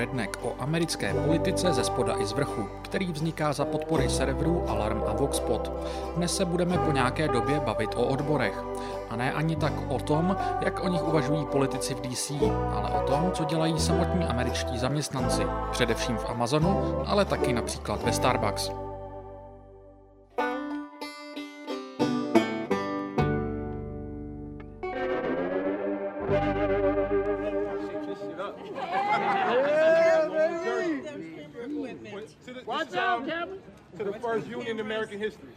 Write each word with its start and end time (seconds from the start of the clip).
Redneck 0.00 0.38
o 0.42 0.54
americké 0.58 1.14
politice 1.14 1.72
ze 1.72 1.84
spoda 1.84 2.16
i 2.18 2.26
z 2.26 2.32
vrchu, 2.32 2.68
který 2.82 3.12
vzniká 3.12 3.52
za 3.52 3.64
podpory 3.64 4.08
serverů 4.08 4.70
Alarm 4.70 5.02
a 5.06 5.12
Voxpot. 5.12 5.72
Dnes 6.16 6.36
se 6.36 6.44
budeme 6.44 6.78
po 6.78 6.92
nějaké 6.92 7.28
době 7.28 7.60
bavit 7.60 7.94
o 7.96 8.06
odborech. 8.06 8.64
A 9.10 9.16
ne 9.16 9.32
ani 9.32 9.56
tak 9.56 9.72
o 9.88 9.98
tom, 9.98 10.36
jak 10.60 10.84
o 10.84 10.88
nich 10.88 11.08
uvažují 11.08 11.46
politici 11.46 11.94
v 11.94 12.00
DC, 12.00 12.30
ale 12.72 12.90
o 12.90 13.00
tom, 13.00 13.30
co 13.32 13.44
dělají 13.44 13.80
samotní 13.80 14.24
američtí 14.24 14.78
zaměstnanci, 14.78 15.46
především 15.70 16.16
v 16.16 16.30
Amazonu, 16.30 17.02
ale 17.06 17.24
taky 17.24 17.52
například 17.52 18.02
ve 18.02 18.12
Starbucks. 18.12 18.89
First 34.32 34.46
union 34.46 34.66
in 34.66 34.80
American 34.80 35.18
history. 35.18 35.52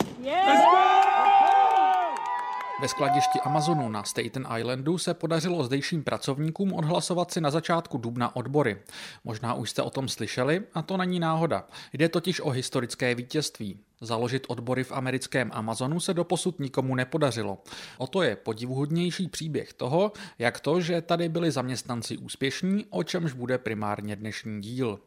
Ve 2.82 2.88
skladišti 2.88 3.40
Amazonu 3.40 3.90
na 3.90 4.04
Staten 4.04 4.48
Islandu 4.58 4.98
se 4.98 5.14
podařilo 5.14 5.64
zdejším 5.64 6.04
pracovníkům 6.04 6.74
odhlasovat 6.74 7.32
si 7.32 7.42
na 7.42 7.52
začátku 7.52 7.98
dubna 7.98 8.36
odbory. 8.36 8.78
Možná 9.24 9.54
už 9.54 9.70
jste 9.70 9.82
o 9.82 9.90
tom 9.90 10.08
slyšeli 10.08 10.62
a 10.74 10.82
to 10.82 10.98
není 10.98 11.20
náhoda. 11.20 11.68
Jde 11.94 12.10
totiž 12.10 12.42
o 12.42 12.50
historické 12.50 13.16
vítězství. 13.16 13.80
Založit 14.02 14.46
odbory 14.48 14.84
v 14.84 14.92
americkém 14.92 15.52
Amazonu 15.54 16.00
se 16.00 16.14
doposud 16.14 16.60
nikomu 16.60 16.96
nepodařilo. 16.96 17.58
O 17.98 18.08
to 18.08 18.22
je 18.22 18.36
podivuhodnější 18.36 19.28
příběh 19.28 19.74
toho, 19.74 20.12
jak 20.40 20.60
to, 20.60 20.82
že 20.82 21.02
tady 21.02 21.30
byli 21.30 21.52
zaměstnanci 21.52 22.18
úspěšní, 22.18 22.86
o 22.90 23.04
čemž 23.04 23.34
bude 23.34 23.58
primárně 23.58 24.16
dnešní 24.16 24.62
díl. 24.62 25.00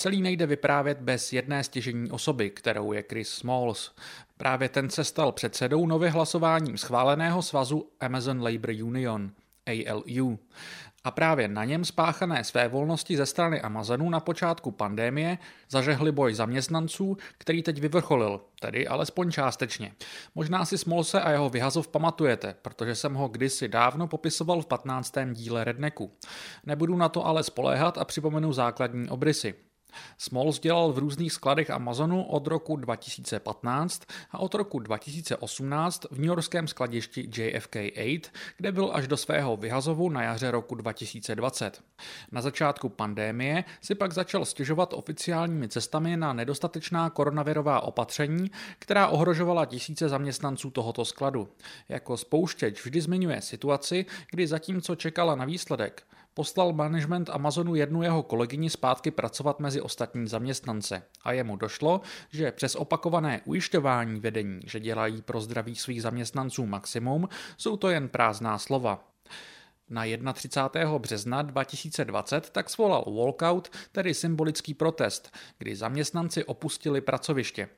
Celý 0.00 0.22
nejde 0.22 0.46
vyprávět 0.46 1.00
bez 1.00 1.32
jedné 1.32 1.64
stěžení 1.64 2.10
osoby, 2.10 2.50
kterou 2.50 2.92
je 2.92 3.04
Chris 3.08 3.28
Smalls. 3.28 3.94
Právě 4.36 4.68
ten 4.68 4.90
se 4.90 5.04
stal 5.04 5.32
předsedou 5.32 5.86
nově 5.86 6.10
hlasováním 6.10 6.78
schváleného 6.78 7.42
svazu 7.42 7.88
Amazon 8.00 8.42
Labor 8.42 8.70
Union, 8.70 9.30
ALU. 9.66 10.38
A 11.04 11.10
právě 11.10 11.48
na 11.48 11.64
něm 11.64 11.84
spáchané 11.84 12.44
své 12.44 12.68
volnosti 12.68 13.16
ze 13.16 13.26
strany 13.26 13.60
Amazonu 13.60 14.10
na 14.10 14.20
počátku 14.20 14.70
pandémie 14.70 15.38
zažehli 15.70 16.12
boj 16.12 16.34
zaměstnanců, 16.34 17.16
který 17.38 17.62
teď 17.62 17.80
vyvrcholil, 17.80 18.40
tedy 18.60 18.88
alespoň 18.88 19.30
částečně. 19.30 19.94
Možná 20.34 20.64
si 20.64 20.78
Smolse 20.78 21.20
a 21.20 21.30
jeho 21.30 21.50
vyhazov 21.50 21.88
pamatujete, 21.88 22.54
protože 22.62 22.94
jsem 22.94 23.14
ho 23.14 23.28
kdysi 23.28 23.68
dávno 23.68 24.06
popisoval 24.06 24.62
v 24.62 24.66
15. 24.66 25.14
díle 25.32 25.64
Redneku. 25.64 26.12
Nebudu 26.66 26.96
na 26.96 27.08
to 27.08 27.26
ale 27.26 27.42
spoléhat 27.42 27.98
a 27.98 28.04
připomenu 28.04 28.52
základní 28.52 29.08
obrysy. 29.08 29.54
Smalls 30.18 30.58
dělal 30.58 30.92
v 30.92 30.98
různých 30.98 31.32
skladech 31.32 31.70
Amazonu 31.70 32.22
od 32.24 32.46
roku 32.46 32.76
2015 32.76 34.02
a 34.30 34.38
od 34.38 34.54
roku 34.54 34.78
2018 34.78 36.06
v 36.10 36.20
newyorském 36.20 36.68
skladišti 36.68 37.30
JFK 37.36 37.76
8, 37.76 38.20
kde 38.56 38.72
byl 38.72 38.90
až 38.92 39.08
do 39.08 39.16
svého 39.16 39.56
vyhazovu 39.56 40.08
na 40.08 40.22
jaře 40.22 40.50
roku 40.50 40.74
2020. 40.74 41.82
Na 42.32 42.40
začátku 42.40 42.88
pandémie 42.88 43.64
si 43.80 43.94
pak 43.94 44.12
začal 44.12 44.44
stěžovat 44.44 44.92
oficiálními 44.92 45.68
cestami 45.68 46.16
na 46.16 46.32
nedostatečná 46.32 47.10
koronavirová 47.10 47.80
opatření, 47.80 48.50
která 48.78 49.08
ohrožovala 49.08 49.64
tisíce 49.66 50.08
zaměstnanců 50.08 50.70
tohoto 50.70 51.04
skladu. 51.04 51.48
Jako 51.88 52.16
spouštěč 52.16 52.84
vždy 52.84 53.00
zmiňuje 53.00 53.40
situaci, 53.40 54.06
kdy 54.30 54.46
zatímco 54.46 54.94
čekala 54.96 55.34
na 55.34 55.44
výsledek, 55.44 56.02
poslal 56.38 56.72
management 56.72 57.30
Amazonu 57.30 57.74
jednu 57.74 58.02
jeho 58.02 58.22
kolegyni 58.22 58.70
zpátky 58.70 59.10
pracovat 59.10 59.60
mezi 59.60 59.80
ostatní 59.80 60.28
zaměstnance 60.28 61.02
a 61.22 61.32
jemu 61.32 61.56
došlo, 61.56 62.00
že 62.30 62.52
přes 62.52 62.74
opakované 62.74 63.40
ujišťování 63.44 64.20
vedení, 64.20 64.60
že 64.66 64.80
dělají 64.80 65.22
pro 65.22 65.40
zdraví 65.40 65.76
svých 65.76 66.02
zaměstnanců 66.02 66.66
maximum, 66.66 67.28
jsou 67.56 67.76
to 67.76 67.88
jen 67.88 68.08
prázdná 68.08 68.58
slova. 68.58 69.08
Na 69.90 70.32
31. 70.32 70.98
března 70.98 71.42
2020 71.42 72.50
tak 72.50 72.70
svolal 72.70 73.04
walkout, 73.16 73.68
tedy 73.92 74.14
symbolický 74.14 74.74
protest, 74.74 75.36
kdy 75.58 75.76
zaměstnanci 75.76 76.44
opustili 76.44 77.00
pracoviště. 77.00 77.68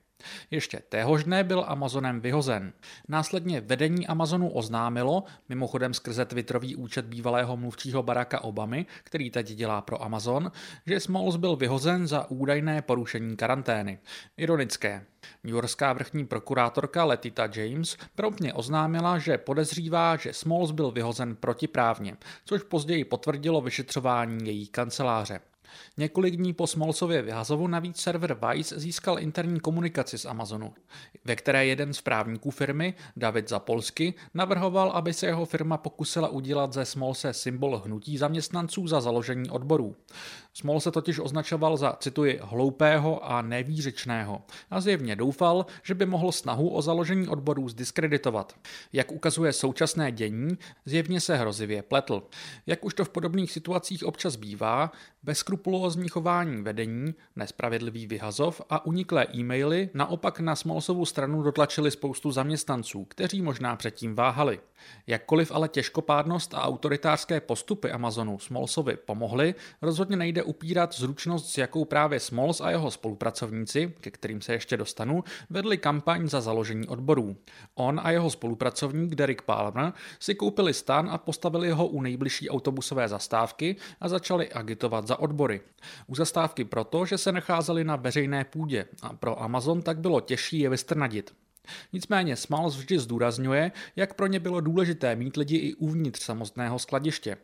Ještě 0.51 0.81
téhož 0.89 1.25
dne 1.25 1.45
byl 1.45 1.65
Amazonem 1.69 2.21
vyhozen. 2.21 2.73
Následně 3.09 3.61
vedení 3.61 4.07
Amazonu 4.07 4.49
oznámilo, 4.49 5.25
mimochodem 5.49 5.95
skrze 5.95 6.25
Twitterový 6.25 6.77
účet 6.77 7.05
bývalého 7.05 7.57
mluvčího 7.57 8.03
Baracka 8.03 8.45
Obamy, 8.45 8.87
který 9.05 9.31
teď 9.31 9.53
dělá 9.53 9.81
pro 9.81 10.05
Amazon, 10.05 10.53
že 10.87 11.01
Smalls 11.01 11.37
byl 11.37 11.57
vyhozen 11.57 12.07
za 12.07 12.31
údajné 12.31 12.83
porušení 12.83 13.37
karantény. 13.37 13.99
Ironické. 14.37 15.05
New 15.45 15.55
Yorkská 15.55 15.93
vrchní 15.93 16.27
prokurátorka 16.27 17.05
Letita 17.05 17.49
James 17.55 17.97
promptně 18.15 18.55
oznámila, 18.55 19.19
že 19.19 19.39
podezřívá, 19.39 20.17
že 20.17 20.33
Smalls 20.33 20.71
byl 20.71 20.91
vyhozen 20.91 21.37
protiprávně, 21.37 22.17
což 22.45 22.63
později 22.63 23.05
potvrdilo 23.05 23.61
vyšetřování 23.61 24.47
její 24.47 24.67
kanceláře. 24.67 25.41
Několik 25.97 26.37
dní 26.37 26.53
po 26.53 26.67
Smolsově 26.67 27.23
vyhazovu 27.23 27.67
navíc 27.67 28.01
server 28.01 28.39
Vice 28.49 28.81
získal 28.81 29.19
interní 29.19 29.61
komunikaci 29.61 30.19
z 30.19 30.25
Amazonu, 30.25 30.75
ve 31.25 31.37
které 31.37 31.67
jeden 31.67 31.95
z 31.95 32.01
právníků 32.01 32.51
firmy, 32.51 32.95
David 33.17 33.49
Zapolsky, 33.49 34.15
navrhoval, 34.35 34.91
aby 34.91 35.15
se 35.15 35.27
jeho 35.27 35.47
firma 35.47 35.77
pokusila 35.77 36.29
udělat 36.29 36.73
ze 36.73 36.85
Smolse 36.85 37.33
symbol 37.33 37.83
hnutí 37.85 38.19
zaměstnanců 38.19 38.89
za 38.89 39.01
založení 39.01 39.51
odborů. 39.51 39.97
Smol 40.53 40.81
se 40.81 40.91
totiž 40.91 41.19
označoval 41.19 41.77
za, 41.77 41.97
cituji, 42.01 42.41
hloupého 42.43 43.25
a 43.25 43.43
nevířečného 43.43 44.43
a 44.71 44.81
zjevně 44.81 45.17
doufal, 45.17 45.67
že 45.83 45.95
by 45.95 46.07
mohl 46.07 46.33
snahu 46.33 46.69
o 46.69 46.83
založení 46.83 47.29
odborů 47.29 47.69
zdiskreditovat. 47.69 48.57
Jak 48.93 49.13
ukazuje 49.13 49.53
současné 49.53 50.13
dění, 50.13 50.59
zjevně 50.85 51.21
se 51.21 51.37
hrozivě 51.37 51.83
pletl. 51.83 52.23
Jak 52.67 52.85
už 52.85 52.95
to 52.95 53.05
v 53.05 53.09
podobných 53.09 53.53
situacích 53.53 54.05
občas 54.05 54.37
bývá, 54.37 54.93
bezkrupulózní 55.23 56.09
chování 56.09 56.63
vedení, 56.63 57.15
nespravedlivý 57.37 58.07
vyhazov 58.07 58.63
a 58.71 58.87
uniklé 58.87 59.27
e-maily 59.35 59.91
naopak 59.95 60.41
na 60.41 60.57
Smolsovu 60.57 61.07
stranu 61.07 61.43
dotlačili 61.43 61.91
spoustu 61.91 62.31
zaměstnanců, 62.31 63.05
kteří 63.05 63.43
možná 63.43 63.77
předtím 63.77 64.15
váhali. 64.15 64.61
Jakkoliv 65.07 65.53
ale 65.53 65.69
těžkopádnost 65.69 66.55
a 66.55 66.63
autoritářské 66.63 67.41
postupy 67.41 67.91
Amazonu 67.91 68.39
Smolsovi 68.39 68.97
pomohly, 68.97 69.55
rozhodně 69.83 70.17
nejde 70.17 70.40
upírat 70.43 70.95
zručnost, 70.95 71.51
s 71.51 71.59
jakou 71.59 71.85
právě 71.85 72.21
Smols 72.21 72.61
a 72.61 72.71
jeho 72.71 72.91
spolupracovníci, 72.91 73.95
ke 74.01 74.11
kterým 74.11 74.41
se 74.41 74.53
ještě 74.53 74.77
dostanu, 74.77 75.25
vedli 75.51 75.79
kampaň 75.79 76.29
za 76.29 76.41
založení 76.41 76.89
odborů. 76.89 77.37
On 77.75 78.01
a 78.03 78.11
jeho 78.11 78.31
spolupracovník 78.31 79.15
Derek 79.15 79.43
Palmer 79.43 79.93
si 80.21 80.35
koupili 80.35 80.75
stan 80.75 81.11
a 81.11 81.19
postavili 81.19 81.71
ho 81.71 81.87
u 81.87 82.03
nejbližší 82.03 82.51
autobusové 82.51 83.09
zastávky 83.09 83.77
a 84.01 84.09
začali 84.09 84.53
agitovat 84.53 85.07
za 85.07 85.19
odbory. 85.19 85.61
U 86.07 86.15
zastávky 86.15 86.65
proto, 86.65 87.07
že 87.07 87.19
se 87.19 87.33
nacházeli 87.33 87.85
na 87.85 87.97
veřejné 87.97 88.45
půdě 88.45 88.87
a 89.03 89.13
pro 89.13 89.43
Amazon 89.43 89.83
tak 89.83 89.99
bylo 89.99 90.21
těžší 90.21 90.59
je 90.59 90.69
vystrnadit. 90.69 91.35
Nicméně 91.93 92.37
Smalls 92.37 92.77
vždy 92.77 92.99
zdůrazňuje, 92.99 93.73
jak 93.97 94.15
pro 94.15 94.27
ně 94.27 94.41
bylo 94.41 94.61
důležité 94.61 95.17
mít 95.17 95.37
lidi 95.37 95.57
i 95.57 95.75
uvnitř 95.75 96.23
samotného 96.23 96.79
skladiště. 96.79 97.37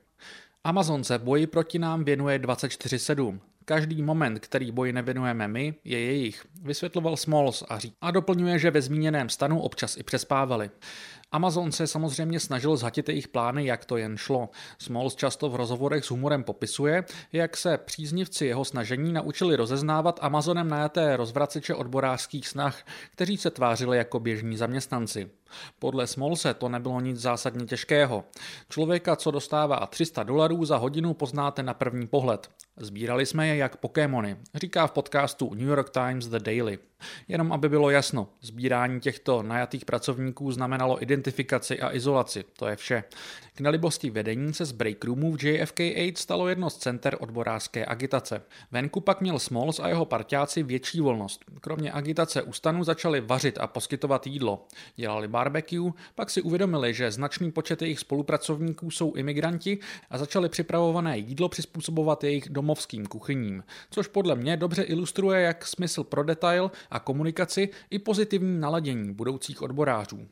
Amazon 0.67 1.05
se 1.05 1.19
boji 1.19 1.47
proti 1.47 1.79
nám 1.79 2.05
věnuje 2.05 2.39
24-7. 2.39 3.41
Každý 3.65 4.03
moment, 4.03 4.39
který 4.39 4.71
boji 4.71 4.93
nevěnujeme 4.93 5.49
my, 5.49 5.75
je 5.85 6.01
jejich, 6.01 6.47
vysvětloval 6.63 7.17
Smalls 7.17 7.65
a, 7.69 7.79
ří- 7.79 7.93
a 8.01 8.11
doplňuje, 8.11 8.59
že 8.59 8.71
ve 8.71 8.83
zmíněném 8.83 9.29
stanu 9.29 9.61
občas 9.61 9.97
i 9.97 10.03
přespávali. 10.03 10.71
Amazon 11.33 11.73
se 11.73 11.87
samozřejmě 11.87 12.41
snažil 12.41 12.77
zhatit 12.77 13.09
jejich 13.09 13.29
plány, 13.29 13.67
jak 13.67 13.85
to 13.85 13.97
jen 13.97 14.17
šlo. 14.17 14.49
Smalls 14.79 15.15
často 15.15 15.49
v 15.49 15.57
rozhovorech 15.57 16.05
s 16.05 16.11
humorem 16.11 16.45
popisuje, 16.45 17.05
jak 17.33 17.57
se 17.57 17.79
příznivci 17.79 18.47
jeho 18.47 18.65
snažení 18.65 19.13
naučili 19.13 19.57
rozeznávat 19.57 20.19
Amazonem 20.23 20.69
najaté 20.69 21.17
rozvraceče 21.17 21.75
odborářských 21.75 22.49
snah, 22.49 22.85
kteří 23.13 23.37
se 23.37 23.51
tvářili 23.51 23.97
jako 23.97 24.21
běžní 24.21 24.57
zaměstnanci. 24.57 25.31
Podle 25.79 26.07
Smolse 26.07 26.55
to 26.55 26.69
nebylo 26.69 27.01
nic 27.01 27.21
zásadně 27.21 27.67
těžkého. 27.67 28.25
Člověka, 28.69 29.17
co 29.17 29.31
dostává 29.31 29.87
300 29.87 30.23
dolarů 30.23 30.65
za 30.65 30.77
hodinu, 30.77 31.15
poznáte 31.15 31.63
na 31.63 31.75
první 31.75 32.07
pohled. 32.07 32.51
Sbírali 32.77 33.27
jsme 33.27 33.49
je 33.49 33.57
jak 33.57 33.77
Pokémony, 33.77 34.37
říká 34.55 34.87
v 34.87 34.93
podcastu 34.93 35.55
New 35.55 35.69
York 35.69 35.91
Times 35.91 36.27
The 36.27 36.39
Daily. 36.39 36.79
Jenom 37.29 37.53
aby 37.53 37.69
bylo 37.69 37.91
jasno, 37.91 38.29
sbírání 38.41 39.01
těchto 39.01 39.43
najatých 39.43 39.85
pracovníků 39.85 40.53
znamenalo 40.53 41.03
identifikaci 41.03 41.81
a 41.81 41.95
izolaci, 41.95 42.45
to 42.57 42.67
je 42.67 42.77
vše. 42.77 43.05
K 43.55 43.61
nelibosti 43.61 44.11
vedení 44.11 44.55
se 44.55 44.65
z 44.65 44.73
breakroomů 44.73 45.37
v 45.37 45.45
JFK 45.45 45.81
8 45.81 46.17
stalo 46.17 46.49
jedno 46.49 46.71
z 46.71 46.77
center 46.77 47.17
odborářské 47.21 47.87
agitace. 47.87 48.43
Venku 48.71 49.01
pak 49.01 49.21
měl 49.21 49.39
Smalls 49.39 49.81
a 49.81 49.89
jeho 49.89 50.05
parťáci 50.05 50.63
větší 50.63 51.01
volnost. 51.01 51.45
Kromě 51.61 51.93
agitace 51.93 52.43
u 52.43 52.53
stanu 52.53 52.85
začali 52.85 53.21
vařit 53.21 53.59
a 53.59 53.67
poskytovat 53.67 54.27
jídlo. 54.27 54.67
Dělali 54.97 55.29
barbecue, 55.29 55.93
pak 56.15 56.31
si 56.31 56.43
uvědomili, 56.43 56.95
že 56.95 57.11
značný 57.11 57.53
počet 57.53 57.83
jejich 57.83 58.01
spolupracovníků 58.01 58.91
jsou 58.91 59.15
imigranti 59.15 59.79
a 60.11 60.19
začali 60.19 60.49
připravované 60.49 61.19
jídlo 61.19 61.49
přizpůsobovat 61.49 62.25
jejich 62.25 62.49
domovským 62.49 63.07
kuchyním, 63.07 63.65
což 63.91 64.07
podle 64.07 64.35
mě 64.35 64.57
dobře 64.57 64.83
ilustruje 64.83 65.43
jak 65.43 65.67
smysl 65.67 66.05
pro 66.05 66.25
detail 66.25 66.71
a 66.91 67.01
komunikaci 67.01 67.69
i 67.91 67.99
pozitivní 67.99 68.61
naladění 68.61 69.15
budoucích 69.15 69.63
odborářů. 69.63 70.29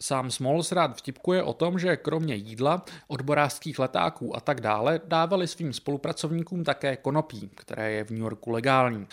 Sám 0.00 0.30
Smalls 0.30 0.72
rád 0.72 0.96
vtipkuje 0.96 1.42
o 1.42 1.52
tom, 1.52 1.78
že 1.78 1.96
kromě 1.96 2.34
jídla, 2.34 2.84
odborářských 3.08 3.78
letáků 3.78 4.36
a 4.36 4.40
tak 4.40 4.60
dále 4.60 5.00
dávali 5.04 5.48
svým 5.48 5.72
spolupracovníkům 5.72 6.64
také 6.64 6.96
konopí, 6.96 7.50
které 7.54 7.92
je 7.92 8.04
v 8.04 8.10
New 8.10 8.20
Yorku 8.20 8.50
legální. 8.50 9.06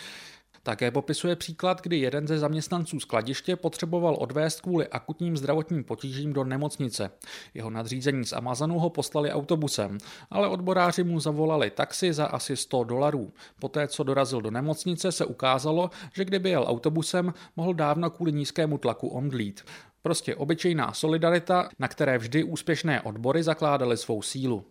Také 0.64 0.90
popisuje 0.90 1.36
příklad, 1.36 1.80
kdy 1.82 1.98
jeden 1.98 2.26
ze 2.26 2.38
zaměstnanců 2.38 3.00
skladiště 3.00 3.56
potřeboval 3.56 4.16
odvést 4.18 4.60
kvůli 4.60 4.88
akutním 4.88 5.36
zdravotním 5.36 5.84
potížím 5.84 6.32
do 6.32 6.44
nemocnice. 6.44 7.10
Jeho 7.54 7.70
nadřízení 7.70 8.24
z 8.24 8.32
Amazonu 8.32 8.78
ho 8.78 8.90
poslali 8.90 9.32
autobusem, 9.32 9.98
ale 10.30 10.48
odboráři 10.48 11.04
mu 11.04 11.20
zavolali 11.20 11.70
taxi 11.70 12.12
za 12.12 12.26
asi 12.26 12.56
100 12.56 12.84
dolarů. 12.84 13.32
Poté, 13.60 13.88
co 13.88 14.02
dorazil 14.02 14.40
do 14.40 14.50
nemocnice, 14.50 15.12
se 15.12 15.24
ukázalo, 15.24 15.90
že 16.12 16.24
kdyby 16.24 16.50
jel 16.50 16.64
autobusem, 16.68 17.34
mohl 17.56 17.74
dávno 17.74 18.10
kvůli 18.10 18.32
nízkému 18.32 18.78
tlaku 18.78 19.08
omdlít. 19.08 19.64
Prostě 20.02 20.36
obyčejná 20.36 20.92
solidarita, 20.92 21.68
na 21.78 21.88
které 21.88 22.18
vždy 22.18 22.44
úspěšné 22.44 23.00
odbory 23.00 23.42
zakládaly 23.42 23.96
svou 23.96 24.22
sílu. 24.22 24.64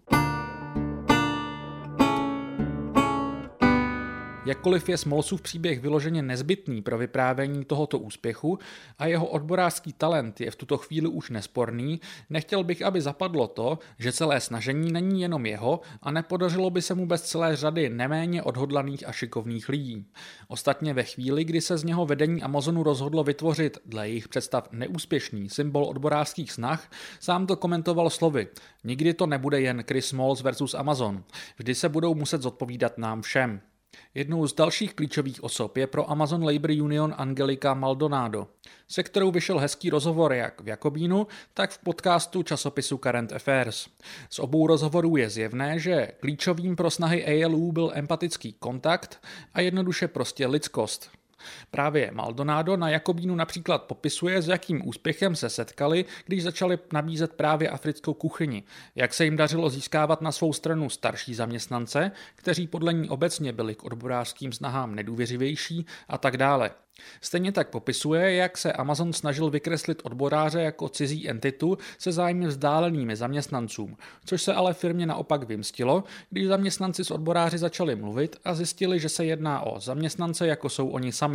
Jakkoliv 4.45 4.89
je 4.89 4.97
Smolsův 4.97 5.41
příběh 5.41 5.81
vyloženě 5.81 6.21
nezbytný 6.21 6.81
pro 6.81 6.97
vyprávění 6.97 7.65
tohoto 7.65 7.99
úspěchu 7.99 8.59
a 8.99 9.05
jeho 9.05 9.25
odborářský 9.25 9.93
talent 9.93 10.41
je 10.41 10.51
v 10.51 10.55
tuto 10.55 10.77
chvíli 10.77 11.07
už 11.07 11.29
nesporný, 11.29 12.01
nechtěl 12.29 12.63
bych, 12.63 12.81
aby 12.81 13.01
zapadlo 13.01 13.47
to, 13.47 13.79
že 13.99 14.11
celé 14.11 14.39
snažení 14.39 14.91
není 14.91 15.21
jenom 15.21 15.45
jeho 15.45 15.81
a 16.01 16.11
nepodařilo 16.11 16.69
by 16.69 16.81
se 16.81 16.95
mu 16.95 17.05
bez 17.05 17.21
celé 17.21 17.55
řady 17.55 17.89
neméně 17.89 18.43
odhodlaných 18.43 19.07
a 19.07 19.11
šikovných 19.11 19.69
lidí. 19.69 20.05
Ostatně 20.47 20.93
ve 20.93 21.03
chvíli, 21.03 21.43
kdy 21.43 21.61
se 21.61 21.77
z 21.77 21.83
něho 21.83 22.05
vedení 22.05 22.43
Amazonu 22.43 22.83
rozhodlo 22.83 23.23
vytvořit 23.23 23.77
dle 23.85 24.09
jejich 24.09 24.27
představ 24.27 24.67
neúspěšný 24.71 25.49
symbol 25.49 25.85
odborářských 25.85 26.51
snah, 26.51 26.91
sám 27.19 27.47
to 27.47 27.55
komentoval 27.55 28.09
slovy. 28.09 28.47
Nikdy 28.83 29.13
to 29.13 29.25
nebude 29.25 29.61
jen 29.61 29.83
Chris 29.87 30.05
Smalls 30.05 30.41
versus 30.41 30.73
Amazon. 30.73 31.23
Vždy 31.57 31.75
se 31.75 31.89
budou 31.89 32.15
muset 32.15 32.41
zodpovídat 32.41 32.97
nám 32.97 33.21
všem. 33.21 33.61
Jednou 34.13 34.47
z 34.47 34.53
dalších 34.53 34.93
klíčových 34.93 35.43
osob 35.43 35.77
je 35.77 35.87
pro 35.87 36.11
Amazon 36.11 36.43
Labor 36.43 36.71
Union 36.71 37.15
Angelika 37.17 37.73
Maldonado, 37.73 38.47
se 38.87 39.03
kterou 39.03 39.31
vyšel 39.31 39.59
hezký 39.59 39.89
rozhovor 39.89 40.33
jak 40.33 40.61
v 40.61 40.67
Jakobínu, 40.67 41.27
tak 41.53 41.71
v 41.71 41.77
podcastu 41.77 42.43
časopisu 42.43 42.97
Current 42.97 43.33
Affairs. 43.33 43.87
Z 44.29 44.39
obou 44.39 44.67
rozhovorů 44.67 45.17
je 45.17 45.29
zjevné, 45.29 45.79
že 45.79 46.11
klíčovým 46.19 46.75
pro 46.75 46.91
snahy 46.91 47.43
ALU 47.43 47.71
byl 47.71 47.91
empatický 47.93 48.53
kontakt 48.53 49.25
a 49.53 49.61
jednoduše 49.61 50.07
prostě 50.07 50.47
lidskost. 50.47 51.20
Právě 51.71 52.11
Maldonado 52.11 52.77
na 52.77 52.89
Jakobínu 52.89 53.35
například 53.35 53.83
popisuje, 53.83 54.41
s 54.41 54.47
jakým 54.47 54.87
úspěchem 54.87 55.35
se 55.35 55.49
setkali, 55.49 56.05
když 56.25 56.43
začali 56.43 56.79
nabízet 56.93 57.33
právě 57.33 57.69
africkou 57.69 58.13
kuchyni, 58.13 58.63
jak 58.95 59.13
se 59.13 59.25
jim 59.25 59.37
dařilo 59.37 59.69
získávat 59.69 60.21
na 60.21 60.31
svou 60.31 60.53
stranu 60.53 60.89
starší 60.89 61.33
zaměstnance, 61.33 62.11
kteří 62.35 62.67
podle 62.67 62.93
ní 62.93 63.09
obecně 63.09 63.53
byli 63.53 63.75
k 63.75 63.83
odborářským 63.83 64.51
snahám 64.51 64.95
nedůvěřivější 64.95 65.85
a 66.07 66.17
tak 66.17 66.37
dále. 66.37 66.71
Stejně 67.21 67.51
tak 67.51 67.69
popisuje, 67.69 68.35
jak 68.35 68.57
se 68.57 68.73
Amazon 68.73 69.13
snažil 69.13 69.49
vykreslit 69.49 70.01
odboráře 70.03 70.61
jako 70.61 70.89
cizí 70.89 71.29
entitu 71.29 71.77
se 71.97 72.11
zájmy 72.11 72.47
vzdálenými 72.47 73.15
zaměstnancům, 73.15 73.97
což 74.25 74.41
se 74.41 74.53
ale 74.53 74.73
firmě 74.73 75.05
naopak 75.05 75.43
vymstilo, 75.43 76.03
když 76.29 76.47
zaměstnanci 76.47 77.05
s 77.05 77.11
odboráři 77.11 77.57
začali 77.57 77.95
mluvit 77.95 78.35
a 78.45 78.53
zjistili, 78.53 78.99
že 78.99 79.09
se 79.09 79.25
jedná 79.25 79.61
o 79.61 79.79
zaměstnance, 79.79 80.47
jako 80.47 80.69
jsou 80.69 80.89
oni 80.89 81.11
sami. 81.11 81.30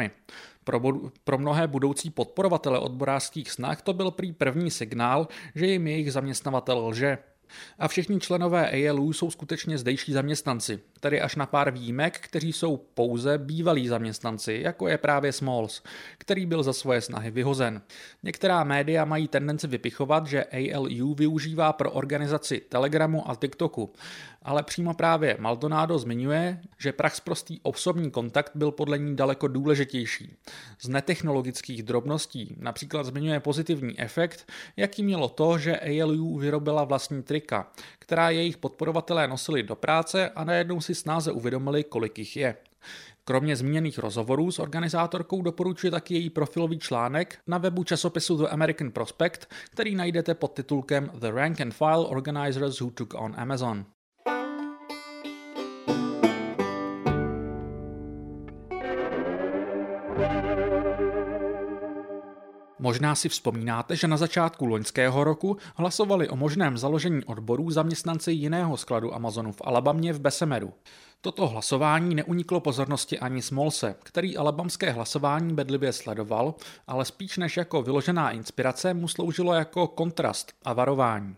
Pro, 0.64 0.80
pro 1.24 1.38
mnohé 1.38 1.66
budoucí 1.66 2.10
podporovatele 2.10 2.78
odborářských 2.78 3.50
snah 3.50 3.82
to 3.82 3.92
byl 3.92 4.10
prý 4.10 4.32
první 4.32 4.70
signál, 4.70 5.28
že 5.54 5.66
jim 5.66 5.86
jejich 5.86 6.12
zaměstnavatel 6.12 6.86
lže. 6.86 7.18
A 7.78 7.88
všichni 7.88 8.20
členové 8.20 8.70
ALU 8.70 9.12
jsou 9.12 9.30
skutečně 9.30 9.78
zdejší 9.78 10.12
zaměstnanci, 10.12 10.80
tedy 11.00 11.20
až 11.20 11.36
na 11.36 11.46
pár 11.46 11.70
výjimek, 11.70 12.18
kteří 12.20 12.52
jsou 12.52 12.76
pouze 12.76 13.38
bývalí 13.38 13.88
zaměstnanci, 13.88 14.60
jako 14.64 14.88
je 14.88 14.98
právě 14.98 15.32
Smalls, 15.32 15.82
který 16.18 16.46
byl 16.46 16.62
za 16.62 16.72
svoje 16.72 17.00
snahy 17.00 17.30
vyhozen. 17.30 17.82
Některá 18.22 18.64
média 18.64 19.04
mají 19.04 19.28
tendenci 19.28 19.66
vypichovat, 19.66 20.26
že 20.26 20.44
ALU 20.44 21.14
využívá 21.14 21.72
pro 21.72 21.90
organizaci 21.90 22.60
Telegramu 22.68 23.30
a 23.30 23.34
TikToku, 23.34 23.92
ale 24.46 24.62
přímo 24.62 24.94
právě 24.94 25.36
Maldonado 25.40 25.98
zmiňuje, 25.98 26.60
že 26.78 26.92
praxprostý 26.92 27.60
osobní 27.62 28.10
kontakt 28.10 28.52
byl 28.54 28.70
podle 28.70 28.98
ní 28.98 29.16
daleko 29.16 29.48
důležitější. 29.48 30.36
Z 30.80 30.88
netechnologických 30.88 31.82
drobností 31.82 32.56
například 32.58 33.06
zmiňuje 33.06 33.40
pozitivní 33.40 34.00
efekt, 34.00 34.52
jaký 34.76 35.02
mělo 35.02 35.28
to, 35.28 35.58
že 35.58 35.80
ALU 35.80 36.38
vyrobila 36.38 36.84
vlastní 36.84 37.22
trika, 37.22 37.72
která 37.98 38.30
jejich 38.30 38.56
podporovatelé 38.56 39.28
nosili 39.28 39.62
do 39.62 39.76
práce 39.76 40.30
a 40.30 40.44
najednou 40.44 40.80
si 40.80 40.94
snáze 40.94 41.32
uvědomili, 41.32 41.84
kolik 41.84 42.18
jich 42.18 42.36
je. 42.36 42.56
Kromě 43.24 43.56
zmíněných 43.56 43.98
rozhovorů 43.98 44.50
s 44.50 44.58
organizátorkou 44.58 45.42
doporučuje 45.42 45.90
taky 45.90 46.14
její 46.14 46.30
profilový 46.30 46.78
článek 46.78 47.38
na 47.46 47.58
webu 47.58 47.84
časopisu 47.84 48.36
The 48.36 48.48
American 48.48 48.90
Prospect, 48.90 49.46
který 49.70 49.94
najdete 49.94 50.34
pod 50.34 50.52
titulkem 50.52 51.10
The 51.14 51.30
Rank 51.30 51.60
and 51.60 51.74
File 51.74 52.06
Organizers 52.06 52.80
Who 52.80 52.90
Took 52.90 53.14
on 53.14 53.34
Amazon. 53.36 53.86
Možná 62.78 63.14
si 63.14 63.28
vzpomínáte, 63.28 63.96
že 63.96 64.08
na 64.08 64.16
začátku 64.16 64.66
loňského 64.66 65.24
roku 65.24 65.56
hlasovali 65.74 66.28
o 66.28 66.36
možném 66.36 66.78
založení 66.78 67.24
odborů 67.24 67.70
zaměstnanci 67.70 68.32
jiného 68.32 68.76
skladu 68.76 69.14
Amazonu 69.14 69.52
v 69.52 69.62
Alabamě 69.64 70.12
v 70.12 70.20
Besemeru. 70.20 70.72
Toto 71.20 71.46
hlasování 71.46 72.14
neuniklo 72.14 72.60
pozornosti 72.60 73.18
ani 73.18 73.42
Smolse, 73.42 73.94
který 74.02 74.36
alabamské 74.36 74.90
hlasování 74.90 75.54
bedlivě 75.54 75.92
sledoval, 75.92 76.54
ale 76.86 77.04
spíš 77.04 77.36
než 77.36 77.56
jako 77.56 77.82
vyložená 77.82 78.30
inspirace 78.30 78.94
mu 78.94 79.08
sloužilo 79.08 79.54
jako 79.54 79.86
kontrast 79.86 80.52
a 80.64 80.72
varování. 80.72 81.36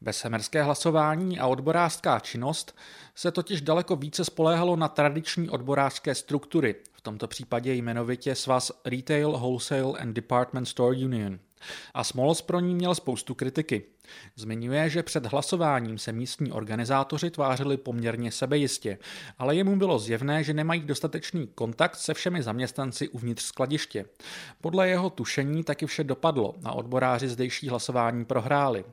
Besemerské 0.00 0.62
hlasování 0.62 1.38
a 1.38 1.46
odborářská 1.46 2.18
činnost 2.18 2.76
se 3.14 3.30
totiž 3.30 3.60
daleko 3.60 3.96
více 3.96 4.24
spoléhalo 4.24 4.76
na 4.76 4.88
tradiční 4.88 5.50
odborářské 5.50 6.14
struktury, 6.14 6.74
tomto 7.08 7.28
případě 7.28 7.74
jmenovitě 7.74 8.34
svaz 8.34 8.72
Retail, 8.84 9.32
Wholesale 9.32 9.98
and 9.98 10.12
Department 10.12 10.68
Store 10.68 10.96
Union. 10.96 11.38
A 11.94 12.04
Smolos 12.04 12.42
pro 12.42 12.60
ní 12.60 12.74
měl 12.74 12.94
spoustu 12.94 13.34
kritiky. 13.34 13.82
Zmiňuje, 14.36 14.90
že 14.90 15.02
před 15.02 15.26
hlasováním 15.26 15.98
se 15.98 16.12
místní 16.12 16.52
organizátoři 16.52 17.30
tvářili 17.30 17.76
poměrně 17.76 18.32
sebejistě, 18.32 18.98
ale 19.38 19.56
jemu 19.56 19.76
bylo 19.76 19.98
zjevné, 19.98 20.44
že 20.44 20.54
nemají 20.54 20.80
dostatečný 20.80 21.46
kontakt 21.54 21.96
se 21.96 22.14
všemi 22.14 22.42
zaměstnanci 22.42 23.08
uvnitř 23.08 23.42
skladiště. 23.42 24.04
Podle 24.60 24.88
jeho 24.88 25.10
tušení 25.10 25.64
taky 25.64 25.86
vše 25.86 26.04
dopadlo 26.04 26.54
a 26.64 26.72
odboráři 26.72 27.28
zdejší 27.28 27.68
hlasování 27.68 28.24
prohráli. 28.24 28.84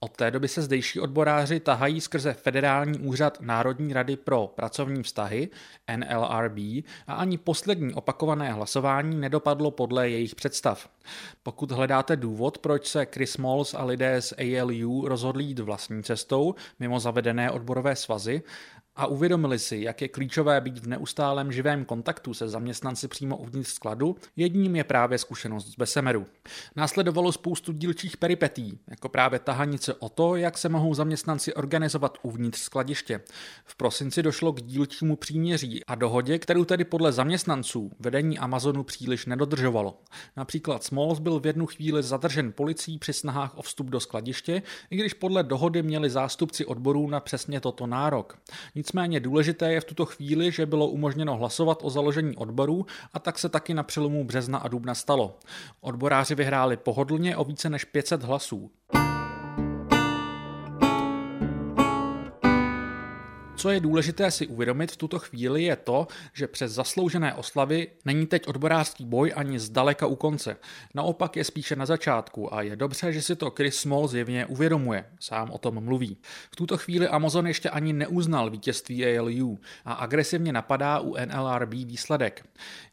Od 0.00 0.16
té 0.16 0.30
doby 0.30 0.48
se 0.48 0.62
zdejší 0.62 1.00
odboráři 1.00 1.60
tahají 1.60 2.00
skrze 2.00 2.32
Federální 2.32 2.98
úřad 2.98 3.38
Národní 3.40 3.92
rady 3.92 4.16
pro 4.16 4.46
pracovní 4.46 5.02
vztahy, 5.02 5.48
NLRB, 5.96 6.58
a 7.06 7.14
ani 7.14 7.38
poslední 7.38 7.94
opakované 7.94 8.52
hlasování 8.52 9.16
nedopadlo 9.16 9.70
podle 9.70 10.10
jejich 10.10 10.34
představ. 10.34 10.88
Pokud 11.42 11.70
hledáte 11.72 12.16
důvod, 12.16 12.58
proč 12.58 12.86
se 12.86 13.06
Chris 13.14 13.36
Malls 13.36 13.74
a 13.74 13.84
lidé 13.84 14.22
z 14.22 14.34
ALU 14.60 15.08
rozhodli 15.08 15.44
jít 15.44 15.58
vlastní 15.58 16.02
cestou, 16.02 16.54
mimo 16.80 17.00
zavedené 17.00 17.50
odborové 17.50 17.96
svazy, 17.96 18.42
a 18.98 19.06
uvědomili 19.06 19.58
si, 19.58 19.76
jak 19.76 20.02
je 20.02 20.08
klíčové 20.08 20.60
být 20.60 20.78
v 20.78 20.86
neustálém 20.86 21.52
živém 21.52 21.84
kontaktu 21.84 22.34
se 22.34 22.48
zaměstnanci 22.48 23.08
přímo 23.08 23.36
uvnitř 23.36 23.70
skladu, 23.70 24.16
jedním 24.36 24.76
je 24.76 24.84
právě 24.84 25.18
zkušenost 25.18 25.66
z 25.66 25.76
Besemeru. 25.76 26.26
Následovalo 26.76 27.32
spoustu 27.32 27.72
dílčích 27.72 28.16
peripetí, 28.16 28.78
jako 28.88 29.08
právě 29.08 29.38
tahanice 29.38 29.94
o 29.94 30.08
to, 30.08 30.36
jak 30.36 30.58
se 30.58 30.68
mohou 30.68 30.94
zaměstnanci 30.94 31.54
organizovat 31.54 32.18
uvnitř 32.22 32.58
skladiště. 32.58 33.20
V 33.64 33.76
prosinci 33.76 34.22
došlo 34.22 34.52
k 34.52 34.62
dílčímu 34.62 35.16
příměří 35.16 35.84
a 35.84 35.94
dohodě, 35.94 36.38
kterou 36.38 36.64
tedy 36.64 36.84
podle 36.84 37.12
zaměstnanců 37.12 37.90
vedení 37.98 38.38
Amazonu 38.38 38.82
příliš 38.82 39.26
nedodržovalo. 39.26 40.00
Například 40.36 40.84
Smalls 40.84 41.18
byl 41.18 41.40
v 41.40 41.46
jednu 41.46 41.66
chvíli 41.66 42.02
zadržen 42.02 42.52
policií 42.52 42.98
při 42.98 43.12
snahách 43.12 43.58
o 43.58 43.62
vstup 43.62 43.86
do 43.86 44.00
skladiště, 44.00 44.62
i 44.90 44.96
když 44.96 45.14
podle 45.14 45.42
dohody 45.42 45.82
měli 45.82 46.10
zástupci 46.10 46.66
odborů 46.66 47.10
na 47.10 47.20
přesně 47.20 47.60
toto 47.60 47.86
nárok. 47.86 48.38
Nicméně 48.88 49.20
důležité 49.20 49.72
je 49.72 49.80
v 49.80 49.84
tuto 49.84 50.06
chvíli, 50.06 50.52
že 50.52 50.66
bylo 50.66 50.88
umožněno 50.88 51.36
hlasovat 51.36 51.78
o 51.82 51.90
založení 51.90 52.36
odborů 52.36 52.86
a 53.12 53.18
tak 53.18 53.38
se 53.38 53.48
taky 53.48 53.74
na 53.74 53.82
přelomu 53.82 54.24
března 54.24 54.58
a 54.58 54.68
dubna 54.68 54.94
stalo. 54.94 55.38
Odboráři 55.80 56.34
vyhráli 56.34 56.76
pohodlně 56.76 57.36
o 57.36 57.44
více 57.44 57.70
než 57.70 57.84
500 57.84 58.22
hlasů. 58.22 58.70
Co 63.58 63.70
je 63.70 63.80
důležité 63.80 64.30
si 64.30 64.46
uvědomit 64.46 64.92
v 64.92 64.96
tuto 64.96 65.18
chvíli 65.18 65.62
je 65.62 65.76
to, 65.76 66.06
že 66.32 66.46
přes 66.46 66.72
zasloužené 66.72 67.34
oslavy 67.34 67.88
není 68.04 68.26
teď 68.26 68.48
odborářský 68.48 69.04
boj 69.04 69.32
ani 69.36 69.58
zdaleka 69.58 70.06
u 70.06 70.16
konce. 70.16 70.56
Naopak 70.94 71.36
je 71.36 71.44
spíše 71.44 71.76
na 71.76 71.86
začátku 71.86 72.54
a 72.54 72.62
je 72.62 72.76
dobře, 72.76 73.12
že 73.12 73.22
si 73.22 73.36
to 73.36 73.50
Chris 73.50 73.76
Small 73.76 74.08
zjevně 74.08 74.46
uvědomuje. 74.46 75.04
Sám 75.20 75.50
o 75.50 75.58
tom 75.58 75.84
mluví. 75.84 76.16
V 76.50 76.56
tuto 76.56 76.76
chvíli 76.76 77.08
Amazon 77.08 77.46
ještě 77.46 77.70
ani 77.70 77.92
neuznal 77.92 78.50
vítězství 78.50 79.06
ALU 79.06 79.58
a 79.84 79.92
agresivně 79.92 80.52
napadá 80.52 81.00
u 81.00 81.16
NLRB 81.26 81.72
výsledek. 81.72 82.46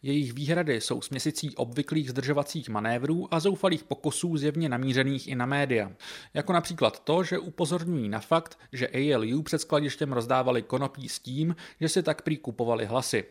Jejich 0.04 0.34
výhrady 0.34 0.82
jsou 0.82 1.02
s 1.02 1.10
měsící 1.10 1.56
obvyklých 1.56 2.10
zdržovacích 2.10 2.70
manévrů 2.70 3.34
a 3.34 3.40
zoufalých 3.40 3.84
pokusů 3.84 4.38
zjevně 4.38 4.70
namířených 4.70 5.28
i 5.28 5.36
na 5.36 5.46
média. 5.46 5.92
Jako 6.34 6.54
například 6.54 7.00
to, 7.00 7.24
že 7.24 7.40
upozorňují 7.40 8.10
na 8.10 8.20
fakt, 8.20 8.60
že 8.74 8.88
ALU 8.88 9.42
před 9.42 9.62
skladištěm 9.62 10.14
rozdávali 10.14 10.55
kupovali 10.56 10.62
konopí 10.62 11.10
s 11.10 11.20
tím, 11.20 11.56
že 11.80 11.90
si 11.90 12.04
tak 12.04 12.22
prý 12.22 12.38
kupovali 12.38 12.86
hlasy. 12.86 13.24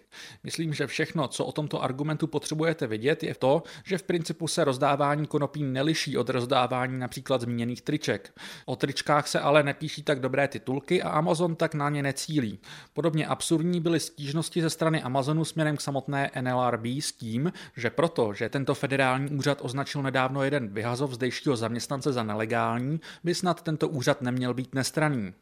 Myslím, 0.44 0.74
že 0.74 0.86
všechno, 0.86 1.28
co 1.28 1.44
o 1.44 1.52
tomto 1.52 1.82
argumentu 1.82 2.26
potřebujete 2.26 2.86
vědět, 2.86 3.22
je 3.22 3.34
to, 3.34 3.62
že 3.84 3.98
v 3.98 4.02
principu 4.02 4.48
se 4.48 4.64
rozdávání 4.64 5.26
konopí 5.26 5.62
neliší 5.62 6.18
od 6.18 6.30
rozdávání 6.30 6.98
například 6.98 7.40
zmíněných 7.40 7.82
triček. 7.82 8.32
O 8.66 8.76
tričkách 8.76 9.28
se 9.28 9.40
ale 9.40 9.62
nepíší 9.62 10.02
tak 10.02 10.20
dobré 10.20 10.48
titulky 10.48 11.02
a 11.02 11.08
Amazon 11.08 11.56
tak 11.56 11.74
na 11.74 11.90
ně 11.90 12.02
necílí. 12.02 12.58
Podobně 12.92 13.26
absurdní 13.26 13.80
byly 13.80 14.00
stížnosti 14.00 14.62
ze 14.62 14.70
strany 14.70 15.02
Amazonu 15.02 15.44
směrem 15.44 15.76
k 15.76 15.80
samotné 15.80 16.30
NLRB 16.40 16.86
s 17.00 17.12
tím, 17.12 17.52
že 17.76 17.90
proto, 17.90 18.34
že 18.34 18.48
tento 18.48 18.74
federální 18.74 19.30
úřad 19.30 19.58
označil 19.62 20.02
nedávno 20.02 20.42
jeden 20.42 20.68
vyhazov 20.68 21.12
zdejšího 21.12 21.56
zaměstnance 21.56 22.12
za 22.12 22.22
nelegální, 22.22 23.00
by 23.24 23.34
snad 23.34 23.62
tento 23.62 23.88
úřad 23.88 24.22
neměl 24.22 24.54
být 24.54 24.74
nestraný. 24.74 25.32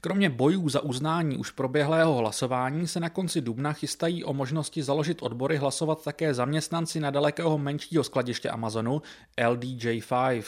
Kromě 0.00 0.30
bojů 0.30 0.68
za 0.68 0.80
uznání 0.80 1.36
už 1.36 1.50
proběhlého 1.50 2.14
hlasování 2.14 2.88
se 2.88 3.00
na 3.00 3.08
konci 3.08 3.40
dubna 3.40 3.72
chystají 3.72 4.24
o 4.24 4.32
možnosti 4.32 4.82
založit 4.82 5.22
odbory 5.22 5.56
hlasovat 5.56 6.04
také 6.04 6.34
zaměstnanci 6.34 7.00
nedalekého 7.00 7.58
menšího 7.58 8.04
skladiště 8.04 8.50
Amazonu 8.50 9.02
LDJ5. 9.38 10.42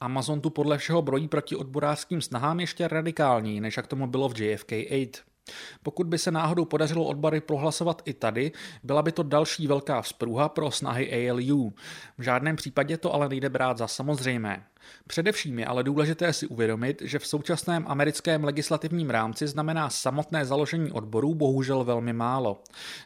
Amazon 0.00 0.40
tu 0.40 0.50
podle 0.50 0.78
všeho 0.78 1.02
brojí 1.02 1.28
proti 1.28 1.56
odborářským 1.56 2.20
snahám 2.20 2.60
ještě 2.60 2.88
radikálněji, 2.88 3.60
než 3.60 3.76
jak 3.76 3.86
tomu 3.86 4.06
bylo 4.06 4.28
v 4.28 4.40
JFK 4.40 4.72
8. 4.72 5.34
Pokud 5.82 6.06
by 6.06 6.18
se 6.18 6.30
náhodou 6.30 6.64
podařilo 6.64 7.04
odbory 7.04 7.40
prohlasovat 7.40 8.02
i 8.04 8.14
tady, 8.14 8.52
byla 8.82 9.02
by 9.02 9.12
to 9.12 9.22
další 9.22 9.66
velká 9.66 10.02
vzpruha 10.02 10.48
pro 10.48 10.70
snahy 10.70 11.30
ALU. 11.30 11.74
V 12.18 12.22
žádném 12.22 12.56
případě 12.56 12.96
to 12.96 13.14
ale 13.14 13.28
nejde 13.28 13.48
brát 13.48 13.78
za 13.78 13.88
samozřejmé. 13.88 14.64
Především 15.06 15.58
je 15.58 15.66
ale 15.66 15.84
důležité 15.84 16.32
si 16.32 16.46
uvědomit, 16.46 17.02
že 17.04 17.18
v 17.18 17.26
současném 17.26 17.84
americkém 17.88 18.44
legislativním 18.44 19.10
rámci 19.10 19.46
znamená 19.46 19.90
samotné 19.90 20.44
založení 20.44 20.92
odborů 20.92 21.34
bohužel 21.34 21.84
velmi 21.84 22.12
málo. 22.12 22.62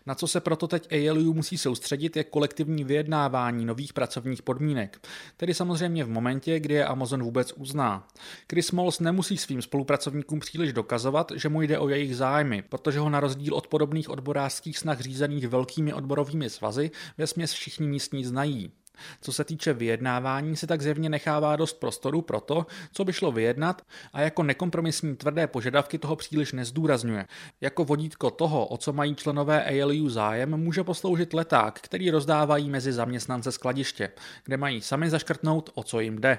Na 0.06 0.14
co 0.14 0.26
se 0.26 0.40
proto 0.40 0.68
teď 0.68 0.88
ALU 0.92 1.34
musí 1.34 1.58
soustředit 1.58 2.16
je 2.16 2.24
kolektivní 2.24 2.84
vyjednávání 2.84 3.64
nových 3.64 3.92
pracovních 3.92 4.42
podmínek, 4.42 5.08
tedy 5.36 5.54
samozřejmě 5.54 6.04
v 6.04 6.08
momentě, 6.08 6.60
kdy 6.60 6.74
je 6.74 6.84
Amazon 6.84 7.22
vůbec 7.22 7.52
uzná. 7.52 8.08
Chris 8.50 8.72
Mols 8.72 9.00
nemusí 9.00 9.36
svým 9.36 9.62
spolupracovníkům 9.62 10.40
příliš 10.40 10.72
dokazovat, 10.72 11.32
že 11.34 11.48
mu 11.48 11.62
jde 11.62 11.78
o 11.78 11.88
jejich 11.88 12.16
zájmy, 12.16 12.62
protože 12.62 12.98
ho 12.98 13.10
na 13.10 13.20
rozdíl 13.20 13.54
od 13.54 13.66
podobných 13.66 14.10
odborářských 14.10 14.78
snah 14.78 15.00
řízených 15.00 15.48
velkými 15.48 15.92
odborovými 15.92 16.50
svazy 16.50 16.90
ve 17.18 17.26
směs 17.26 17.52
všichni 17.52 17.88
místní 17.88 18.24
znají. 18.24 18.72
Co 19.20 19.32
se 19.32 19.44
týče 19.44 19.72
vyjednávání, 19.72 20.56
se 20.56 20.66
tak 20.66 20.82
zjevně 20.82 21.08
nechává 21.08 21.56
dost 21.56 21.80
prostoru 21.80 22.22
pro 22.22 22.40
to, 22.40 22.66
co 22.92 23.04
by 23.04 23.12
šlo 23.12 23.32
vyjednat 23.32 23.82
a 24.12 24.20
jako 24.20 24.42
nekompromisní 24.42 25.16
tvrdé 25.16 25.46
požadavky 25.46 25.98
toho 25.98 26.16
příliš 26.16 26.52
nezdůrazňuje. 26.52 27.26
Jako 27.60 27.84
vodítko 27.84 28.30
toho, 28.30 28.66
o 28.66 28.76
co 28.76 28.92
mají 28.92 29.14
členové 29.14 29.64
ALU 29.64 30.08
zájem, 30.08 30.56
může 30.56 30.84
posloužit 30.84 31.34
leták, 31.34 31.80
který 31.80 32.10
rozdávají 32.10 32.70
mezi 32.70 32.92
zaměstnance 32.92 33.52
skladiště, 33.52 34.10
kde 34.44 34.56
mají 34.56 34.80
sami 34.80 35.10
zaškrtnout, 35.10 35.70
o 35.74 35.82
co 35.82 36.00
jim 36.00 36.20
jde. 36.20 36.38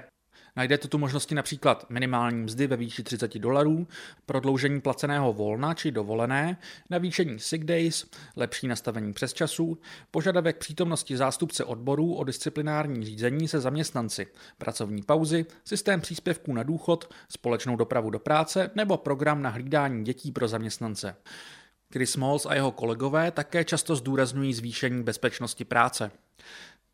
Najdete 0.60 0.88
tu 0.88 0.98
možnosti 0.98 1.34
například 1.34 1.86
minimální 1.90 2.42
mzdy 2.42 2.66
ve 2.66 2.76
výši 2.76 3.02
30 3.02 3.38
dolarů, 3.38 3.86
prodloužení 4.26 4.80
placeného 4.80 5.32
volna 5.32 5.74
či 5.74 5.90
dovolené, 5.90 6.56
navýšení 6.90 7.38
sick 7.38 7.64
days, 7.64 8.06
lepší 8.36 8.68
nastavení 8.68 9.12
přes 9.12 9.32
časů, 9.32 9.78
požadavek 10.10 10.56
přítomnosti 10.56 11.16
zástupce 11.16 11.64
odborů 11.64 12.14
o 12.14 12.24
disciplinární 12.24 13.06
řízení 13.06 13.48
se 13.48 13.60
zaměstnanci, 13.60 14.26
pracovní 14.58 15.02
pauzy, 15.02 15.46
systém 15.64 16.00
příspěvků 16.00 16.52
na 16.52 16.62
důchod, 16.62 17.14
společnou 17.28 17.76
dopravu 17.76 18.10
do 18.10 18.18
práce 18.18 18.70
nebo 18.74 18.96
program 18.96 19.42
na 19.42 19.50
hlídání 19.50 20.04
dětí 20.04 20.32
pro 20.32 20.48
zaměstnance. 20.48 21.16
Chris 21.92 22.10
Smalls 22.10 22.46
a 22.46 22.54
jeho 22.54 22.72
kolegové 22.72 23.30
také 23.30 23.64
často 23.64 23.96
zdůrazňují 23.96 24.54
zvýšení 24.54 25.02
bezpečnosti 25.02 25.64
práce. 25.64 26.10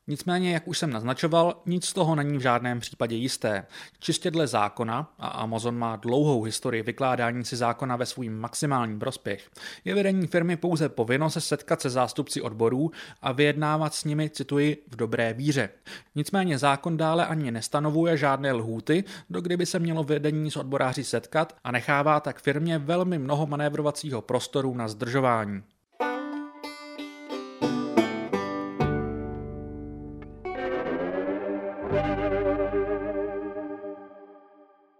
Nicméně, 0.08 0.52
jak 0.52 0.68
už 0.68 0.78
jsem 0.78 0.90
naznačoval, 0.90 1.62
nic 1.66 1.84
z 1.86 1.92
toho 1.92 2.14
není 2.14 2.38
v 2.38 2.40
žádném 2.40 2.80
případě 2.80 3.16
jisté. 3.16 3.66
Čistě 3.98 4.30
dle 4.30 4.46
zákona, 4.46 5.14
a 5.18 5.28
Amazon 5.28 5.78
má 5.78 5.96
dlouhou 5.96 6.42
historii 6.42 6.82
vykládání 6.82 7.44
si 7.44 7.56
zákona 7.56 7.96
ve 7.96 8.06
svůj 8.06 8.28
maximální 8.28 8.98
prospěch, 8.98 9.50
je 9.84 9.94
vedení 9.94 10.26
firmy 10.26 10.56
pouze 10.56 10.88
povinno 10.88 11.30
se 11.30 11.40
setkat 11.40 11.80
se 11.80 11.90
zástupci 11.90 12.42
odborů 12.42 12.90
a 13.22 13.32
vyjednávat 13.32 13.94
s 13.94 14.04
nimi, 14.04 14.30
cituji, 14.30 14.84
v 14.90 14.96
dobré 14.96 15.32
víře. 15.32 15.68
Nicméně 16.14 16.58
zákon 16.58 16.96
dále 16.96 17.26
ani 17.26 17.50
nestanovuje 17.50 18.16
žádné 18.16 18.52
lhůty, 18.52 19.04
do 19.30 19.40
kdyby 19.40 19.66
se 19.66 19.78
mělo 19.78 20.04
vedení 20.04 20.50
s 20.50 20.56
odboráři 20.56 21.04
setkat 21.04 21.56
a 21.64 21.70
nechává 21.72 22.20
tak 22.20 22.40
firmě 22.40 22.78
velmi 22.78 23.18
mnoho 23.18 23.46
manévrovacího 23.46 24.22
prostoru 24.22 24.74
na 24.74 24.88
zdržování. 24.88 25.62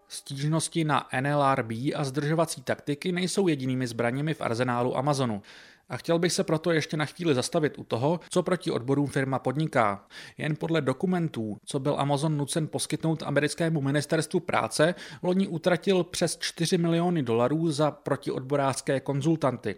Stížnosti 0.08 0.84
na 0.84 1.08
NLRB 1.20 1.70
a 1.94 2.04
zdržovací 2.04 2.62
taktiky 2.62 3.12
nejsou 3.12 3.48
jedinými 3.48 3.86
zbraněmi 3.86 4.34
v 4.34 4.40
arzenálu 4.40 4.96
Amazonu. 4.96 5.42
A 5.88 5.96
chtěl 5.96 6.18
bych 6.18 6.32
se 6.32 6.44
proto 6.44 6.72
ještě 6.72 6.96
na 6.96 7.04
chvíli 7.04 7.34
zastavit 7.34 7.78
u 7.78 7.84
toho, 7.84 8.20
co 8.30 8.42
proti 8.42 8.70
odborům 8.70 9.06
firma 9.06 9.38
podniká. 9.38 10.06
Jen 10.38 10.56
podle 10.56 10.80
dokumentů, 10.80 11.56
co 11.64 11.80
byl 11.80 11.96
Amazon 11.98 12.36
nucen 12.36 12.68
poskytnout 12.68 13.22
americkému 13.22 13.80
ministerstvu 13.80 14.40
práce, 14.40 14.94
loni 15.22 15.48
utratil 15.48 16.04
přes 16.04 16.38
4 16.40 16.78
miliony 16.78 17.22
dolarů 17.22 17.70
za 17.70 17.90
protiodborářské 17.90 19.00
konzultanty. 19.00 19.74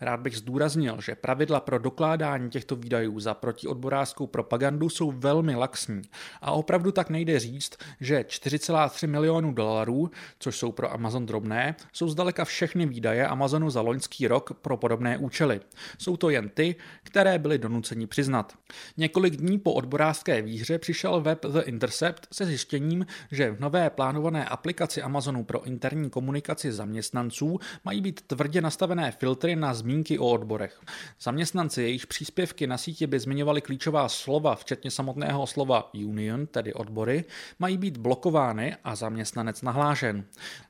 Rád 0.00 0.20
bych 0.20 0.36
zdůraznil, 0.36 1.00
že 1.00 1.14
pravidla 1.14 1.60
pro 1.60 1.78
dokládání 1.78 2.50
těchto 2.50 2.76
výdajů 2.76 3.20
za 3.20 3.34
protiodborářskou 3.34 4.26
propagandu 4.26 4.88
jsou 4.88 5.12
velmi 5.12 5.54
laxní 5.54 6.02
a 6.42 6.52
opravdu 6.52 6.92
tak 6.92 7.10
nejde 7.10 7.38
říct, 7.38 7.76
že 8.00 8.20
4,3 8.20 9.08
milionů 9.08 9.52
dolarů, 9.52 10.10
což 10.38 10.56
jsou 10.56 10.72
pro 10.72 10.92
Amazon 10.92 11.26
drobné, 11.26 11.76
jsou 11.92 12.08
zdaleka 12.08 12.44
všechny 12.44 12.86
výdaje 12.86 13.26
Amazonu 13.26 13.70
za 13.70 13.80
loňský 13.80 14.28
rok 14.28 14.52
pro 14.62 14.76
podobné 14.76 15.18
účely. 15.18 15.60
Jsou 15.98 16.16
to 16.16 16.30
jen 16.30 16.48
ty, 16.48 16.76
které 17.02 17.38
byly 17.38 17.58
donuceni 17.58 18.06
přiznat. 18.06 18.52
Několik 18.96 19.36
dní 19.36 19.58
po 19.58 19.72
odborářské 19.72 20.42
výhře 20.42 20.78
přišel 20.78 21.20
web 21.20 21.46
The 21.46 21.60
Intercept 21.60 22.28
se 22.32 22.46
zjištěním, 22.46 23.06
že 23.30 23.50
v 23.50 23.60
nové 23.60 23.90
plánované 23.90 24.44
aplikaci 24.44 25.02
Amazonu 25.02 25.44
pro 25.44 25.62
interní 25.64 26.10
komunikaci 26.10 26.72
zaměstnanců 26.72 27.58
mají 27.84 28.00
být 28.00 28.20
tvrdě 28.26 28.60
nastavené 28.60 29.12
filtry 29.12 29.56
na 29.64 29.74
zmínky 29.74 30.18
o 30.18 30.30
odborech. 30.30 30.80
Zaměstnanci, 31.20 31.82
jejichž 31.82 32.04
příspěvky 32.04 32.66
na 32.66 32.78
síti 32.78 33.06
by 33.06 33.20
zmiňovali 33.20 33.60
klíčová 33.60 34.08
slova, 34.08 34.54
včetně 34.54 34.90
samotného 34.90 35.46
slova 35.46 35.94
union, 35.94 36.46
tedy 36.46 36.72
odbory, 36.72 37.24
mají 37.58 37.78
být 37.78 37.96
blokovány 37.96 38.76
a 38.84 38.96
zaměstnanec 38.96 39.62
nahlášen. 39.62 40.24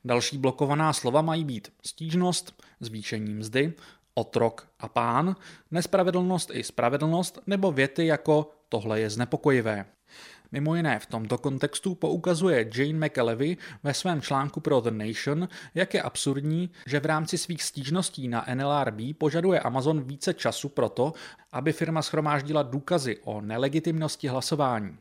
Další 0.05 0.37
blokovaná 0.37 0.93
slova 0.93 1.21
mají 1.21 1.43
být 1.45 1.71
stížnost, 1.85 2.63
zvýšení 2.79 3.33
mzdy, 3.33 3.73
otrok 4.13 4.67
a 4.79 4.87
pán, 4.87 5.35
nespravedlnost 5.71 6.51
i 6.53 6.63
spravedlnost 6.63 7.39
nebo 7.47 7.71
věty 7.71 8.05
jako 8.05 8.51
tohle 8.69 8.99
je 8.99 9.09
znepokojivé. 9.09 9.85
Mimo 10.51 10.75
jiné 10.75 10.99
v 10.99 11.05
tomto 11.05 11.37
kontextu 11.37 11.95
poukazuje 11.95 12.69
Jane 12.75 13.07
McAlevy 13.07 13.57
ve 13.83 13.93
svém 13.93 14.21
článku 14.21 14.59
pro 14.59 14.81
The 14.81 14.91
Nation, 14.91 15.47
jak 15.75 15.93
je 15.93 16.01
absurdní, 16.01 16.69
že 16.85 16.99
v 16.99 17.05
rámci 17.05 17.37
svých 17.37 17.63
stížností 17.63 18.27
na 18.27 18.45
NLRB 18.53 19.17
požaduje 19.17 19.59
Amazon 19.59 20.01
více 20.01 20.33
času 20.33 20.69
pro 20.69 20.89
to, 20.89 21.13
aby 21.51 21.73
firma 21.73 22.01
schromáždila 22.01 22.63
důkazy 22.63 23.17
o 23.23 23.41
nelegitimnosti 23.41 24.27
hlasování. 24.27 24.97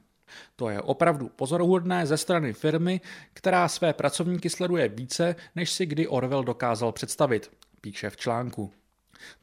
To 0.57 0.69
je 0.69 0.81
opravdu 0.81 1.29
pozoruhodné 1.29 2.07
ze 2.07 2.17
strany 2.17 2.53
firmy, 2.53 3.01
která 3.33 3.69
své 3.69 3.93
pracovníky 3.93 4.51
sleduje 4.51 4.89
více, 4.89 5.37
než 5.57 5.71
si 5.71 5.87
kdy 5.87 6.09
Orwell 6.09 6.45
dokázal 6.45 6.93
představit, 6.93 7.51
píše 7.81 8.11
v 8.11 8.17
článku. 8.17 8.73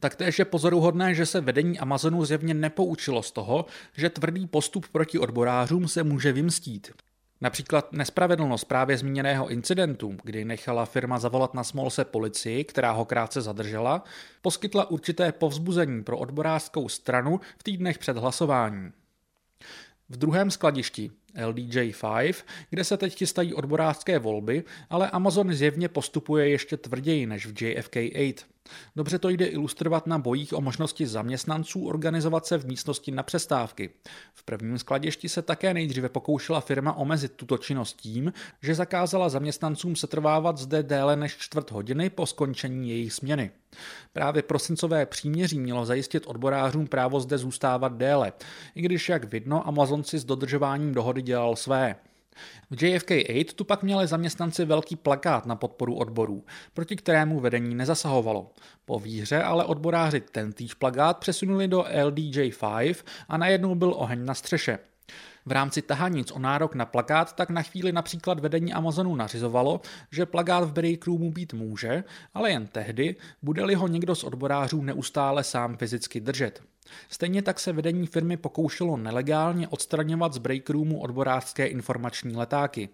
Taktéž 0.00 0.38
je 0.38 0.44
pozoruhodné, 0.44 1.14
že 1.14 1.26
se 1.26 1.40
vedení 1.40 1.78
Amazonu 1.78 2.24
zjevně 2.24 2.54
nepoučilo 2.54 3.22
z 3.22 3.32
toho, 3.32 3.66
že 3.96 4.10
tvrdý 4.10 4.46
postup 4.46 4.86
proti 4.88 5.18
odborářům 5.18 5.88
se 5.88 6.02
může 6.02 6.32
vymstít. 6.32 6.90
Například 7.40 7.92
nespravedlnost 7.92 8.64
právě 8.64 8.98
zmíněného 8.98 9.48
incidentu, 9.48 10.16
kdy 10.24 10.44
nechala 10.44 10.86
firma 10.86 11.18
zavolat 11.18 11.54
na 11.54 11.64
Smolse 11.64 12.04
policii, 12.04 12.64
která 12.64 12.92
ho 12.92 13.04
krátce 13.04 13.40
zadržela, 13.40 14.04
poskytla 14.42 14.90
určité 14.90 15.32
povzbuzení 15.32 16.04
pro 16.04 16.18
odborářskou 16.18 16.88
stranu 16.88 17.40
v 17.58 17.62
týdnech 17.62 17.98
před 17.98 18.16
hlasováním. 18.16 18.92
V 20.08 20.16
druhém 20.16 20.50
skladišti 20.50 21.10
LDJ5, 21.36 22.34
kde 22.70 22.84
se 22.84 22.96
teď 22.96 23.18
chystají 23.18 23.54
odborářské 23.54 24.18
volby, 24.18 24.64
ale 24.90 25.10
Amazon 25.10 25.54
zjevně 25.54 25.88
postupuje 25.88 26.48
ještě 26.48 26.76
tvrději 26.76 27.26
než 27.26 27.46
v 27.46 27.52
JFK8. 27.52 28.34
Dobře 28.96 29.18
to 29.18 29.28
jde 29.28 29.46
ilustrovat 29.46 30.06
na 30.06 30.18
bojích 30.18 30.52
o 30.52 30.60
možnosti 30.60 31.06
zaměstnanců 31.06 31.86
organizovat 31.86 32.46
se 32.46 32.58
v 32.58 32.66
místnosti 32.66 33.10
na 33.10 33.22
přestávky. 33.22 33.90
V 34.34 34.42
prvním 34.42 34.78
skladišti 34.78 35.28
se 35.28 35.42
také 35.42 35.74
nejdříve 35.74 36.08
pokoušela 36.08 36.60
firma 36.60 36.92
omezit 36.92 37.32
tuto 37.32 37.58
činnost 37.58 37.96
tím, 37.96 38.32
že 38.62 38.74
zakázala 38.74 39.28
zaměstnancům 39.28 39.96
setrvávat 39.96 40.58
zde 40.58 40.82
déle 40.82 41.16
než 41.16 41.36
čtvrt 41.36 41.70
hodiny 41.70 42.10
po 42.10 42.26
skončení 42.26 42.90
jejich 42.90 43.12
směny. 43.12 43.50
Právě 44.12 44.42
prosincové 44.42 45.06
příměří 45.06 45.60
mělo 45.60 45.86
zajistit 45.86 46.26
odborářům 46.26 46.86
právo 46.86 47.20
zde 47.20 47.38
zůstávat 47.38 47.96
déle, 47.96 48.32
i 48.74 48.82
když, 48.82 49.08
jak 49.08 49.24
vidno, 49.24 49.68
Amazon 49.68 50.04
si 50.04 50.18
s 50.18 50.24
dodržováním 50.24 50.94
dohody 50.94 51.21
dělal 51.22 51.56
své. 51.56 51.96
V 52.70 52.82
JFK 52.82 53.10
8 53.10 53.44
tu 53.54 53.64
pak 53.64 53.82
měli 53.82 54.06
zaměstnanci 54.06 54.64
velký 54.64 54.96
plakát 54.96 55.46
na 55.46 55.56
podporu 55.56 55.94
odborů, 55.94 56.44
proti 56.74 56.96
kterému 56.96 57.40
vedení 57.40 57.74
nezasahovalo. 57.74 58.50
Po 58.84 58.98
výhře 58.98 59.42
ale 59.42 59.64
odboráři 59.64 60.20
tentýž 60.20 60.74
plakát 60.74 61.18
přesunuli 61.18 61.68
do 61.68 61.80
LDJ5 61.80 62.94
a 63.28 63.36
najednou 63.36 63.74
byl 63.74 63.94
oheň 63.96 64.24
na 64.24 64.34
střeše. 64.34 64.78
V 65.46 65.52
rámci 65.52 65.82
tahanic 65.82 66.32
o 66.32 66.38
nárok 66.38 66.74
na 66.74 66.86
plakát 66.86 67.32
tak 67.32 67.50
na 67.50 67.62
chvíli 67.62 67.92
například 67.92 68.40
vedení 68.40 68.72
Amazonu 68.72 69.16
nařizovalo, 69.16 69.80
že 70.10 70.26
plakát 70.26 70.64
v 70.64 70.72
break 70.72 71.06
roomu 71.06 71.30
být 71.30 71.52
může, 71.54 72.04
ale 72.34 72.50
jen 72.50 72.66
tehdy, 72.66 73.16
bude-li 73.42 73.74
ho 73.74 73.88
někdo 73.88 74.14
z 74.14 74.24
odborářů 74.24 74.82
neustále 74.82 75.44
sám 75.44 75.76
fyzicky 75.76 76.20
držet. 76.20 76.60
Stejně 77.08 77.42
tak 77.42 77.60
se 77.60 77.72
vedení 77.72 78.06
firmy 78.06 78.36
pokoušelo 78.36 78.96
nelegálně 78.96 79.68
odstraňovat 79.68 80.32
z 80.32 80.38
break 80.38 80.70
roomu 80.70 81.00
odborářské 81.00 81.66
informační 81.66 82.36
letáky. 82.36 82.88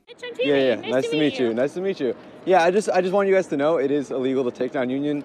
Yeah, 0.44 0.60
yeah. 0.60 0.96
Nice 0.96 1.10
to 1.10 1.16
meet 1.16 1.40
you. 1.40 1.52
Nice 1.52 1.74
to 1.74 1.80
meet 1.80 2.00
you. 2.00 2.14
Yeah, 2.46 2.68
I 2.68 2.72
just 2.74 2.88
I 2.88 3.02
just 3.02 3.12
want 3.12 3.28
you 3.28 3.34
guys 3.34 3.46
to 3.46 3.56
know 3.56 3.80
it 3.80 3.90
is 3.90 4.10
illegal 4.10 4.44
to 4.44 4.50
take 4.50 4.72
down 4.78 4.90
union 4.90 5.24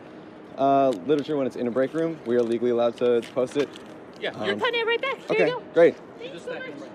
uh, 0.58 0.92
literature 1.08 1.36
when 1.38 1.48
it's 1.48 1.56
in 1.56 1.68
a 1.68 1.72
break 1.72 1.94
room. 1.94 2.18
We 2.26 2.36
are 2.36 2.44
legally 2.44 2.72
allowed 2.72 2.98
to 2.98 3.22
post 3.36 3.58
it. 3.58 3.70
Yeah, 4.22 4.46
you're 4.46 4.58
putting 4.58 4.82
it 4.82 4.88
right 4.88 5.02
back. 5.02 5.18
Here 5.18 5.36
Okay, 5.36 5.48
you 5.50 5.60
go. 5.60 5.64
great. 5.74 5.96
Thanks 6.20 6.44
so 6.46 6.54
much. 6.54 6.93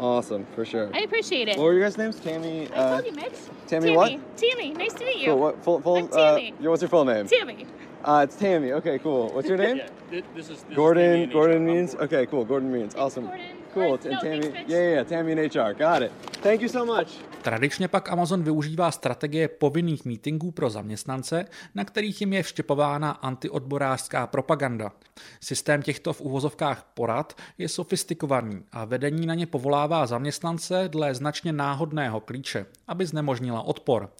Awesome, 0.00 0.46
for 0.54 0.64
sure. 0.64 0.88
I 0.94 1.00
appreciate 1.00 1.48
it. 1.48 1.58
What 1.58 1.64
were 1.64 1.74
your 1.74 1.82
guys' 1.82 1.98
names? 1.98 2.18
Tammy. 2.18 2.68
I 2.72 2.74
Uh, 2.74 2.90
told 3.02 3.04
you, 3.06 3.12
Mitch. 3.12 3.32
Tammy 3.66 3.94
what? 3.94 4.36
Tammy, 4.38 4.70
nice 4.72 4.94
to 4.94 5.04
meet 5.04 5.18
you. 5.18 5.26
cool. 5.26 5.38
What 5.38 5.62
full 5.62 5.80
full? 5.82 5.96
I'm 5.98 6.04
Uh, 6.06 6.36
Tammy. 6.36 6.54
your- 6.58 6.70
what's 6.70 6.80
your 6.82 6.88
full 6.88 7.04
name? 7.04 7.26
Tammy. 7.26 7.66
Uh, 8.02 8.22
it's 8.26 8.34
Tammy. 8.36 8.72
Okay, 8.72 8.98
cool. 8.98 9.28
What's 9.28 9.46
your 9.46 9.58
name? 9.66 9.76
Yeah, 10.10 10.20
this 10.34 10.48
is 10.48 10.62
this 10.62 10.74
Gordon. 10.74 11.20
and 11.24 11.32
Gordon 11.32 11.66
means. 11.66 11.94
Okay, 11.94 12.24
cool. 12.24 12.46
Gordon 12.46 12.72
means. 12.72 12.94
Awesome. 12.94 13.26
Gordon. 13.26 13.44
Cool. 13.74 13.90
No, 13.90 13.98
Tammy. 13.98 14.46
Yeah, 14.46 14.68
yeah, 14.68 14.92
yeah. 14.92 15.06
Tammy 15.06 15.32
and 15.32 15.54
HR. 15.54 15.74
Got 15.74 16.02
it. 16.02 16.12
Thank 16.42 16.60
you 16.62 16.68
so 16.68 16.98
much. 16.98 17.08
Tradičně 17.42 17.88
pak 17.88 18.12
Amazon 18.12 18.42
využívá 18.42 18.90
strategie 18.90 19.48
povinných 19.48 20.04
mítinků 20.04 20.50
pro 20.50 20.70
zaměstnance, 20.70 21.44
na 21.74 21.84
kterých 21.84 22.20
jim 22.20 22.32
je 22.32 22.42
vštěpována 22.42 23.10
antiodborářská 23.10 24.26
propaganda. 24.26 24.92
Systém 25.40 25.82
těchto 25.82 26.12
v 26.12 26.20
uvozovkách 26.20 26.86
porad 26.94 27.36
je 27.58 27.68
sofistikovaný 27.68 28.62
a 28.72 28.84
vedení 28.84 29.26
na 29.26 29.34
ně 29.34 29.46
povolává 29.46 30.06
zaměstnance 30.06 30.84
dle 30.88 31.14
značně 31.14 31.52
náhodného 31.52 32.20
klíče, 32.20 32.66
aby 32.88 33.06
znemožnila 33.06 33.62
odpor. 33.62 34.10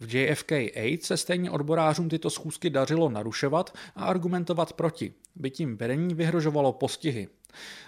V 0.00 0.14
JFK 0.14 0.52
8 0.52 0.98
se 1.02 1.16
stejně 1.16 1.50
odborářům 1.50 2.08
tyto 2.08 2.30
schůzky 2.30 2.70
dařilo 2.70 3.08
narušovat 3.08 3.74
a 3.96 4.04
argumentovat 4.04 4.72
proti, 4.72 5.12
by 5.36 5.50
tím 5.50 5.76
vedení 5.76 6.14
vyhrožovalo 6.14 6.72
postihy. 6.72 7.28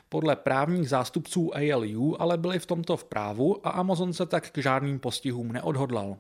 Podle 0.09 0.37
právních 0.37 0.89
zástupců 0.89 1.51
ALU 1.55 2.23
ale 2.23 2.39
byli 2.39 2.59
v 2.59 2.67
tomto 2.67 2.97
v 2.97 3.05
právu 3.05 3.67
a 3.67 3.71
Amazon 3.71 4.13
se 4.13 4.27
tak 4.27 4.51
k 4.51 4.59
žádným 4.59 4.99
postihům 4.99 5.53
neodhodlal. 5.53 6.17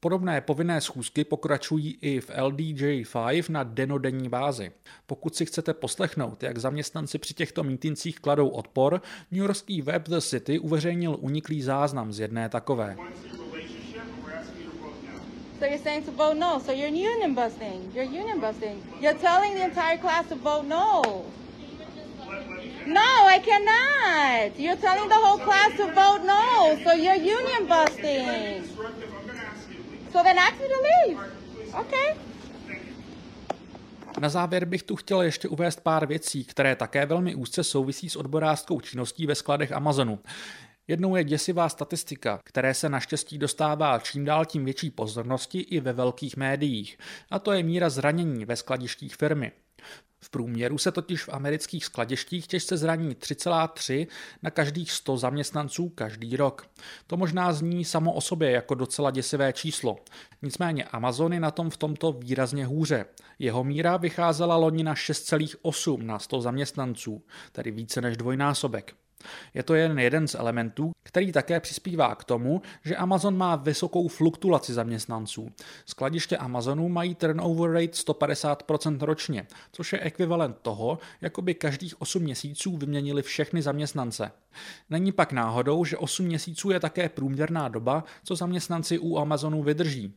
Podobné 0.00 0.40
povinné 0.40 0.80
schůzky 0.80 1.24
pokračují 1.24 1.98
i 2.00 2.20
v 2.20 2.30
LDJ5 2.30 3.44
na 3.50 3.62
denodenní 3.62 4.28
bázi. 4.28 4.72
Pokud 5.06 5.36
si 5.36 5.46
chcete 5.46 5.74
poslechnout, 5.74 6.42
jak 6.42 6.58
zaměstnanci 6.58 7.18
při 7.18 7.34
těchto 7.34 7.62
mítincích 7.62 8.20
kladou 8.20 8.48
odpor, 8.48 9.00
newyorský 9.30 9.82
web 9.82 10.08
The 10.08 10.18
City 10.18 10.58
uveřejnil 10.58 11.16
uniklý 11.20 11.62
záznam 11.62 12.12
z 12.12 12.20
jedné 12.20 12.48
takové. 12.48 12.96
So 15.58 15.66
you're 15.66 15.82
saying 15.82 16.04
to 16.04 16.12
vote 16.12 16.34
no. 16.34 16.60
So 16.60 16.72
you're 16.72 16.88
union 16.88 17.34
busting. 17.34 17.94
You're 17.94 18.20
union 18.20 18.40
busting. 18.40 18.82
You're 19.00 19.18
telling 19.18 19.54
the 19.54 19.64
entire 19.64 19.98
class 19.98 20.26
to 20.26 20.36
vote 20.36 20.68
no. 20.68 21.02
No, 22.86 23.26
I 23.26 23.40
cannot. 23.40 24.58
You're 24.58 24.76
telling 24.76 25.08
the 25.08 25.14
whole 25.14 25.38
class 25.38 25.76
to 25.76 25.86
vote 25.86 26.22
no. 26.26 26.76
So 26.84 26.92
you're 26.92 27.16
union 27.16 27.66
busting. 27.66 28.64
So 30.12 30.22
then 30.22 30.38
ask 30.38 30.60
me 30.60 30.68
to 30.68 30.80
leave. 30.82 31.20
Okay. 31.80 32.16
Na 34.20 34.28
závěr 34.28 34.64
bych 34.64 34.82
tu 34.82 34.96
chtěl 34.96 35.22
ještě 35.22 35.48
uvést 35.48 35.80
pár 35.80 36.06
věcí, 36.06 36.44
které 36.44 36.76
také 36.76 37.06
velmi 37.06 37.34
úzce 37.34 37.64
souvisí 37.64 38.10
s 38.10 38.16
odborářskou 38.16 38.80
činností 38.80 39.26
ve 39.26 39.34
skladech 39.34 39.72
Amazonu. 39.72 40.18
Jednou 40.88 41.16
je 41.16 41.24
děsivá 41.24 41.68
statistika, 41.68 42.40
které 42.44 42.74
se 42.74 42.88
naštěstí 42.88 43.38
dostává 43.38 43.98
čím 43.98 44.24
dál 44.24 44.44
tím 44.44 44.64
větší 44.64 44.90
pozornosti 44.90 45.60
i 45.60 45.80
ve 45.80 45.92
velkých 45.92 46.36
médiích, 46.36 46.98
a 47.30 47.38
to 47.38 47.52
je 47.52 47.62
míra 47.62 47.90
zranění 47.90 48.44
ve 48.44 48.56
skladištích 48.56 49.16
firmy. 49.16 49.52
V 50.24 50.30
průměru 50.30 50.78
se 50.78 50.92
totiž 50.92 51.24
v 51.24 51.28
amerických 51.28 51.84
skladištích 51.84 52.46
těžce 52.46 52.76
zraní 52.76 53.14
3,3 53.14 54.06
na 54.42 54.50
každých 54.50 54.92
100 54.92 55.16
zaměstnanců 55.16 55.88
každý 55.88 56.36
rok. 56.36 56.68
To 57.06 57.16
možná 57.16 57.52
zní 57.52 57.84
samo 57.84 58.12
o 58.12 58.20
sobě 58.20 58.50
jako 58.50 58.74
docela 58.74 59.10
děsivé 59.10 59.52
číslo. 59.52 59.96
Nicméně 60.42 60.84
Amazon 60.84 61.32
je 61.32 61.40
na 61.40 61.50
tom 61.50 61.70
v 61.70 61.76
tomto 61.76 62.12
výrazně 62.12 62.66
hůře. 62.66 63.04
Jeho 63.38 63.64
míra 63.64 63.96
vycházela 63.96 64.56
loni 64.56 64.84
na 64.84 64.94
6,8 64.94 66.02
na 66.02 66.18
100 66.18 66.40
zaměstnanců, 66.40 67.22
tedy 67.52 67.70
více 67.70 68.00
než 68.00 68.16
dvojnásobek. 68.16 68.94
Je 69.54 69.62
to 69.62 69.74
jen 69.74 69.98
jeden 69.98 70.28
z 70.28 70.34
elementů, 70.34 70.92
který 71.02 71.32
také 71.32 71.60
přispívá 71.60 72.14
k 72.14 72.24
tomu, 72.24 72.62
že 72.84 72.96
Amazon 72.96 73.36
má 73.36 73.56
vysokou 73.56 74.08
fluktuaci 74.08 74.74
zaměstnanců. 74.74 75.52
Skladiště 75.86 76.36
Amazonu 76.36 76.88
mají 76.88 77.14
turnover 77.14 77.70
rate 77.70 77.92
150% 77.92 78.98
ročně, 79.00 79.46
což 79.72 79.92
je 79.92 80.00
ekvivalent 80.00 80.56
toho, 80.62 80.98
jako 81.20 81.42
by 81.42 81.54
každých 81.54 82.00
8 82.02 82.22
měsíců 82.22 82.76
vyměnili 82.76 83.22
všechny 83.22 83.62
zaměstnance. 83.62 84.32
Není 84.90 85.12
pak 85.12 85.32
náhodou, 85.32 85.84
že 85.84 85.96
8 85.96 86.26
měsíců 86.26 86.70
je 86.70 86.80
také 86.80 87.08
průměrná 87.08 87.68
doba, 87.68 88.04
co 88.24 88.36
zaměstnanci 88.36 88.98
u 88.98 89.18
Amazonu 89.18 89.62
vydrží. 89.62 90.14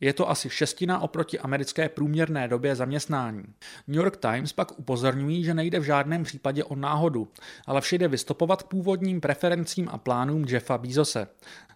Je 0.00 0.12
to 0.12 0.30
asi 0.30 0.50
šestina 0.50 0.98
oproti 0.98 1.38
americké 1.38 1.88
průměrné 1.88 2.48
době 2.48 2.76
zaměstnání. 2.76 3.44
New 3.86 3.96
York 3.96 4.16
Times 4.16 4.52
pak 4.52 4.78
upozorňují, 4.78 5.44
že 5.44 5.54
nejde 5.54 5.80
v 5.80 5.84
žádném 5.84 6.22
případě 6.22 6.64
o 6.64 6.76
náhodu, 6.76 7.28
ale 7.66 7.80
vše 7.80 7.98
jde 7.98 8.08
vystopovat 8.08 8.62
původním 8.62 9.20
preferencím 9.20 9.88
a 9.92 9.98
plánům 9.98 10.44
Jeffa 10.48 10.78
Bezose. 10.78 11.26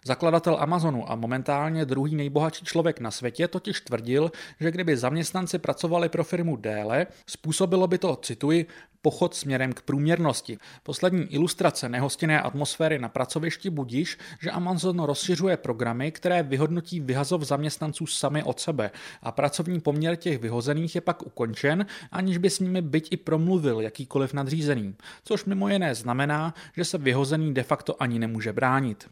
Zakladatel 0.05 0.57
Amazonu 0.59 1.11
a 1.11 1.15
momentálně 1.15 1.85
druhý 1.85 2.15
nejbohatší 2.15 2.65
člověk 2.65 2.99
na 2.99 3.11
světě 3.11 3.47
totiž 3.47 3.81
tvrdil, 3.81 4.31
že 4.59 4.71
kdyby 4.71 4.97
zaměstnanci 4.97 5.59
pracovali 5.59 6.09
pro 6.09 6.23
firmu 6.23 6.55
déle, 6.55 7.07
způsobilo 7.27 7.87
by 7.87 7.97
to, 7.97 8.15
cituji, 8.15 8.65
pochod 9.05 9.35
směrem 9.35 9.73
k 9.73 9.81
průměrnosti. 9.81 10.57
Poslední 10.83 11.33
ilustrace 11.33 11.89
nehostinné 11.89 12.41
atmosféry 12.41 12.99
na 12.99 13.09
pracovišti 13.09 13.69
budíš, 13.69 14.17
že 14.41 14.51
Amazon 14.51 14.99
rozšiřuje 14.99 15.57
programy, 15.57 16.11
které 16.11 16.43
vyhodnotí 16.43 16.99
vyhazov 16.99 17.41
zaměstnanců 17.41 18.05
sami 18.05 18.43
od 18.43 18.59
sebe 18.59 18.91
a 19.21 19.31
pracovní 19.31 19.81
poměr 19.81 20.15
těch 20.15 20.39
vyhozených 20.39 20.95
je 20.95 21.01
pak 21.01 21.25
ukončen, 21.25 21.85
aniž 22.11 22.37
by 22.37 22.49
s 22.49 22.59
nimi 22.59 22.81
byť 22.81 23.07
i 23.11 23.17
promluvil 23.17 23.81
jakýkoliv 23.81 24.33
nadřízený, 24.33 24.95
což 25.23 25.45
mimo 25.45 25.69
jiné 25.69 25.95
znamená, 25.95 26.53
že 26.75 26.85
se 26.85 26.97
vyhozený 26.97 27.53
de 27.53 27.63
facto 27.63 28.01
ani 28.03 28.19
nemůže 28.19 28.53
bránit. 28.53 29.09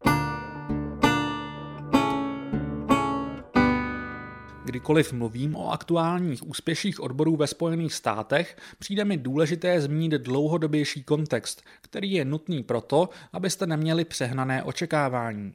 Kdykoliv 4.73 5.13
mluvím 5.13 5.55
o 5.55 5.71
aktuálních 5.71 6.47
úspěších 6.47 6.99
odborů 6.99 7.35
ve 7.35 7.47
Spojených 7.47 7.93
státech, 7.93 8.57
přijde 8.79 9.05
mi 9.05 9.17
důležité 9.17 9.81
zmínit 9.81 10.21
dlouhodobější 10.21 11.03
kontext, 11.03 11.63
který 11.81 12.11
je 12.11 12.25
nutný 12.25 12.63
proto, 12.63 13.09
abyste 13.33 13.67
neměli 13.67 14.05
přehnané 14.05 14.63
očekávání. 14.63 15.53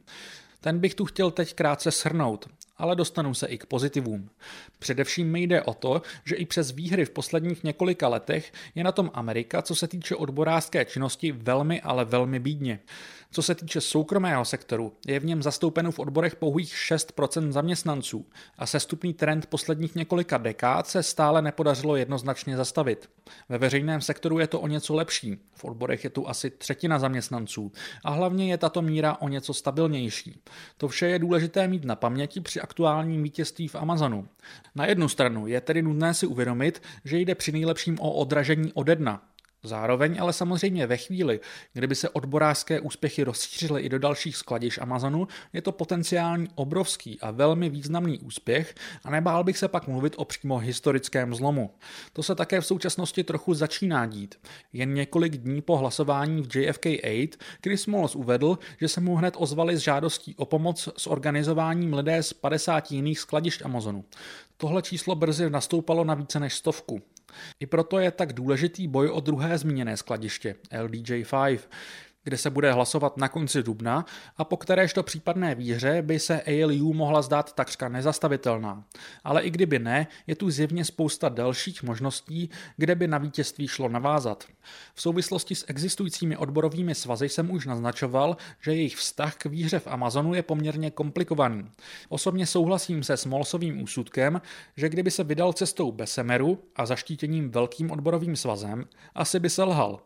Ten 0.61 0.79
bych 0.79 0.95
tu 0.95 1.05
chtěl 1.05 1.31
teď 1.31 1.55
krátce 1.55 1.91
shrnout, 1.91 2.49
ale 2.77 2.97
dostanu 2.97 3.35
se 3.35 3.47
i 3.47 3.59
k 3.59 3.67
pozitivům. 3.67 4.31
Především 4.79 5.31
mi 5.31 5.43
jde 5.43 5.63
o 5.63 5.75
to, 5.75 6.03
že 6.25 6.35
i 6.35 6.47
přes 6.47 6.71
výhry 6.71 7.05
v 7.05 7.11
posledních 7.11 7.65
několika 7.65 8.09
letech 8.09 8.53
je 8.75 8.85
na 8.85 8.93
tom 8.93 9.11
Amerika, 9.15 9.63
co 9.63 9.75
se 9.75 9.89
týče 9.89 10.15
odborářské 10.15 10.85
činnosti, 10.85 11.33
velmi, 11.33 11.81
ale 11.81 12.05
velmi 12.05 12.39
bídně. 12.39 12.81
Co 13.31 13.43
se 13.43 13.55
týče 13.55 13.81
soukromého 13.81 14.45
sektoru, 14.45 14.93
je 15.07 15.21
v 15.21 15.25
něm 15.25 15.43
zastoupeno 15.43 15.93
v 15.93 15.99
odborech 15.99 16.37
pouhých 16.37 16.75
6% 16.75 17.51
zaměstnanců 17.51 18.27
a 18.59 18.67
sestupný 18.67 19.15
trend 19.15 19.47
posledních 19.47 19.95
několika 19.95 20.39
dekád 20.39 20.87
se 20.87 21.03
stále 21.03 21.43
nepodařilo 21.43 21.97
jednoznačně 21.97 22.57
zastavit. 22.57 23.11
Ve 23.49 23.59
veřejném 23.59 24.01
sektoru 24.01 24.39
je 24.39 24.47
to 24.47 24.61
o 24.61 24.67
něco 24.67 24.95
lepší, 24.95 25.39
v 25.55 25.65
odborech 25.65 26.05
je 26.05 26.11
tu 26.11 26.29
asi 26.29 26.51
třetina 26.51 26.99
zaměstnanců 26.99 27.73
a 28.05 28.11
hlavně 28.11 28.51
je 28.51 28.59
tato 28.59 28.83
míra 28.83 29.17
o 29.21 29.29
něco 29.29 29.55
stabilnější. 29.55 30.41
To 30.77 30.89
vše 30.89 31.07
je 31.07 31.19
důležité 31.19 31.69
mít 31.69 31.85
na 31.85 31.97
paměti 31.97 32.41
při 32.41 32.61
aktuálním 32.61 33.23
vítězství 33.23 33.69
v 33.69 33.75
Amazonu. 33.75 34.29
Na 34.75 34.87
jednu 34.87 35.09
stranu 35.09 35.47
je 35.47 35.61
tedy 35.61 35.83
nutné 35.83 36.15
si 36.15 36.27
uvědomit, 36.27 36.83
že 37.05 37.19
jde 37.19 37.35
při 37.35 37.53
nejlepším 37.53 38.01
o 38.01 38.13
odražení 38.13 38.73
ode 38.73 38.97
dna, 38.97 39.23
Zároveň 39.63 40.17
ale 40.21 40.33
samozřejmě 40.33 40.87
ve 40.87 40.97
chvíli, 40.97 41.41
kdyby 41.73 41.95
se 41.95 42.09
odborářské 42.09 42.81
úspěchy 42.81 43.25
rozšířily 43.25 43.83
i 43.83 43.89
do 43.89 43.99
dalších 43.99 44.37
skladiš 44.37 44.79
Amazonu, 44.79 45.29
je 45.53 45.63
to 45.63 45.73
potenciální 45.73 46.49
obrovský 46.55 47.21
a 47.21 47.31
velmi 47.31 47.69
významný 47.69 48.19
úspěch 48.19 48.75
a 49.05 49.11
nebál 49.11 49.45
bych 49.45 49.59
se 49.59 49.69
pak 49.69 49.89
mluvit 49.89 50.15
o 50.17 50.25
přímo 50.25 50.59
historickém 50.59 51.35
zlomu. 51.35 51.71
To 52.13 52.23
se 52.23 52.35
také 52.35 52.61
v 52.61 52.67
současnosti 52.67 53.25
trochu 53.25 53.55
začíná 53.55 54.07
dít. 54.07 54.35
Jen 54.73 54.95
několik 54.95 55.37
dní 55.37 55.63
po 55.63 55.77
hlasování 55.77 56.43
v 56.43 56.57
JFK 56.57 56.87
8 56.87 57.29
Chris 57.65 57.87
Moles 57.87 58.17
uvedl, 58.17 58.59
že 58.81 58.89
se 58.89 59.01
mu 59.01 59.17
hned 59.17 59.35
ozvali 59.39 59.77
s 59.77 59.81
žádostí 59.81 60.35
o 60.37 60.47
pomoc 60.47 60.89
s 60.97 61.07
organizováním 61.07 61.95
lidé 61.95 62.23
z 62.23 62.33
50 62.33 62.93
jiných 62.93 63.19
skladišť 63.19 63.63
Amazonu. 63.65 64.05
Tohle 64.57 64.83
číslo 64.83 65.15
brzy 65.15 65.51
nastoupalo 65.51 66.05
na 66.05 66.15
více 66.15 66.41
než 66.41 66.55
stovku. 66.55 67.03
I 67.61 67.67
proto 67.67 67.99
je 67.99 68.11
tak 68.11 68.33
důležitý 68.33 68.89
boj 68.89 69.11
o 69.11 69.21
druhé 69.21 69.59
zmíněné 69.59 69.97
skladiště 69.97 70.55
LDJ5, 70.71 71.59
kde 72.29 72.37
se 72.37 72.51
bude 72.51 72.73
hlasovat 72.73 73.17
na 73.17 73.29
konci 73.29 73.63
dubna 73.63 74.05
a 74.37 74.45
po 74.45 74.57
kteréžto 74.57 75.03
případné 75.03 75.55
výhře 75.55 76.03
by 76.03 76.19
se 76.19 76.43
ALU 76.43 76.93
mohla 76.93 77.23
zdát 77.23 77.53
takřka 77.55 77.89
nezastavitelná. 77.89 78.85
Ale 79.25 79.43
i 79.43 79.51
kdyby 79.51 79.79
ne, 79.79 80.07
je 80.27 80.35
tu 80.35 80.51
zjevně 80.51 80.85
spousta 80.85 81.29
dalších 81.29 81.83
možností, 81.83 82.51
kde 82.77 82.95
by 82.95 83.09
na 83.09 83.19
vítězství 83.19 83.69
šlo 83.69 83.89
navázat. 83.89 84.45
V 84.95 85.03
souvislosti 85.03 85.55
s 85.55 85.65
existujícími 85.69 86.37
odborovými 86.37 86.95
svazy 86.95 87.29
jsem 87.29 87.51
už 87.51 87.67
naznačoval, 87.67 88.37
že 88.61 88.75
jejich 88.75 88.97
vztah 88.97 89.37
k 89.37 89.47
výhře 89.47 89.79
v 89.79 89.87
Amazonu 89.87 90.35
je 90.35 90.43
poměrně 90.43 90.91
komplikovaný. 90.91 91.71
Osobně 92.09 92.47
souhlasím 92.47 93.03
se 93.03 93.17
Smolsovým 93.17 93.83
úsudkem, 93.83 94.41
že 94.77 94.89
kdyby 94.89 95.11
se 95.11 95.25
vydal 95.25 95.53
cestou 95.53 95.93
Besemeru 95.93 96.59
a 96.77 96.87
zaštítěním 96.87 97.51
velkým 97.51 97.91
odborovým 97.91 98.37
svazem, 98.37 98.85
asi 99.15 99.41
by 99.41 99.51
se 99.51 99.63
lhal. 99.63 100.01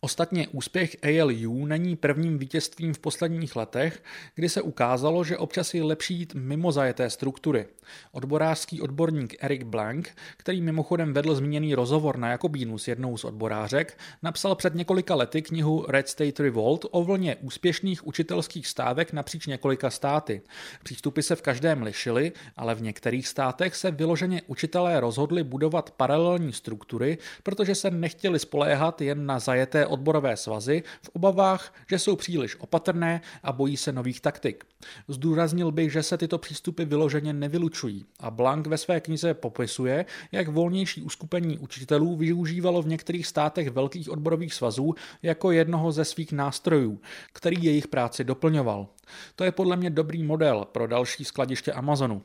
Ostatně 0.00 0.48
úspěch 0.48 0.96
ALU 1.02 1.66
není 1.66 1.96
prvním 1.96 2.38
vítězstvím 2.38 2.94
v 2.94 2.98
posledních 2.98 3.56
letech, 3.56 4.02
kdy 4.34 4.48
se 4.48 4.62
ukázalo, 4.62 5.24
že 5.24 5.36
občas 5.36 5.74
je 5.74 5.82
lepší 5.84 6.14
jít 6.14 6.34
mimo 6.34 6.72
zajeté 6.72 7.10
struktury. 7.10 7.66
Odborářský 8.12 8.80
odborník 8.80 9.36
Eric 9.40 9.62
Blank, 9.62 10.16
který 10.36 10.62
mimochodem 10.62 11.12
vedl 11.12 11.34
zmíněný 11.34 11.74
rozhovor 11.74 12.18
na 12.18 12.30
Jakobínu 12.30 12.78
s 12.78 12.88
jednou 12.88 13.16
z 13.16 13.24
odborářek, 13.24 13.98
napsal 14.22 14.54
před 14.54 14.74
několika 14.74 15.14
lety 15.14 15.42
knihu 15.42 15.84
Red 15.88 16.08
State 16.08 16.40
Revolt 16.40 16.86
o 16.90 17.04
vlně 17.04 17.36
úspěšných 17.36 18.06
učitelských 18.06 18.66
stávek 18.66 19.12
napříč 19.12 19.46
několika 19.46 19.90
státy. 19.90 20.42
Přístupy 20.84 21.20
se 21.20 21.36
v 21.36 21.42
každém 21.42 21.82
lišily, 21.82 22.32
ale 22.56 22.74
v 22.74 22.82
některých 22.82 23.28
státech 23.28 23.76
se 23.76 23.90
vyloženě 23.90 24.42
učitelé 24.46 25.00
rozhodli 25.00 25.44
budovat 25.44 25.90
paralelní 25.90 26.52
struktury, 26.52 27.18
protože 27.42 27.74
se 27.74 27.90
nechtěli 27.90 28.38
spoléhat 28.38 29.00
jen 29.00 29.26
na 29.26 29.38
zajeté 29.38 29.87
odborové 29.88 30.36
svazy 30.36 30.82
v 31.02 31.08
obavách, 31.08 31.74
že 31.90 31.98
jsou 31.98 32.16
příliš 32.16 32.56
opatrné 32.60 33.20
a 33.42 33.52
bojí 33.52 33.76
se 33.76 33.92
nových 33.92 34.20
taktik. 34.20 34.64
Zdůraznil 35.08 35.72
bych, 35.72 35.92
že 35.92 36.02
se 36.02 36.18
tyto 36.18 36.38
přístupy 36.38 36.84
vyloženě 36.84 37.32
nevylučují 37.32 38.04
a 38.20 38.30
Blank 38.30 38.66
ve 38.66 38.78
své 38.78 39.00
knize 39.00 39.34
popisuje, 39.34 40.04
jak 40.32 40.48
volnější 40.48 41.02
uskupení 41.02 41.58
učitelů 41.58 42.16
využívalo 42.16 42.82
v 42.82 42.88
některých 42.88 43.26
státech 43.26 43.70
velkých 43.70 44.10
odborových 44.10 44.54
svazů 44.54 44.94
jako 45.22 45.50
jednoho 45.50 45.92
ze 45.92 46.04
svých 46.04 46.32
nástrojů, 46.32 47.00
který 47.32 47.64
jejich 47.64 47.88
práci 47.88 48.24
doplňoval. 48.24 48.88
To 49.36 49.44
je 49.44 49.52
podle 49.52 49.76
mě 49.76 49.90
dobrý 49.90 50.22
model 50.22 50.64
pro 50.72 50.86
další 50.86 51.24
skladiště 51.24 51.72
Amazonu. 51.72 52.22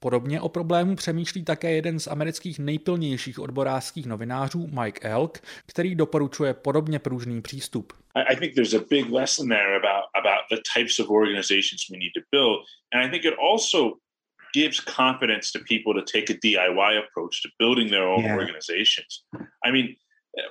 Podobně 0.00 0.40
o 0.40 0.48
problému 0.48 0.96
přemýšlí 0.96 1.44
také 1.44 1.72
jeden 1.72 2.00
z 2.00 2.06
amerických 2.06 2.58
nejpilnějších 2.58 3.38
odborářských 3.38 4.06
novinářů 4.06 4.66
Mike 4.82 5.08
Elk, 5.08 5.38
který 5.66 5.94
doporučuje 5.94 6.54
podobně 6.54 6.98
pružný 6.98 7.42
přístup. 7.42 7.92
I 8.14 8.36
think 8.36 8.54
there's 8.54 8.74
a 8.74 8.84
big 8.90 9.10
lesson 9.10 9.48
there 9.48 9.76
about 9.76 10.04
about 10.14 10.46
the 10.50 10.60
types 10.74 10.98
of 10.98 11.10
organizations 11.10 11.88
we 11.90 11.98
need 11.98 12.12
to 12.14 12.22
build, 12.30 12.64
and 12.92 13.02
I 13.04 13.10
think 13.10 13.24
it 13.24 13.34
also 13.52 13.98
gives 14.54 14.80
confidence 14.80 15.50
to 15.52 15.58
people 15.68 15.92
to 15.94 16.02
take 16.02 16.30
a 16.30 16.34
DIY 16.34 16.98
approach 16.98 17.42
to 17.42 17.48
building 17.58 17.90
their 17.90 18.06
own 18.08 18.22
yeah. 18.22 18.36
organizations. 18.36 19.24
I 19.64 19.72
mean, 19.72 19.96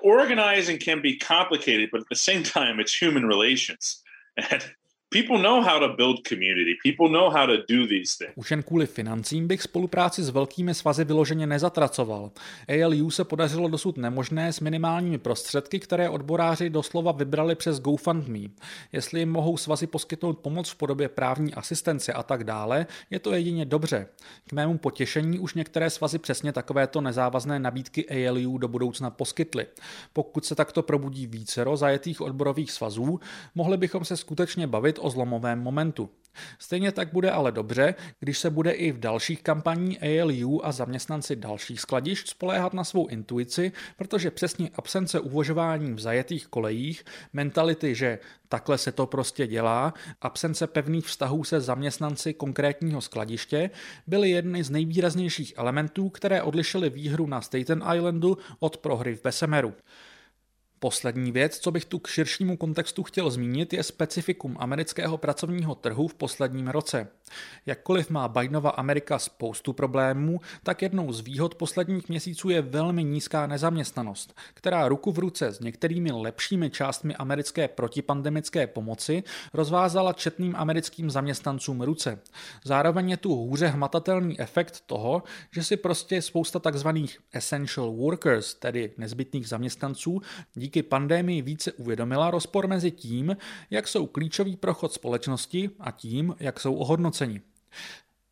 organizing 0.03 0.77
can 0.77 1.01
be 1.01 1.17
complicated, 1.17 1.89
but 1.91 2.01
at 2.01 2.07
the 2.09 2.15
same 2.15 2.43
time, 2.43 2.79
it's 2.79 2.93
human 2.93 3.25
relations. 3.25 4.01
And 4.51 4.65
People 5.13 5.37
know 5.37 5.61
how 5.61 5.79
to 5.79 5.95
build 5.95 6.27
community. 6.27 6.75
People 6.83 7.09
know 7.09 7.29
how 7.29 7.45
to 7.45 7.57
do 7.57 7.87
these 7.87 8.17
things. 8.17 8.33
Už 8.35 8.51
jen 8.51 8.63
kvůli 8.63 8.85
financím 8.85 9.47
bych 9.47 9.61
spolupráci 9.61 10.23
s 10.23 10.29
velkými 10.29 10.73
svazy 10.73 11.03
vyloženě 11.03 11.47
nezatracoval. 11.47 12.31
ALU 12.69 13.11
se 13.11 13.23
podařilo 13.23 13.67
dosud 13.67 13.97
nemožné 13.97 14.53
s 14.53 14.59
minimálními 14.59 15.17
prostředky, 15.17 15.79
které 15.79 16.09
odboráři 16.09 16.69
doslova 16.69 17.11
vybrali 17.11 17.55
přes 17.55 17.79
GoFundMe. 17.79 18.49
Jestli 18.91 19.19
jim 19.19 19.31
mohou 19.31 19.57
svazy 19.57 19.87
poskytnout 19.87 20.39
pomoc 20.39 20.69
v 20.69 20.75
podobě 20.75 21.09
právní 21.09 21.53
asistence 21.53 22.13
a 22.13 22.23
tak 22.23 22.43
dále, 22.43 22.85
je 23.09 23.19
to 23.19 23.33
jedině 23.33 23.65
dobře. 23.65 24.07
K 24.47 24.53
mému 24.53 24.77
potěšení 24.77 25.39
už 25.39 25.53
některé 25.53 25.89
svazy 25.89 26.19
přesně 26.19 26.51
takovéto 26.51 27.01
nezávazné 27.01 27.59
nabídky 27.59 28.27
ALU 28.27 28.57
do 28.57 28.67
budoucna 28.67 29.09
poskytly. 29.09 29.65
Pokud 30.13 30.45
se 30.45 30.55
takto 30.55 30.83
probudí 30.83 31.27
vícero 31.27 31.77
zajetých 31.77 32.21
odborových 32.21 32.71
svazů, 32.71 33.19
mohli 33.55 33.77
bychom 33.77 34.05
se 34.05 34.17
skutečně 34.17 34.67
bavit 34.67 35.02
o 35.03 35.09
zlomovém 35.09 35.59
momentu. 35.59 36.09
Stejně 36.59 36.91
tak 36.91 37.13
bude 37.13 37.31
ale 37.31 37.51
dobře, 37.51 37.95
když 38.19 38.37
se 38.37 38.49
bude 38.49 38.71
i 38.71 38.91
v 38.91 38.99
dalších 38.99 39.43
kampaní 39.43 39.99
ALU 39.99 40.65
a 40.65 40.71
zaměstnanci 40.71 41.35
dalších 41.35 41.81
skladišť 41.81 42.27
spoléhat 42.29 42.73
na 42.73 42.83
svou 42.83 43.07
intuici, 43.07 43.71
protože 43.97 44.31
přesně 44.31 44.69
absence 44.75 45.19
uvožování 45.19 45.93
v 45.93 45.99
zajetých 45.99 46.47
kolejích, 46.47 47.05
mentality, 47.33 47.95
že 47.95 48.19
takhle 48.49 48.77
se 48.77 48.91
to 48.91 49.05
prostě 49.05 49.47
dělá, 49.47 49.93
absence 50.21 50.67
pevných 50.67 51.05
vztahů 51.05 51.43
se 51.43 51.61
zaměstnanci 51.61 52.33
konkrétního 52.33 53.01
skladiště 53.01 53.69
byly 54.07 54.29
jedny 54.29 54.63
z 54.63 54.69
nejvýraznějších 54.69 55.53
elementů, 55.57 56.09
které 56.09 56.41
odlišily 56.41 56.89
výhru 56.89 57.27
na 57.27 57.41
Staten 57.41 57.83
Islandu 57.95 58.37
od 58.59 58.77
prohry 58.77 59.15
v 59.15 59.23
Besemeru. 59.23 59.73
Poslední 60.83 61.31
věc, 61.31 61.59
co 61.59 61.71
bych 61.71 61.85
tu 61.85 61.99
k 61.99 62.07
širšímu 62.07 62.57
kontextu 62.57 63.03
chtěl 63.03 63.29
zmínit, 63.29 63.73
je 63.73 63.83
specifikum 63.83 64.57
amerického 64.59 65.17
pracovního 65.17 65.75
trhu 65.75 66.07
v 66.07 66.13
posledním 66.13 66.67
roce. 66.67 67.07
Jakkoliv 67.65 68.09
má 68.09 68.27
Bidenova 68.27 68.69
Amerika 68.69 69.19
spoustu 69.19 69.73
problémů, 69.73 70.41
tak 70.63 70.81
jednou 70.81 71.13
z 71.13 71.19
výhod 71.19 71.55
posledních 71.55 72.09
měsíců 72.09 72.49
je 72.49 72.61
velmi 72.61 73.03
nízká 73.03 73.47
nezaměstnanost, 73.47 74.35
která 74.53 74.87
ruku 74.87 75.11
v 75.11 75.19
ruce 75.19 75.47
s 75.47 75.59
některými 75.59 76.11
lepšími 76.11 76.69
částmi 76.69 77.15
americké 77.15 77.67
protipandemické 77.67 78.67
pomoci 78.67 79.23
rozvázala 79.53 80.13
četným 80.13 80.55
americkým 80.55 81.09
zaměstnancům 81.09 81.81
ruce. 81.81 82.19
Zároveň 82.63 83.09
je 83.09 83.17
tu 83.17 83.35
hůře 83.35 83.67
hmatatelný 83.67 84.39
efekt 84.39 84.83
toho, 84.85 85.23
že 85.51 85.63
si 85.63 85.77
prostě 85.77 86.21
spousta 86.21 86.59
takzvaných 86.59 87.19
essential 87.33 87.91
workers, 87.91 88.53
tedy 88.53 88.91
nezbytných 88.97 89.47
zaměstnanců, 89.47 90.21
díky 90.53 90.83
pandémii 90.83 91.41
více 91.41 91.71
uvědomila 91.71 92.31
rozpor 92.31 92.67
mezi 92.67 92.91
tím, 92.91 93.37
jak 93.69 93.87
jsou 93.87 94.07
klíčový 94.07 94.55
prochod 94.55 94.93
společnosti 94.93 95.69
a 95.79 95.91
tím, 95.91 96.35
jak 96.39 96.59
jsou 96.59 96.75
ohodnoceni. 96.75 97.22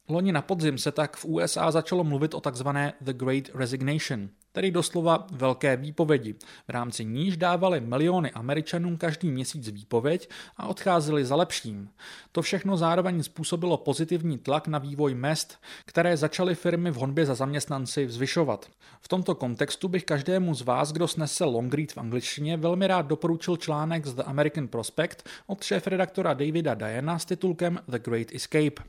Loni 0.09 0.31
na 0.31 0.41
podzim 0.41 0.77
se 0.77 0.91
tak 0.91 1.17
v 1.17 1.25
USA 1.25 1.71
začalo 1.71 2.03
mluvit 2.03 2.33
o 2.33 2.41
takzvané 2.41 2.93
The 3.03 3.13
Great 3.13 3.49
Resignation– 3.53 4.29
tedy 4.51 4.71
doslova 4.71 5.27
velké 5.31 5.77
výpovědi. 5.77 6.35
V 6.67 6.69
rámci 6.69 7.05
níž 7.05 7.37
dávali 7.37 7.81
miliony 7.81 8.31
Američanům 8.31 8.97
každý 8.97 9.31
měsíc 9.31 9.69
výpověď 9.69 10.29
a 10.57 10.67
odcházeli 10.67 11.25
za 11.25 11.35
lepším. 11.35 11.89
To 12.31 12.41
všechno 12.41 12.77
zároveň 12.77 13.23
způsobilo 13.23 13.77
pozitivní 13.77 14.37
tlak 14.37 14.67
na 14.67 14.79
vývoj 14.79 15.15
mest, 15.15 15.57
které 15.85 16.17
začaly 16.17 16.55
firmy 16.55 16.91
v 16.91 16.95
honbě 16.95 17.25
za 17.25 17.35
zaměstnanci 17.35 18.09
zvyšovat. 18.09 18.69
V 19.01 19.07
tomto 19.07 19.35
kontextu 19.35 19.87
bych 19.87 20.05
každému 20.05 20.53
z 20.55 20.61
vás, 20.61 20.91
kdo 20.91 21.07
snese 21.07 21.45
long 21.45 21.73
read 21.73 21.91
v 21.91 21.97
angličtině, 21.97 22.57
velmi 22.57 22.87
rád 22.87 23.05
doporučil 23.05 23.57
článek 23.57 24.05
z 24.05 24.13
The 24.13 24.23
American 24.23 24.67
Prospect 24.67 25.29
od 25.47 25.63
šéf-redaktora 25.63 26.33
Davida 26.33 26.73
Diana 26.73 27.19
s 27.19 27.25
titulkem 27.25 27.79
The 27.87 27.99
Great 27.99 28.27
Escape. 28.33 28.83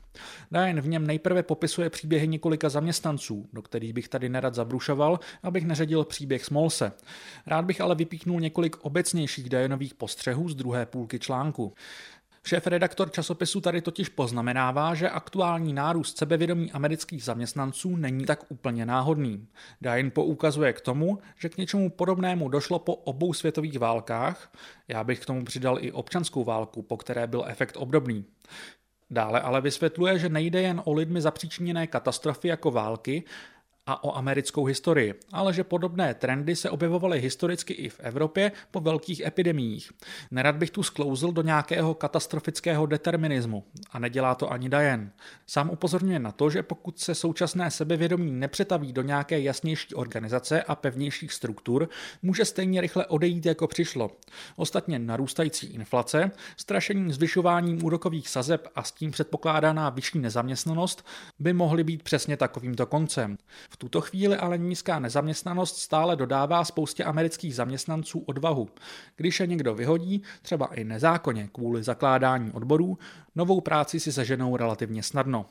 Diane 0.51 0.81
v 0.81 0.87
něm 0.87 1.07
nejprve 1.07 1.43
popisuje 1.43 1.89
příběhy 1.89 2.27
několika 2.27 2.69
zaměstnanců, 2.69 3.49
do 3.53 3.61
kterých 3.61 3.93
bych 3.93 4.07
tady 4.07 4.29
nerad 4.29 4.55
zabrušoval, 4.55 5.19
abych 5.53 5.65
neředil 5.65 6.05
příběh 6.05 6.45
Smolse. 6.45 6.91
Rád 7.47 7.65
bych 7.65 7.81
ale 7.81 7.95
vypíknul 7.95 8.39
několik 8.39 8.75
obecnějších 8.81 9.49
Dajanových 9.49 9.93
postřehů 9.93 10.49
z 10.49 10.55
druhé 10.55 10.85
půlky 10.85 11.19
článku. 11.19 11.73
Šéf-redaktor 12.43 13.11
časopisu 13.11 13.61
tady 13.61 13.81
totiž 13.81 14.09
poznamenává, 14.09 14.95
že 14.95 15.09
aktuální 15.09 15.73
nárůst 15.73 16.17
sebevědomí 16.17 16.71
amerických 16.71 17.23
zaměstnanců 17.23 17.95
není 17.95 18.25
tak 18.25 18.51
úplně 18.51 18.85
náhodný. 18.85 19.47
Dain 19.81 20.11
poukazuje 20.11 20.73
k 20.73 20.81
tomu, 20.81 21.19
že 21.39 21.49
k 21.49 21.57
něčemu 21.57 21.89
podobnému 21.89 22.49
došlo 22.49 22.79
po 22.79 22.95
obou 22.95 23.33
světových 23.33 23.79
válkách, 23.79 24.51
já 24.87 25.03
bych 25.03 25.19
k 25.19 25.25
tomu 25.25 25.45
přidal 25.45 25.77
i 25.81 25.91
občanskou 25.91 26.43
válku, 26.43 26.81
po 26.81 26.97
které 26.97 27.27
byl 27.27 27.45
efekt 27.47 27.77
obdobný. 27.77 28.25
Dále 29.09 29.41
ale 29.41 29.61
vysvětluje, 29.61 30.19
že 30.19 30.29
nejde 30.29 30.61
jen 30.61 30.81
o 30.85 30.93
lidmi 30.93 31.21
zapříčiněné 31.21 31.87
katastrofy 31.87 32.47
jako 32.47 32.71
války, 32.71 33.23
a 33.85 34.03
o 34.03 34.17
americkou 34.17 34.65
historii, 34.65 35.13
ale 35.31 35.53
že 35.53 35.63
podobné 35.63 36.13
trendy 36.13 36.55
se 36.55 36.69
objevovaly 36.69 37.21
historicky 37.21 37.73
i 37.73 37.89
v 37.89 37.99
Evropě 37.99 38.51
po 38.71 38.79
velkých 38.79 39.19
epidemiích. 39.19 39.91
Nerad 40.31 40.55
bych 40.55 40.71
tu 40.71 40.83
sklouzl 40.83 41.31
do 41.31 41.41
nějakého 41.41 41.93
katastrofického 41.93 42.85
determinismu 42.85 43.63
a 43.91 43.99
nedělá 43.99 44.35
to 44.35 44.51
ani 44.51 44.69
Diane. 44.69 45.11
Sám 45.47 45.69
upozorňuje 45.69 46.19
na 46.19 46.31
to, 46.31 46.49
že 46.49 46.63
pokud 46.63 46.99
se 46.99 47.15
současné 47.15 47.71
sebevědomí 47.71 48.31
nepřetaví 48.31 48.93
do 48.93 49.01
nějaké 49.01 49.39
jasnější 49.39 49.95
organizace 49.95 50.63
a 50.63 50.75
pevnějších 50.75 51.33
struktur, 51.33 51.89
může 52.21 52.45
stejně 52.45 52.81
rychle 52.81 53.05
odejít 53.05 53.45
jako 53.45 53.67
přišlo. 53.67 54.11
Ostatně 54.55 54.99
narůstající 54.99 55.67
inflace, 55.67 56.31
strašení 56.57 57.13
zvyšováním 57.13 57.83
úrokových 57.83 58.29
sazeb 58.29 58.67
a 58.75 58.83
s 58.83 58.91
tím 58.91 59.11
předpokládaná 59.11 59.89
vyšší 59.89 60.19
nezaměstnanost 60.19 61.05
by 61.39 61.53
mohly 61.53 61.83
být 61.83 62.03
přesně 62.03 62.37
takovýmto 62.37 62.85
koncem. 62.85 63.37
V 63.73 63.77
tuto 63.77 64.01
chvíli 64.01 64.37
ale 64.37 64.57
nízká 64.57 64.99
nezaměstnanost 64.99 65.77
stále 65.77 66.15
dodává 66.15 66.65
spoustě 66.65 67.03
amerických 67.03 67.55
zaměstnanců 67.55 68.19
odvahu. 68.19 68.69
Když 69.15 69.39
je 69.39 69.47
někdo 69.47 69.75
vyhodí, 69.75 70.23
třeba 70.41 70.65
i 70.65 70.83
nezákonně 70.83 71.49
kvůli 71.51 71.83
zakládání 71.83 72.51
odborů, 72.51 72.97
novou 73.35 73.61
práci 73.61 73.99
si 73.99 74.11
seženou 74.11 74.57
relativně 74.57 75.03
snadno. 75.03 75.45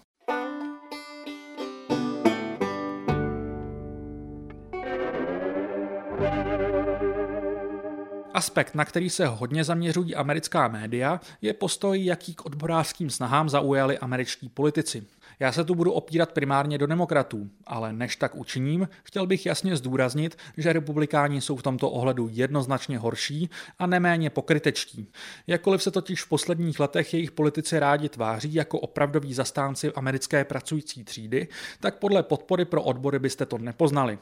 Aspekt, 8.35 8.75
na 8.75 8.85
který 8.85 9.11
se 9.11 9.27
hodně 9.27 9.65
zaměřují 9.65 10.15
americká 10.15 10.69
média, 10.69 11.21
je 11.41 11.55
postoj, 11.55 12.05
jaký 12.05 12.35
k 12.35 12.47
odborářským 12.47 13.11
snahám 13.11 13.49
zaujali 13.49 13.99
američtí 13.99 14.49
politici. 14.49 15.07
Já 15.43 15.53
se 15.53 15.65
tu 15.65 15.75
budu 15.75 15.93
opírat 15.93 16.33
primárně 16.33 16.79
do 16.79 16.87
demokratů, 16.87 17.51
ale 17.67 17.93
než 17.93 18.17
tak 18.17 18.35
učiním, 18.35 18.89
chtěl 19.03 19.27
bych 19.27 19.47
jasně 19.47 19.77
zdůraznit, 19.77 20.39
že 20.57 20.73
republikáni 20.73 21.41
jsou 21.41 21.57
v 21.57 21.63
tomto 21.63 21.91
ohledu 21.91 22.29
jednoznačně 22.33 22.99
horší 22.99 23.51
a 23.79 23.87
neméně 23.87 24.31
pokrytečtí. 24.31 25.09
Jakkoliv 25.47 25.83
se 25.83 25.91
totiž 25.91 26.23
v 26.23 26.29
posledních 26.29 26.81
letech 26.81 27.15
jejich 27.15 27.31
politici 27.31 27.79
rádi 27.79 28.09
tváří 28.09 28.55
jako 28.55 28.81
opravdoví 28.81 29.35
zastánci 29.35 29.93
americké 29.93 30.45
pracující 30.45 31.05
třídy, 31.05 31.49
tak 31.81 31.99
podle 31.99 32.23
podpory 32.23 32.65
pro 32.65 32.83
odbory 32.83 33.19
byste 33.19 33.47
to 33.47 33.59
nepoznali. 33.59 34.19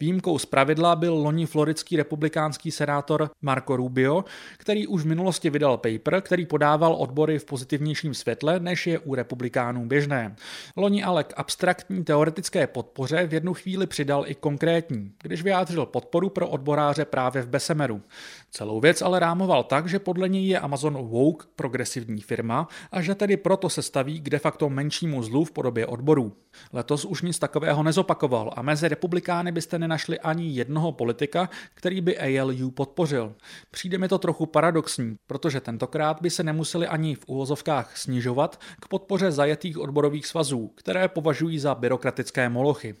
Výjimkou 0.00 0.38
z 0.38 0.46
pravidla 0.46 0.96
byl 0.96 1.14
loni 1.14 1.46
floridský 1.46 1.96
republikánský 1.96 2.70
senátor 2.70 3.30
Marco 3.42 3.76
Rubio, 3.76 4.24
který 4.56 4.86
už 4.86 5.02
v 5.02 5.06
minulosti 5.06 5.50
vydal 5.50 5.76
paper, 5.76 6.20
který 6.20 6.46
podával 6.46 6.94
odbory 6.94 7.38
v 7.38 7.44
pozitivnějším 7.44 8.14
světle, 8.14 8.60
než 8.60 8.86
je 8.86 8.98
u 8.98 9.14
republikánů 9.14 9.86
běžné. 9.86 10.36
Loni 10.76 11.04
ale 11.04 11.24
k 11.24 11.32
abstraktní 11.36 12.04
teoretické 12.04 12.66
podpoře 12.66 13.26
v 13.26 13.34
jednu 13.34 13.54
chvíli 13.54 13.86
přidal 13.86 14.24
i 14.26 14.34
konkrétní, 14.34 15.12
když 15.22 15.42
vyjádřil 15.42 15.86
podporu 15.86 16.28
pro 16.28 16.48
odboráře 16.48 17.04
právě 17.04 17.42
v 17.42 17.48
Besemeru. 17.48 18.02
Celou 18.50 18.80
věc 18.80 19.02
ale 19.02 19.18
rámoval 19.18 19.64
tak, 19.64 19.88
že 19.88 19.98
podle 19.98 20.28
něj 20.28 20.46
je 20.46 20.60
Amazon 20.60 20.94
woke 20.94 21.46
progresivní 21.56 22.20
firma 22.20 22.68
a 22.92 23.02
že 23.02 23.14
tedy 23.14 23.36
proto 23.36 23.70
se 23.70 23.82
staví 23.82 24.20
k 24.20 24.30
de 24.30 24.38
facto 24.38 24.70
menšímu 24.70 25.22
zlu 25.22 25.44
v 25.44 25.52
podobě 25.52 25.86
odborů. 25.86 26.32
Letos 26.72 27.04
už 27.04 27.22
nic 27.22 27.38
takového 27.38 27.82
nezopakoval 27.82 28.52
a 28.56 28.62
mezi 28.62 28.88
republikány 28.88 29.52
byste 29.52 29.78
nenašli 29.78 30.20
ani 30.20 30.48
jednoho 30.48 30.92
politika, 30.92 31.48
který 31.74 32.00
by 32.00 32.18
ALU 32.18 32.70
podpořil. 32.70 33.34
Přijde 33.70 33.98
mi 33.98 34.08
to 34.08 34.18
trochu 34.18 34.46
paradoxní, 34.46 35.16
protože 35.26 35.60
tentokrát 35.60 36.22
by 36.22 36.30
se 36.30 36.42
nemuseli 36.42 36.86
ani 36.86 37.14
v 37.14 37.24
uvozovkách 37.26 37.96
snižovat 37.96 38.60
k 38.80 38.88
podpoře 38.88 39.32
zajetých 39.32 39.78
odborových 39.78 40.26
svazů, 40.26 40.41
které 40.74 41.08
považují 41.08 41.58
za 41.58 41.74
byrokratické 41.74 42.48
molochy. 42.48 42.94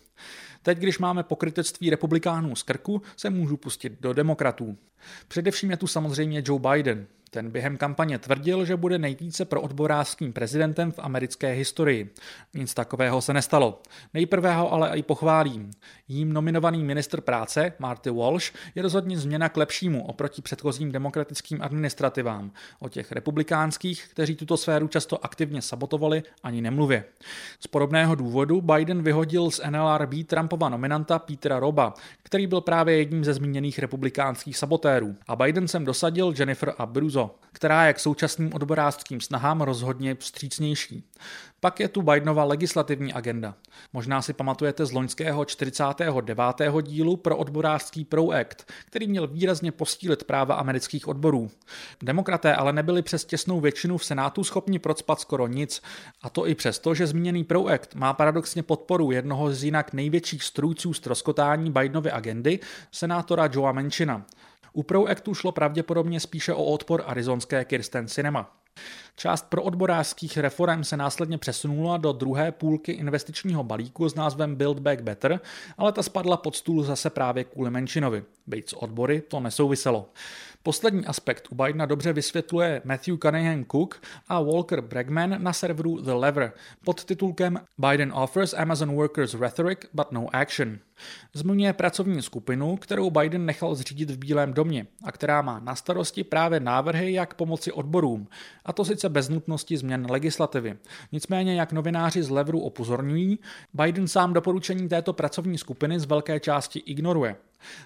Teď, 0.62 0.78
když 0.78 0.98
máme 0.98 1.22
pokrytectví 1.22 1.90
republikánů 1.90 2.56
z 2.56 2.62
krku, 2.62 3.02
se 3.16 3.30
můžu 3.30 3.56
pustit 3.56 3.92
do 4.00 4.12
demokratů. 4.12 4.76
Především 5.28 5.70
je 5.70 5.76
tu 5.76 5.86
samozřejmě 5.86 6.42
Joe 6.46 6.60
Biden. 6.60 7.06
Ten 7.34 7.50
během 7.50 7.76
kampaně 7.76 8.18
tvrdil, 8.18 8.64
že 8.64 8.76
bude 8.76 8.98
nejvíce 8.98 9.44
pro 9.44 9.60
odborářským 9.60 10.32
prezidentem 10.32 10.92
v 10.92 10.98
americké 10.98 11.52
historii. 11.52 12.14
Nic 12.54 12.74
takového 12.74 13.22
se 13.22 13.32
nestalo. 13.32 13.82
Nejprve 14.14 14.54
ho 14.54 14.72
ale 14.72 14.98
i 14.98 15.02
pochválím. 15.02 15.70
Jím 16.08 16.32
nominovaný 16.32 16.84
ministr 16.84 17.20
práce, 17.20 17.72
Marty 17.78 18.10
Walsh, 18.10 18.52
je 18.74 18.82
rozhodně 18.82 19.18
změna 19.18 19.48
k 19.48 19.56
lepšímu 19.56 20.06
oproti 20.06 20.42
předchozím 20.42 20.92
demokratickým 20.92 21.62
administrativám. 21.62 22.52
O 22.80 22.88
těch 22.88 23.12
republikánských, 23.12 24.08
kteří 24.10 24.36
tuto 24.36 24.56
sféru 24.56 24.88
často 24.88 25.24
aktivně 25.24 25.62
sabotovali, 25.62 26.22
ani 26.42 26.60
nemluvě. 26.60 27.04
Z 27.60 27.66
podobného 27.66 28.14
důvodu 28.14 28.60
Biden 28.60 29.02
vyhodil 29.02 29.50
z 29.50 29.60
NLRB 29.70 30.14
Trumpova 30.26 30.68
nominanta 30.68 31.18
Petera 31.18 31.58
Roba, 31.58 31.94
který 32.22 32.46
byl 32.46 32.60
právě 32.60 32.96
jedním 32.96 33.24
ze 33.24 33.34
zmíněných 33.34 33.78
republikánských 33.78 34.56
sabotérů. 34.56 35.16
A 35.28 35.36
Biden 35.36 35.68
sem 35.68 35.84
dosadil 35.84 36.34
Jennifer 36.38 36.74
Abruzzo, 37.22 37.42
která 37.52 37.86
je 37.86 37.92
k 37.92 38.00
současným 38.00 38.54
odborářským 38.54 39.20
snahám 39.20 39.60
rozhodně 39.60 40.14
vstřícnější. 40.14 41.04
Pak 41.60 41.80
je 41.80 41.88
tu 41.88 42.02
Bidenova 42.02 42.44
legislativní 42.44 43.12
agenda. 43.12 43.54
Možná 43.92 44.22
si 44.22 44.32
pamatujete 44.32 44.86
z 44.86 44.92
loňského 44.92 45.44
49. 45.44 46.36
dílu 46.82 47.16
pro 47.16 47.36
odborářský 47.36 48.04
Pro 48.04 48.30
Act, 48.30 48.72
který 48.86 49.06
měl 49.06 49.26
výrazně 49.26 49.72
postílit 49.72 50.24
práva 50.24 50.54
amerických 50.54 51.08
odborů. 51.08 51.50
Demokraté 52.02 52.54
ale 52.54 52.72
nebyli 52.72 53.02
přes 53.02 53.24
těsnou 53.24 53.60
většinu 53.60 53.98
v 53.98 54.04
Senátu 54.04 54.44
schopni 54.44 54.78
procpat 54.78 55.20
skoro 55.20 55.46
nic, 55.46 55.82
a 56.22 56.30
to 56.30 56.46
i 56.46 56.54
přesto, 56.54 56.94
že 56.94 57.06
zmíněný 57.06 57.44
Pro 57.44 57.66
Act 57.66 57.94
má 57.94 58.12
paradoxně 58.12 58.62
podporu 58.62 59.10
jednoho 59.10 59.52
z 59.52 59.64
jinak 59.64 59.92
největších 59.92 60.42
strůjců 60.42 60.94
stroskotání 60.94 61.70
Bidenovy 61.70 62.10
agendy, 62.10 62.60
senátora 62.90 63.48
Joea 63.52 63.72
Menchina. 63.72 64.26
U 64.72 64.82
Pro 64.82 65.06
Actu 65.06 65.34
šlo 65.34 65.52
pravděpodobně 65.52 66.20
spíše 66.20 66.54
o 66.54 66.64
odpor 66.64 67.02
arizonské 67.06 67.64
Kirsten 67.64 68.08
Cinema. 68.08 68.56
Část 69.16 69.46
pro 69.48 69.62
odborářských 69.62 70.36
reform 70.36 70.84
se 70.84 70.96
následně 70.96 71.38
přesunula 71.38 71.96
do 71.96 72.12
druhé 72.12 72.52
půlky 72.52 72.92
investičního 72.92 73.64
balíku 73.64 74.08
s 74.08 74.14
názvem 74.14 74.56
Build 74.56 74.78
Back 74.78 75.00
Better, 75.02 75.40
ale 75.78 75.92
ta 75.92 76.02
spadla 76.02 76.36
pod 76.36 76.56
stůl 76.56 76.82
zase 76.82 77.10
právě 77.10 77.44
kvůli 77.44 77.70
menšinovi. 77.70 78.24
Byť 78.46 78.70
s 78.70 78.72
odbory 78.72 79.20
to 79.20 79.40
nesouviselo. 79.40 80.08
Poslední 80.64 81.06
aspekt 81.06 81.48
u 81.50 81.54
Bidena 81.54 81.86
dobře 81.86 82.12
vysvětluje 82.12 82.82
Matthew 82.84 83.16
Cunningham 83.18 83.64
Cook 83.64 84.02
a 84.28 84.40
Walker 84.40 84.80
Bregman 84.80 85.42
na 85.42 85.52
serveru 85.52 86.00
The 86.00 86.12
Lever 86.12 86.52
pod 86.84 87.04
titulkem 87.04 87.60
Biden 87.78 88.12
offers 88.12 88.54
Amazon 88.54 88.94
workers 88.94 89.34
rhetoric 89.34 89.78
but 89.92 90.12
no 90.12 90.26
action. 90.32 90.78
Zmiňuje 91.34 91.72
pracovní 91.72 92.22
skupinu, 92.22 92.76
kterou 92.76 93.10
Biden 93.10 93.46
nechal 93.46 93.74
zřídit 93.74 94.10
v 94.10 94.18
Bílém 94.18 94.52
domě 94.52 94.86
a 95.04 95.12
která 95.12 95.42
má 95.42 95.60
na 95.60 95.74
starosti 95.74 96.24
právě 96.24 96.60
návrhy, 96.60 97.12
jak 97.12 97.34
pomoci 97.34 97.72
odborům, 97.72 98.28
a 98.64 98.72
to 98.72 98.84
sice 98.84 99.08
bez 99.08 99.28
nutnosti 99.28 99.76
změn 99.76 100.06
legislativy. 100.10 100.76
Nicméně, 101.12 101.54
jak 101.54 101.72
novináři 101.72 102.22
z 102.22 102.30
Leveru 102.30 102.60
upozorňují, 102.60 103.38
Biden 103.74 104.08
sám 104.08 104.32
doporučení 104.32 104.88
této 104.88 105.12
pracovní 105.12 105.58
skupiny 105.58 106.00
z 106.00 106.04
velké 106.04 106.40
části 106.40 106.78
ignoruje. 106.78 107.36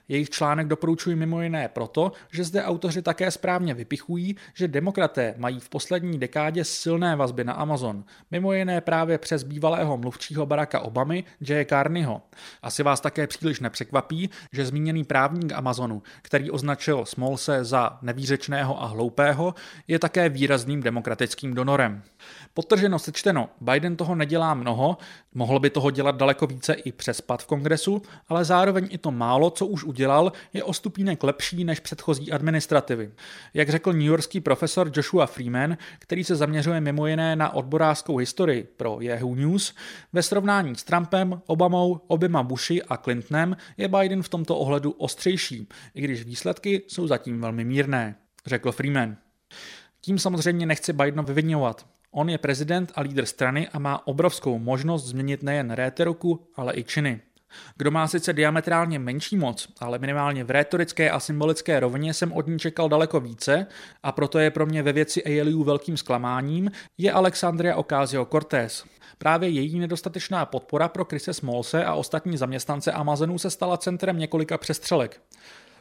Jejich 0.08 0.30
článek 0.30 0.66
doporučuji 0.66 1.16
mimo 1.16 1.42
jiné 1.42 1.68
proto, 1.68 2.12
že 2.32 2.44
zde 2.44 2.64
autoři 2.64 3.02
také 3.02 3.30
správně 3.30 3.74
vypichují, 3.74 4.36
že 4.54 4.68
demokraté 4.68 5.34
mají 5.36 5.60
v 5.60 5.68
poslední 5.68 6.18
dekádě 6.18 6.64
silné 6.64 7.16
vazby 7.16 7.44
na 7.44 7.52
Amazon, 7.52 8.04
mimo 8.30 8.52
jiné 8.52 8.80
právě 8.80 9.18
přes 9.18 9.42
bývalého 9.42 9.96
mluvčího 9.96 10.46
Baracka 10.46 10.80
Obamy, 10.80 11.24
Jay 11.40 11.64
Carneyho. 11.64 12.22
Asi 12.62 12.82
vás 12.82 13.00
také 13.00 13.26
příliš 13.26 13.60
nepřekvapí, 13.60 14.30
že 14.52 14.66
zmíněný 14.66 15.04
právník 15.04 15.52
Amazonu, 15.52 16.02
který 16.22 16.50
označil 16.50 17.04
Smolse 17.04 17.64
za 17.64 17.98
nevýřečného 18.02 18.82
a 18.82 18.86
hloupého, 18.86 19.54
je 19.88 19.98
také 19.98 20.28
výrazným 20.28 20.82
demokratickým 20.82 21.54
donorem. 21.54 22.02
Potrženo 22.54 22.98
sečteno, 22.98 23.48
Biden 23.60 23.96
toho 23.96 24.14
nedělá 24.14 24.54
mnoho, 24.54 24.96
mohl 25.34 25.58
by 25.60 25.70
toho 25.70 25.90
dělat 25.90 26.16
daleko 26.16 26.46
více 26.46 26.72
i 26.72 26.92
přes 26.92 27.20
pad 27.20 27.42
v 27.42 27.46
kongresu, 27.46 28.02
ale 28.28 28.44
zároveň 28.44 28.88
i 28.90 28.98
to 28.98 29.10
málo, 29.10 29.50
co 29.50 29.66
už 29.66 29.84
udělal, 29.84 30.32
je 30.52 30.64
o 30.64 30.72
stupínek 30.72 31.22
lepší 31.22 31.64
než 31.64 31.80
předchozí 31.80 32.32
administrativy. 32.32 33.10
Jak 33.54 33.68
řekl 33.68 33.92
newyorský 33.92 34.40
profesor 34.40 34.90
Joshua 34.94 35.26
Freeman, 35.26 35.76
který 35.98 36.24
se 36.24 36.36
zaměřuje 36.36 36.80
mimo 36.80 37.06
jiné 37.06 37.36
na 37.36 37.54
odborářskou 37.54 38.16
historii 38.16 38.68
pro 38.76 38.98
Yahoo 39.00 39.34
News, 39.34 39.74
ve 40.12 40.22
srovnání 40.22 40.74
s 40.74 40.84
Trumpem, 40.84 41.42
Obamou, 41.46 42.00
oběma 42.06 42.42
Bushy 42.42 42.82
a 42.82 42.96
Clintonem 42.96 43.56
je 43.76 43.88
Biden 43.88 44.22
v 44.22 44.28
tomto 44.28 44.56
ohledu 44.56 44.90
ostřejší, 44.90 45.68
i 45.94 46.00
když 46.00 46.24
výsledky 46.24 46.82
jsou 46.88 47.06
zatím 47.06 47.40
velmi 47.40 47.64
mírné, 47.64 48.16
řekl 48.46 48.72
Freeman. 48.72 49.16
Tím 50.00 50.18
samozřejmě 50.18 50.66
nechci 50.66 50.92
Bidena 50.92 51.22
vyvinovat. 51.22 51.86
On 52.18 52.28
je 52.30 52.38
prezident 52.38 52.92
a 52.94 53.00
lídr 53.00 53.26
strany 53.26 53.68
a 53.68 53.78
má 53.78 54.06
obrovskou 54.06 54.58
možnost 54.58 55.04
změnit 55.04 55.42
nejen 55.42 55.70
rétoriku, 55.70 56.46
ale 56.54 56.72
i 56.76 56.84
činy. 56.84 57.20
Kdo 57.76 57.90
má 57.90 58.08
sice 58.08 58.32
diametrálně 58.32 58.98
menší 58.98 59.36
moc, 59.36 59.68
ale 59.80 59.98
minimálně 59.98 60.44
v 60.44 60.50
rétorické 60.50 61.10
a 61.10 61.20
symbolické 61.20 61.80
rovině 61.80 62.14
jsem 62.14 62.32
od 62.32 62.46
ní 62.46 62.58
čekal 62.58 62.88
daleko 62.88 63.20
více 63.20 63.66
a 64.02 64.12
proto 64.12 64.38
je 64.38 64.50
pro 64.50 64.66
mě 64.66 64.82
ve 64.82 64.92
věci 64.92 65.40
ALU 65.40 65.64
velkým 65.64 65.96
zklamáním, 65.96 66.70
je 66.98 67.12
Alexandria 67.12 67.76
Ocasio-Cortez. 67.76 68.84
Právě 69.18 69.48
její 69.48 69.78
nedostatečná 69.78 70.46
podpora 70.46 70.88
pro 70.88 71.04
Krise 71.04 71.34
Smolse 71.34 71.84
a 71.84 71.94
ostatní 71.94 72.36
zaměstnance 72.36 72.92
Amazonu 72.92 73.38
se 73.38 73.50
stala 73.50 73.76
centrem 73.76 74.18
několika 74.18 74.58
přestřelek. 74.58 75.20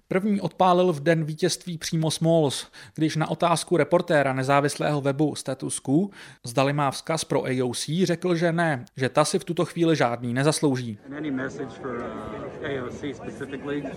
První 0.08 0.42
odpálil 0.42 0.94
v 0.94 1.00
den 1.00 1.24
vítězství 1.24 1.78
přímo 1.78 2.12
Smalls, 2.12 2.68
když 2.96 3.16
na 3.16 3.30
otázku 3.30 3.78
reportéra 3.78 4.34
nezávislého 4.34 5.02
webu 5.02 5.36
Status 5.36 5.80
Quo, 5.80 6.10
zdali 6.44 6.74
má 6.74 6.92
vzkaz 6.92 7.24
pro 7.24 7.44
AOC, 7.44 7.90
řekl, 8.04 8.36
že 8.36 8.52
ne, 8.52 8.86
že 8.98 9.10
ta 9.10 9.26
si 9.26 9.40
v 9.40 9.44
tuto 9.44 9.66
chvíli 9.66 9.96
žádný 9.96 10.34
nezaslouží. 10.34 10.98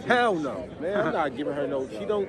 Hell 0.07 0.35
no, 0.35 0.57
man. 0.81 1.07
I'm 1.07 1.13
not 1.13 1.33
giving 1.37 1.57
her 1.57 1.69
no. 1.69 1.87
She 1.99 2.07
don't. 2.07 2.29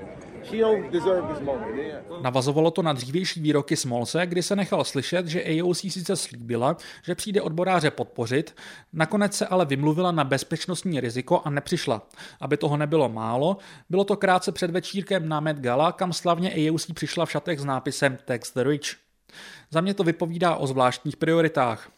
Navazovalo 2.21 2.71
to 2.71 2.82
na 2.82 2.93
dřívější 2.93 3.41
výroky 3.41 3.75
Smolse, 3.75 4.25
kdy 4.25 4.43
se 4.43 4.56
nechal 4.56 4.84
slyšet, 4.84 5.28
že 5.28 5.43
AOC 5.43 5.80
sice 5.80 6.15
slíbila, 6.15 6.78
že 7.04 7.15
přijde 7.15 7.41
odboráře 7.41 7.91
podpořit, 7.91 8.56
nakonec 8.93 9.34
se 9.34 9.47
ale 9.47 9.65
vymluvila 9.65 10.12
na 10.12 10.23
bezpečnostní 10.23 10.99
riziko 10.99 11.41
a 11.45 11.49
nepřišla. 11.49 12.08
Aby 12.41 12.58
toho 12.58 12.78
nebylo 12.78 13.10
málo, 13.10 13.58
bylo 13.89 14.04
to 14.04 14.17
krátce 14.17 14.52
před 14.52 14.71
večírkem 14.71 15.30
na 15.30 15.39
Met 15.39 15.60
Gala, 15.60 15.91
kam 15.91 16.13
slavně 16.13 16.54
AOC 16.54 16.91
přišla 16.93 17.25
v 17.25 17.32
šatech 17.32 17.60
s 17.60 17.65
nápisem 17.65 18.17
Text 18.25 18.54
the 18.56 18.63
Rich. 18.63 18.95
Za 19.71 19.82
mě 19.82 19.93
to 19.93 20.04
vypovídá 20.04 20.56
o 20.56 20.67
zvláštních 20.67 21.17
prioritách. 21.17 21.91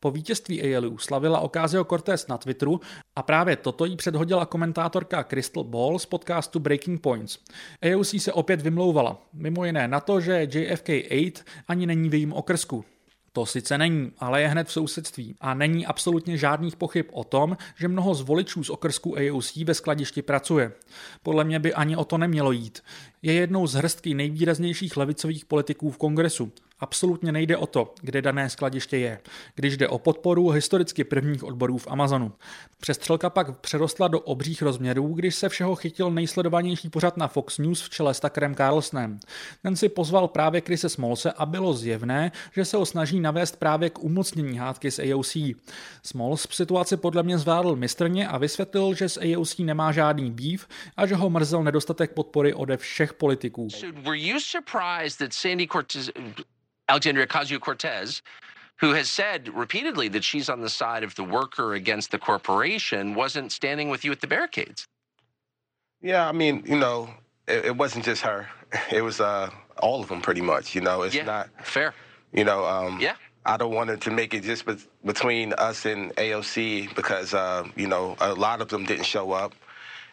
Po 0.00 0.10
vítězství 0.10 0.76
ALU 0.76 0.98
slavila 0.98 1.40
Ocasio-Cortez 1.40 2.26
na 2.28 2.38
Twitteru 2.38 2.80
a 3.16 3.22
právě 3.22 3.56
toto 3.56 3.84
jí 3.84 3.96
předhodila 3.96 4.46
komentátorka 4.46 5.24
Crystal 5.24 5.64
Ball 5.64 5.98
z 5.98 6.06
podcastu 6.06 6.58
Breaking 6.58 7.00
Points. 7.00 7.38
AOC 7.82 8.14
se 8.22 8.32
opět 8.32 8.60
vymlouvala, 8.60 9.22
mimo 9.32 9.64
jiné 9.64 9.88
na 9.88 10.00
to, 10.00 10.20
že 10.20 10.44
JFK-8 10.44 11.32
ani 11.68 11.86
není 11.86 12.08
v 12.08 12.14
jejím 12.14 12.32
okrsku. 12.32 12.84
To 13.32 13.46
sice 13.46 13.78
není, 13.78 14.12
ale 14.18 14.42
je 14.42 14.48
hned 14.48 14.68
v 14.68 14.72
sousedství 14.72 15.34
a 15.40 15.54
není 15.54 15.86
absolutně 15.86 16.36
žádných 16.36 16.76
pochyb 16.76 17.06
o 17.12 17.24
tom, 17.24 17.56
že 17.76 17.88
mnoho 17.88 18.14
z 18.14 18.20
voličů 18.20 18.64
z 18.64 18.70
okrsku 18.70 19.16
AOC 19.16 19.56
ve 19.56 19.74
skladišti 19.74 20.22
pracuje. 20.22 20.72
Podle 21.22 21.44
mě 21.44 21.58
by 21.58 21.74
ani 21.74 21.96
o 21.96 22.04
to 22.04 22.18
nemělo 22.18 22.52
jít. 22.52 22.82
Je 23.22 23.32
jednou 23.32 23.66
z 23.66 23.74
hrstky 23.74 24.14
nejvýraznějších 24.14 24.96
levicových 24.96 25.44
politiků 25.44 25.90
v 25.90 25.98
kongresu 25.98 26.52
Absolutně 26.80 27.32
nejde 27.32 27.56
o 27.56 27.66
to, 27.66 27.94
kde 28.00 28.22
dané 28.22 28.50
skladiště 28.50 28.96
je, 28.96 29.20
když 29.54 29.76
jde 29.76 29.88
o 29.88 29.98
podporu 29.98 30.48
historicky 30.48 31.04
prvních 31.04 31.44
odborů 31.44 31.78
v 31.78 31.88
Amazonu. 31.88 32.32
Přestřelka 32.80 33.30
pak 33.30 33.58
přerostla 33.58 34.08
do 34.08 34.20
obřích 34.20 34.62
rozměrů, 34.62 35.14
když 35.14 35.34
se 35.34 35.48
všeho 35.48 35.74
chytil 35.74 36.10
nejsledovanější 36.10 36.88
pořad 36.88 37.16
na 37.16 37.28
Fox 37.28 37.58
News 37.58 37.82
v 37.82 37.90
čele 37.90 38.14
s 38.14 38.20
Tuckerem 38.20 38.54
Carlsonem. 38.54 39.20
Ten 39.62 39.76
si 39.76 39.88
pozval 39.88 40.28
právě 40.28 40.60
Krise 40.60 40.88
Smolse 40.88 41.32
a 41.32 41.46
bylo 41.46 41.74
zjevné, 41.74 42.32
že 42.54 42.64
se 42.64 42.76
ho 42.76 42.86
snaží 42.86 43.20
navést 43.20 43.56
právě 43.56 43.90
k 43.90 43.98
umocnění 43.98 44.58
hádky 44.58 44.90
s 44.90 44.98
AOC. 44.98 45.36
Smalls 46.02 46.46
situaci 46.50 46.96
podle 46.96 47.22
mě 47.22 47.38
zvládl 47.38 47.76
mistrně 47.76 48.28
a 48.28 48.38
vysvětlil, 48.38 48.94
že 48.94 49.08
s 49.08 49.20
AOC 49.20 49.58
nemá 49.58 49.92
žádný 49.92 50.30
býv 50.30 50.68
a 50.96 51.06
že 51.06 51.14
ho 51.14 51.30
mrzel 51.30 51.62
nedostatek 51.62 52.12
podpory 52.12 52.54
ode 52.54 52.76
všech 52.76 53.14
politiků. 53.14 53.68
Were 53.92 54.16
you 56.94 57.02
surprised 57.02 57.50
that 57.50 57.50
Sandy 57.50 57.58
Cortez 57.60 57.60
Alexandria 57.60 57.60
Ocasio 57.60 57.60
Cortez, 57.60 58.22
who 58.76 58.92
has 58.94 59.10
said 59.10 59.48
repeatedly 59.54 60.08
that 60.08 60.24
she's 60.24 60.48
on 60.48 60.60
the 60.60 60.70
side 60.70 61.04
of 61.04 61.14
the 61.14 61.24
worker 61.24 61.74
against 61.74 62.10
the 62.10 62.18
corporation, 62.18 63.14
wasn't 63.14 63.52
standing 63.52 63.90
with 63.90 64.04
you 64.04 64.12
at 64.12 64.20
the 64.20 64.26
barricades. 64.26 64.86
Yeah, 66.02 66.28
I 66.28 66.32
mean, 66.32 66.64
you 66.66 66.78
know, 66.78 67.10
it, 67.46 67.66
it 67.66 67.76
wasn't 67.76 68.04
just 68.04 68.22
her. 68.22 68.48
It 68.92 69.02
was 69.02 69.20
uh, 69.20 69.50
all 69.78 70.00
of 70.00 70.08
them, 70.08 70.22
pretty 70.22 70.40
much. 70.42 70.76
You 70.76 70.80
know, 70.80 71.02
it's 71.02 71.14
yeah, 71.14 71.24
not 71.24 71.48
fair. 71.64 71.94
You 72.32 72.44
know, 72.44 72.64
um, 72.64 73.00
yeah. 73.00 73.16
I 73.44 73.56
don't 73.56 73.74
want 73.74 73.90
it 73.90 74.00
to 74.02 74.10
make 74.10 74.34
it 74.34 74.44
just 74.44 74.64
be- 74.66 74.76
between 75.04 75.52
us 75.54 75.86
and 75.86 76.14
AOC 76.16 76.94
because 76.94 77.34
uh, 77.34 77.64
you 77.76 77.88
know 77.88 78.16
a 78.20 78.34
lot 78.34 78.60
of 78.60 78.68
them 78.68 78.84
didn't 78.84 79.06
show 79.06 79.32
up, 79.32 79.54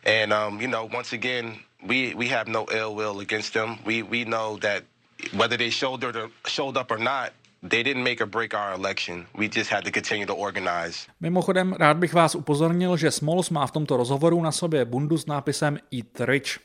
and 0.03 0.33
um, 0.33 0.59
you 0.61 0.67
know 0.67 0.85
once 0.85 1.13
again 1.13 1.59
we 1.85 2.15
we 2.15 2.29
have 2.29 2.47
no 2.47 2.67
ill 2.71 2.95
will 2.95 3.19
against 3.19 3.53
them. 3.53 3.79
We 3.85 4.03
we 4.03 4.25
know 4.25 4.57
that 4.57 4.85
whether 5.33 5.57
they 5.57 5.71
showed, 5.71 6.03
or, 6.03 6.29
showed 6.47 6.77
up 6.77 6.91
or 6.91 6.99
not, 6.99 7.31
They 7.63 7.83
didn't 7.83 8.03
make 8.03 8.21
or 8.21 8.29
break 8.29 8.53
our 8.53 8.73
election. 8.73 9.25
We 9.33 9.49
just 9.49 9.71
had 9.71 9.83
to 9.83 9.91
continue 9.91 10.25
to 10.25 10.35
organize. 10.35 11.09
Mimochodem, 11.19 11.73
rád 11.73 11.97
bych 11.97 12.13
vás 12.13 12.35
upozornil, 12.35 12.97
že 12.97 13.11
Smalls 13.11 13.49
má 13.49 13.67
v 13.67 13.71
tomto 13.71 13.97
rozhovoru 13.97 14.41
na 14.41 14.51
sobě 14.51 14.85
bundu 14.85 15.17
s 15.17 15.25
nápisem 15.25 15.79
Eat 15.91 16.19
Rich. 16.19 16.59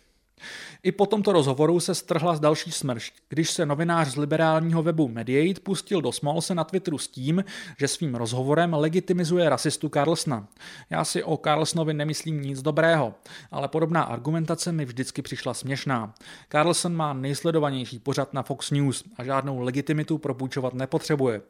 I 0.85 0.92
po 0.92 1.07
tomto 1.07 1.33
rozhovoru 1.33 1.81
se 1.81 1.95
strhla 1.95 2.37
z 2.37 2.40
další 2.40 2.73
smršť, 2.73 3.14
když 3.29 3.51
se 3.51 3.66
novinář 3.66 4.09
z 4.09 4.16
liberálního 4.16 4.83
webu 4.83 5.09
Mediate 5.09 5.61
pustil 5.61 6.03
do 6.03 6.12
Smolse 6.12 6.55
na 6.55 6.64
Twitteru 6.64 6.99
s 6.99 7.09
tím, 7.09 7.45
že 7.79 7.88
svým 7.88 8.14
rozhovorem 8.14 8.75
legitimizuje 8.75 9.49
rasistu 9.49 9.88
Carlsona. 9.88 10.49
Já 10.90 11.05
si 11.05 11.25
o 11.25 11.37
Carlsonovi 11.37 11.95
nemyslím 11.95 12.42
nic 12.42 12.62
dobrého, 12.62 13.14
ale 13.51 13.68
podobná 13.68 14.03
argumentace 14.03 14.73
mi 14.73 14.85
vždycky 14.85 15.23
přišla 15.23 15.55
směšná. 15.55 16.14
Carlson 16.53 16.95
má 16.95 17.12
nejsledovanější 17.12 17.99
pořad 17.99 18.35
na 18.35 18.42
Fox 18.42 18.71
News 18.71 19.05
a 19.16 19.25
žádnou 19.25 19.59
legitimitu 19.61 20.18
propůjčovat 20.18 20.75
nepotřebuje. 20.75 21.40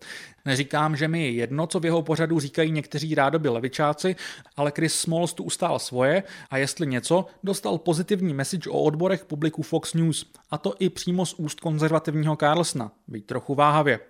Neříkám, 0.44 0.96
že 0.96 1.08
mi 1.08 1.22
je 1.22 1.30
jedno, 1.30 1.66
co 1.66 1.80
v 1.80 1.84
jeho 1.84 2.02
pořadu 2.02 2.40
říkají 2.40 2.70
někteří 2.70 3.14
rádoby 3.14 3.48
levičáci, 3.48 4.16
ale 4.56 4.72
Chris 4.76 4.94
Smalls 4.94 5.34
tu 5.34 5.44
ustál 5.44 5.78
svoje 5.78 6.22
a 6.50 6.56
jestli 6.56 6.86
něco, 6.86 7.26
dostal 7.44 7.78
pozitivní 7.78 8.34
message 8.34 8.70
o 8.70 8.82
odborech 8.82 9.21
publiku 9.24 9.62
Fox 9.62 9.94
News, 9.94 10.26
a 10.50 10.58
to 10.58 10.74
i 10.78 10.88
přímo 10.88 11.26
z 11.26 11.34
úst 11.34 11.60
konzervativního 11.60 12.36
Carlsona, 12.36 12.90
být 13.08 13.26
trochu 13.26 13.54
váhavě. 13.54 14.00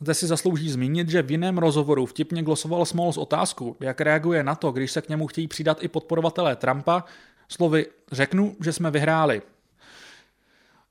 Zde 0.00 0.14
si 0.14 0.26
zaslouží 0.26 0.70
zmínit, 0.70 1.08
že 1.08 1.22
v 1.22 1.30
jiném 1.30 1.58
rozhovoru 1.58 2.06
vtipně 2.06 2.42
glosoval 2.42 2.84
Smalls 2.84 3.16
otázku, 3.16 3.76
jak 3.80 4.00
reaguje 4.00 4.42
na 4.42 4.54
to, 4.54 4.72
když 4.72 4.92
se 4.92 5.02
k 5.02 5.08
němu 5.08 5.26
chtějí 5.26 5.48
přidat 5.48 5.78
i 5.84 5.88
podporovatelé 5.88 6.56
Trumpa, 6.56 7.04
slovy 7.48 7.86
řeknu, 8.12 8.56
že 8.64 8.72
jsme 8.72 8.90
vyhráli. 8.90 9.42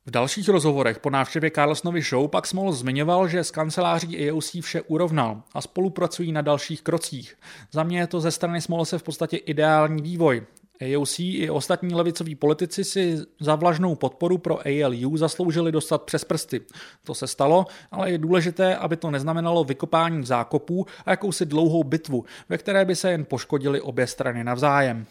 V 0.06 0.12
dalších 0.12 0.50
rozhovorech 0.50 1.00
po 1.00 1.10
návštěvě 1.10 1.52
Carlsonovy 1.52 2.02
show 2.02 2.30
pak 2.30 2.48
Small 2.48 2.72
zmiňoval, 2.72 3.28
že 3.28 3.44
s 3.44 3.52
kanceláří 3.52 4.30
AOC 4.30 4.58
vše 4.62 4.82
urovnal 4.82 5.42
a 5.54 5.62
spolupracují 5.62 6.32
na 6.32 6.42
dalších 6.42 6.82
krocích. 6.82 7.36
Za 7.72 7.84
mě 7.84 8.00
je 8.00 8.08
to 8.08 8.20
ze 8.20 8.32
strany 8.32 8.60
se 8.84 8.98
v 8.98 9.04
podstatě 9.04 9.38
ideální 9.38 10.02
vývoj. 10.02 10.44
AOC 10.82 11.20
i 11.20 11.50
ostatní 11.50 11.96
levicoví 11.96 12.36
politici 12.36 12.84
si 12.84 13.18
za 13.40 13.56
vlažnou 13.56 13.96
podporu 13.96 14.38
pro 14.38 14.60
ALU 14.68 15.18
zasloužili 15.18 15.72
dostat 15.72 16.04
přes 16.04 16.24
prsty. 16.24 16.62
To 17.04 17.14
se 17.14 17.28
stalo, 17.28 17.66
ale 17.92 18.12
je 18.12 18.18
důležité, 18.18 18.76
aby 18.76 18.98
to 18.98 19.12
neznamenalo 19.12 19.64
vykopání 19.64 20.26
zákopů 20.26 20.86
a 21.06 21.10
jakousi 21.10 21.46
dlouhou 21.46 21.84
bitvu, 21.84 22.26
ve 22.50 22.58
které 22.58 22.86
by 22.86 22.96
se 22.96 23.12
jen 23.12 23.26
poškodili 23.26 23.82
obě 23.82 24.08
strany 24.08 24.44
navzájem. 24.44 25.06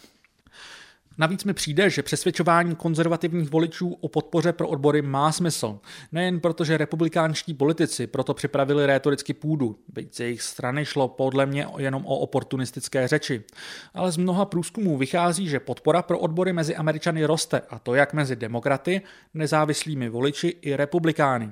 Navíc 1.19 1.45
mi 1.45 1.55
přijde, 1.55 1.91
že 1.91 2.03
přesvědčování 2.03 2.75
konzervativních 2.75 3.51
voličů 3.51 3.97
o 4.01 4.09
podpoře 4.09 4.53
pro 4.53 4.69
odbory 4.69 5.03
má 5.03 5.33
smysl. 5.33 5.79
Nejen 6.13 6.41
proto, 6.41 6.65
že 6.65 6.77
republikánští 6.77 7.55
politici 7.55 8.07
proto 8.07 8.35
připravili 8.35 8.87
rétoricky 8.87 9.35
půdu, 9.35 9.79
byť 9.89 10.15
z 10.15 10.21
jejich 10.21 10.43
strany 10.43 10.85
šlo 10.85 11.09
podle 11.09 11.47
mě 11.47 11.67
jenom 11.79 12.07
o 12.07 12.19
oportunistické 12.19 13.09
řeči. 13.09 13.43
Ale 13.95 14.13
z 14.13 14.17
mnoha 14.17 14.45
průzkumů 14.45 14.97
vychází, 14.97 15.49
že 15.49 15.61
podpora 15.61 16.03
pro 16.03 16.19
odbory 16.19 16.53
mezi 16.53 16.77
Američany 16.77 17.25
roste, 17.25 17.61
a 17.71 17.79
to 17.79 17.95
jak 17.95 18.13
mezi 18.13 18.37
demokraty, 18.37 19.01
nezávislými 19.35 20.09
voliči 20.09 20.49
i 20.49 20.77
republikány. 20.77 21.51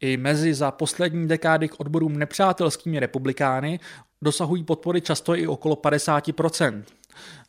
I 0.00 0.16
mezi 0.16 0.54
za 0.54 0.70
poslední 0.70 1.28
dekády 1.28 1.68
k 1.68 1.80
odborům 1.80 2.18
nepřátelskými 2.18 3.00
republikány 3.00 3.80
dosahují 4.22 4.64
podpory 4.64 5.00
často 5.00 5.36
i 5.36 5.46
okolo 5.46 5.74
50%. 5.74 6.82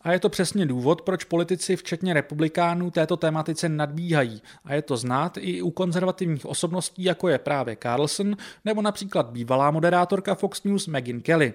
A 0.02 0.12
je 0.12 0.20
to 0.20 0.30
přesně 0.30 0.66
důvod, 0.66 1.02
proč 1.02 1.24
politici, 1.24 1.76
včetně 1.76 2.14
republikánů, 2.14 2.92
této 2.92 3.18
tématice 3.18 3.70
nadbíhají. 3.70 4.42
A 4.66 4.74
je 4.74 4.82
to 4.82 4.98
znát 4.98 5.38
i 5.38 5.62
u 5.62 5.72
konzervativních 5.72 6.46
osobností, 6.46 7.04
jako 7.04 7.30
je 7.30 7.38
právě 7.38 7.78
Carlson, 7.84 8.36
nebo 8.66 8.82
například 8.82 9.30
bývalá 9.30 9.72
moderátorka 9.72 10.36
Fox 10.36 10.64
News 10.64 10.88
Megyn 10.88 11.22
Kelly, 11.22 11.54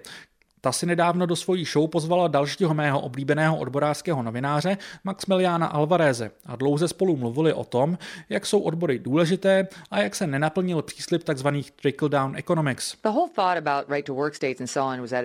ta 0.67 0.73
si 0.73 0.87
nedávno 0.87 1.27
do 1.27 1.37
svojí 1.37 1.65
show 1.65 1.87
pozvala 1.87 2.29
dalšího 2.29 2.75
mého 2.75 3.01
oblíbeného 3.01 3.59
odborářského 3.59 4.23
novináře 4.23 4.79
Maximiliana 5.05 5.67
Alvareze 5.67 6.31
a 6.47 6.57
dlouze 6.57 6.89
spolu 6.89 7.17
mluvili 7.17 7.53
o 7.53 7.65
tom, 7.65 7.99
jak 8.29 8.47
jsou 8.47 8.61
odbory 8.61 8.99
důležité 8.99 9.69
a 9.91 10.01
jak 10.01 10.15
se 10.15 10.27
nenaplnil 10.27 10.83
příslip 10.83 11.23
tzv. 11.25 11.49
trickle-down 11.83 12.37
economics. 12.37 12.97
The 13.03 13.09
whole 13.09 13.31
thought 13.35 13.67
about 13.67 13.89
right 13.89 14.07
to 14.07 14.15
work 14.15 14.35
states 14.35 14.61
and 14.61 14.67
so 14.67 14.95
on 14.95 15.01
was 15.01 15.11
that 15.11 15.25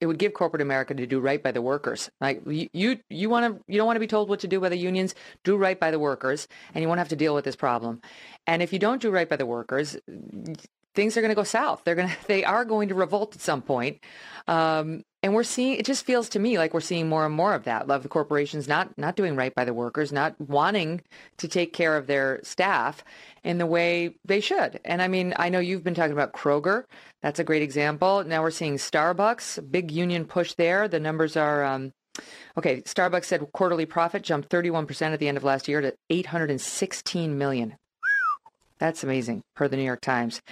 it 0.00 0.06
would 0.06 0.18
give 0.18 0.32
corporate 0.34 0.62
America 0.62 0.94
to 0.94 1.06
do 1.06 1.20
right 1.20 1.42
by 1.42 1.52
the 1.52 1.62
workers. 1.62 2.10
Like 2.20 2.42
you, 2.46 2.98
you, 3.08 3.30
want 3.30 3.46
to, 3.46 3.72
you 3.72 3.78
don't 3.78 3.86
want 3.86 3.96
to 3.96 4.06
be 4.06 4.06
told 4.16 4.28
what 4.28 4.40
to 4.40 4.48
do 4.48 4.60
by 4.60 4.68
the 4.68 4.88
unions. 4.88 5.14
Do 5.44 5.56
right 5.56 5.80
by 5.80 5.90
the 5.90 5.98
workers, 5.98 6.48
and 6.74 6.82
you 6.82 6.88
won't 6.88 6.98
have 6.98 7.08
to 7.08 7.16
deal 7.16 7.34
with 7.34 7.44
this 7.44 7.56
problem. 7.56 8.00
And 8.46 8.62
if 8.62 8.72
you 8.72 8.78
don't 8.78 9.00
do 9.00 9.10
right 9.10 9.28
by 9.28 9.36
the 9.36 9.46
workers, 9.46 9.96
things 10.94 11.16
are 11.16 11.20
going 11.20 11.30
to 11.30 11.36
go 11.36 11.44
south. 11.44 11.82
They're 11.84 11.94
going 11.94 12.08
to, 12.08 12.16
they 12.26 12.44
are 12.44 12.64
going 12.64 12.88
to 12.88 12.94
revolt 12.94 13.34
at 13.34 13.40
some 13.40 13.62
point. 13.62 14.00
Um, 14.48 15.04
and 15.22 15.34
we're 15.34 15.44
seeing, 15.44 15.78
it 15.78 15.86
just 15.86 16.04
feels 16.04 16.28
to 16.30 16.40
me 16.40 16.58
like 16.58 16.74
we're 16.74 16.80
seeing 16.80 17.08
more 17.08 17.24
and 17.24 17.34
more 17.34 17.54
of 17.54 17.62
that. 17.64 17.86
Love 17.86 18.02
the 18.02 18.08
corporations 18.08 18.66
not, 18.66 18.96
not 18.98 19.14
doing 19.14 19.36
right 19.36 19.54
by 19.54 19.64
the 19.64 19.72
workers, 19.72 20.10
not 20.10 20.38
wanting 20.40 21.00
to 21.38 21.46
take 21.46 21.72
care 21.72 21.96
of 21.96 22.08
their 22.08 22.40
staff 22.42 23.04
in 23.44 23.58
the 23.58 23.66
way 23.66 24.16
they 24.24 24.40
should. 24.40 24.80
And 24.84 25.00
I 25.00 25.06
mean, 25.06 25.32
I 25.36 25.48
know 25.48 25.60
you've 25.60 25.84
been 25.84 25.94
talking 25.94 26.12
about 26.12 26.32
Kroger. 26.32 26.84
That's 27.22 27.38
a 27.38 27.44
great 27.44 27.62
example. 27.62 28.24
Now 28.24 28.42
we're 28.42 28.50
seeing 28.50 28.74
Starbucks, 28.74 29.70
big 29.70 29.92
union 29.92 30.24
push 30.24 30.54
there. 30.54 30.88
The 30.88 30.98
numbers 30.98 31.36
are, 31.36 31.62
um, 31.62 31.92
okay, 32.58 32.82
Starbucks 32.82 33.26
said 33.26 33.46
quarterly 33.52 33.86
profit 33.86 34.22
jumped 34.22 34.48
31% 34.48 35.12
at 35.12 35.20
the 35.20 35.28
end 35.28 35.36
of 35.36 35.44
last 35.44 35.68
year 35.68 35.80
to 35.80 35.94
816 36.10 37.38
million. 37.38 37.76
That's 38.80 39.04
amazing, 39.04 39.42
per 39.54 39.68
the 39.68 39.76
New 39.76 39.84
York 39.84 40.00
Times. 40.00 40.42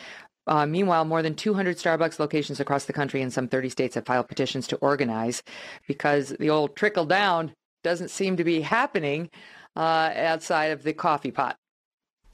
Uh, 0.50 0.66
meanwhile, 0.66 1.04
more 1.04 1.22
than 1.22 1.34
200 1.34 1.78
Starbucks 1.78 2.18
locations 2.18 2.58
across 2.58 2.84
the 2.84 2.92
country 2.92 3.22
in 3.22 3.30
some 3.30 3.46
30 3.46 3.68
states 3.68 3.94
have 3.94 4.04
filed 4.04 4.28
petitions 4.28 4.66
to 4.66 4.76
organize 4.78 5.44
because 5.86 6.30
the 6.40 6.50
old 6.50 6.74
trickle 6.74 7.06
down 7.06 7.54
doesn't 7.84 8.10
seem 8.10 8.36
to 8.36 8.44
be 8.44 8.60
happening 8.60 9.30
uh, 9.76 10.10
outside 10.16 10.72
of 10.72 10.82
the 10.82 10.92
coffee 10.92 11.30
pot. 11.30 11.56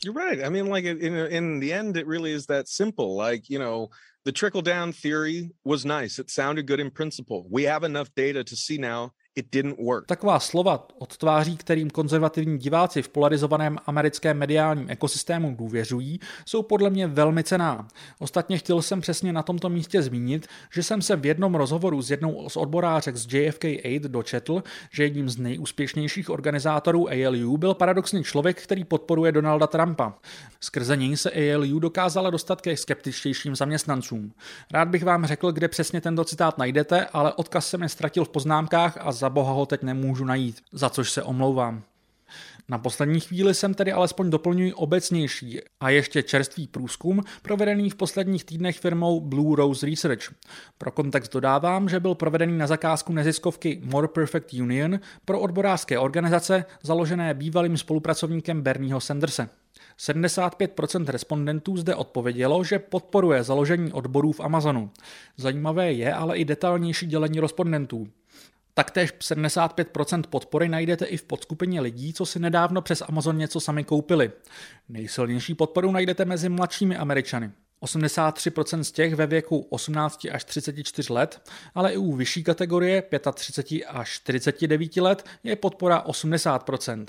You're 0.02 0.14
right. 0.14 0.42
I 0.42 0.48
mean, 0.48 0.66
like 0.66 0.84
in 0.84 0.98
in 0.98 1.60
the 1.60 1.72
end, 1.72 1.96
it 1.96 2.06
really 2.06 2.32
is 2.32 2.46
that 2.46 2.68
simple. 2.68 3.16
Like 3.16 3.48
you 3.48 3.58
know, 3.58 3.90
the 4.24 4.32
trickle 4.32 4.62
down 4.62 4.92
theory 4.92 5.50
was 5.64 5.86
nice. 5.86 6.18
It 6.18 6.30
sounded 6.30 6.66
good 6.66 6.80
in 6.80 6.90
principle. 6.90 7.46
We 7.50 7.64
have 7.64 7.84
enough 7.84 8.14
data 8.14 8.44
to 8.44 8.56
see 8.56 8.78
now 8.78 9.12
it 9.36 9.46
didn't 9.52 9.78
work. 9.78 10.06
Taková 10.06 10.40
slova 10.40 10.88
od 10.98 11.16
tváří, 11.16 11.56
kterým 11.56 11.90
konzervativní 11.90 12.58
diváci 12.58 13.02
v 13.02 13.08
polarizovaném 13.08 13.78
americkém 13.86 14.38
mediálním 14.38 14.90
ekosystému 14.90 15.54
důvěřují, 15.54 16.20
jsou 16.46 16.62
podle 16.62 16.90
mě 16.90 17.06
velmi 17.06 17.44
cená. 17.44 17.88
Ostatně 18.18 18.58
chtěl 18.58 18.82
jsem 18.82 19.00
přesně 19.00 19.32
na 19.32 19.42
tomto 19.42 19.68
místě 19.68 20.02
zmínit, 20.02 20.46
že 20.72 20.82
jsem 20.82 21.02
se 21.02 21.16
v 21.16 21.26
jednom 21.26 21.54
rozhovoru 21.54 22.02
s 22.02 22.10
jednou 22.10 22.48
z 22.48 22.56
odborářek 22.56 23.16
z 23.16 23.34
JFK 23.34 23.64
Aid 23.64 24.02
dočetl, 24.02 24.62
že 24.90 25.02
jedním 25.02 25.28
z 25.28 25.38
nejúspěšnějších 25.38 26.30
organizátorů 26.30 27.08
ALU 27.08 27.56
byl 27.56 27.74
paradoxně 27.74 28.22
člověk, 28.22 28.62
který 28.62 28.84
podporuje 28.84 29.32
Donalda 29.32 29.66
Trumpa. 29.66 30.14
Skrze 30.60 30.96
něj 30.96 31.16
se 31.16 31.30
ALU 31.30 31.78
dokázala 31.78 32.30
dostat 32.30 32.60
ke 32.60 32.76
skeptičtějším 32.76 33.56
zaměstnancům. 33.56 34.32
Rád 34.72 34.88
bych 34.88 35.04
vám 35.04 35.26
řekl, 35.26 35.52
kde 35.52 35.68
přesně 35.68 36.00
tento 36.00 36.24
citát 36.24 36.58
najdete, 36.58 37.06
ale 37.12 37.32
odkaz 37.32 37.68
se 37.68 37.78
mi 37.78 37.88
ztratil 37.88 38.24
v 38.24 38.28
poznámkách 38.28 38.98
a 39.00 39.12
za 39.12 39.25
boha 39.30 39.52
ho 39.52 39.66
teď 39.66 39.82
nemůžu 39.82 40.24
najít, 40.24 40.62
za 40.72 40.90
což 40.90 41.10
se 41.10 41.22
omlouvám. 41.22 41.82
Na 42.68 42.78
poslední 42.78 43.20
chvíli 43.20 43.54
jsem 43.54 43.74
tedy 43.74 43.92
alespoň 43.92 44.30
doplňuji 44.30 44.72
obecnější 44.72 45.60
a 45.80 45.90
ještě 45.90 46.22
čerstvý 46.22 46.66
průzkum, 46.66 47.22
provedený 47.42 47.90
v 47.90 47.94
posledních 47.94 48.44
týdnech 48.44 48.78
firmou 48.78 49.20
Blue 49.20 49.56
Rose 49.56 49.86
Research. 49.86 50.34
Pro 50.78 50.90
kontext 50.90 51.32
dodávám, 51.32 51.88
že 51.88 52.00
byl 52.00 52.14
provedený 52.14 52.58
na 52.58 52.66
zakázku 52.66 53.12
neziskovky 53.12 53.80
More 53.84 54.08
Perfect 54.08 54.52
Union 54.52 55.00
pro 55.24 55.40
odborářské 55.40 55.98
organizace 55.98 56.64
založené 56.82 57.34
bývalým 57.34 57.76
spolupracovníkem 57.76 58.62
Bernieho 58.62 59.00
Sandersa. 59.00 59.48
75% 59.98 61.04
respondentů 61.04 61.76
zde 61.76 61.94
odpovědělo, 61.94 62.64
že 62.64 62.78
podporuje 62.78 63.42
založení 63.42 63.92
odborů 63.92 64.32
v 64.32 64.40
Amazonu. 64.40 64.90
Zajímavé 65.36 65.92
je 65.92 66.14
ale 66.14 66.36
i 66.36 66.44
detailnější 66.44 67.06
dělení 67.06 67.40
respondentů. 67.40 68.08
Taktéž 68.78 69.12
75% 69.12 70.22
podpory 70.30 70.68
najdete 70.68 71.04
i 71.04 71.16
v 71.16 71.22
podskupině 71.22 71.80
lidí, 71.80 72.12
co 72.12 72.26
si 72.26 72.38
nedávno 72.38 72.82
přes 72.82 73.02
Amazon 73.08 73.38
něco 73.38 73.60
sami 73.60 73.84
koupili. 73.84 74.32
Nejsilnější 74.88 75.54
podporu 75.54 75.92
najdete 75.92 76.24
mezi 76.24 76.48
mladšími 76.48 76.96
Američany. 76.96 77.52
83% 77.82 78.80
z 78.80 78.92
těch 78.92 79.14
ve 79.14 79.26
věku 79.26 79.66
18 79.70 80.26
až 80.32 80.44
34 80.44 81.12
let, 81.12 81.50
ale 81.74 81.92
i 81.92 81.96
u 81.96 82.12
vyšší 82.12 82.44
kategorie 82.44 83.02
35 83.34 83.84
až 83.84 84.10
49 84.10 84.96
let 84.96 85.24
je 85.44 85.56
podpora 85.56 86.04
80%. 86.06 87.06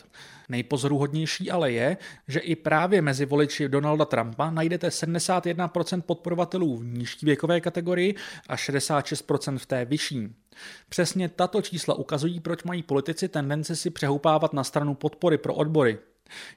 Nejpozoruhodnější 0.50 1.52
ale 1.52 1.72
je, 1.72 1.98
že 2.28 2.40
i 2.40 2.56
právě 2.56 3.02
mezi 3.02 3.26
voliči 3.26 3.70
Donalda 3.70 4.06
Trumpa 4.06 4.52
najdete 4.52 4.88
71% 4.88 6.02
podporovatelů 6.02 6.78
v 6.78 6.86
nižší 6.86 7.26
věkové 7.26 7.62
kategorii 7.62 8.16
a 8.48 8.56
66% 8.56 9.58
v 9.58 9.66
té 9.66 9.86
vyšší. 9.86 10.36
Přesně 10.90 11.30
tato 11.30 11.62
čísla 11.62 11.96
ukazují, 11.96 12.40
proč 12.40 12.64
mají 12.64 12.84
politici 12.84 13.28
tendenci 13.28 13.76
si 13.76 13.90
přehoupávat 13.90 14.54
na 14.54 14.64
stranu 14.64 14.96
podpory 14.96 15.38
pro 15.38 15.54
odbory. 15.54 15.98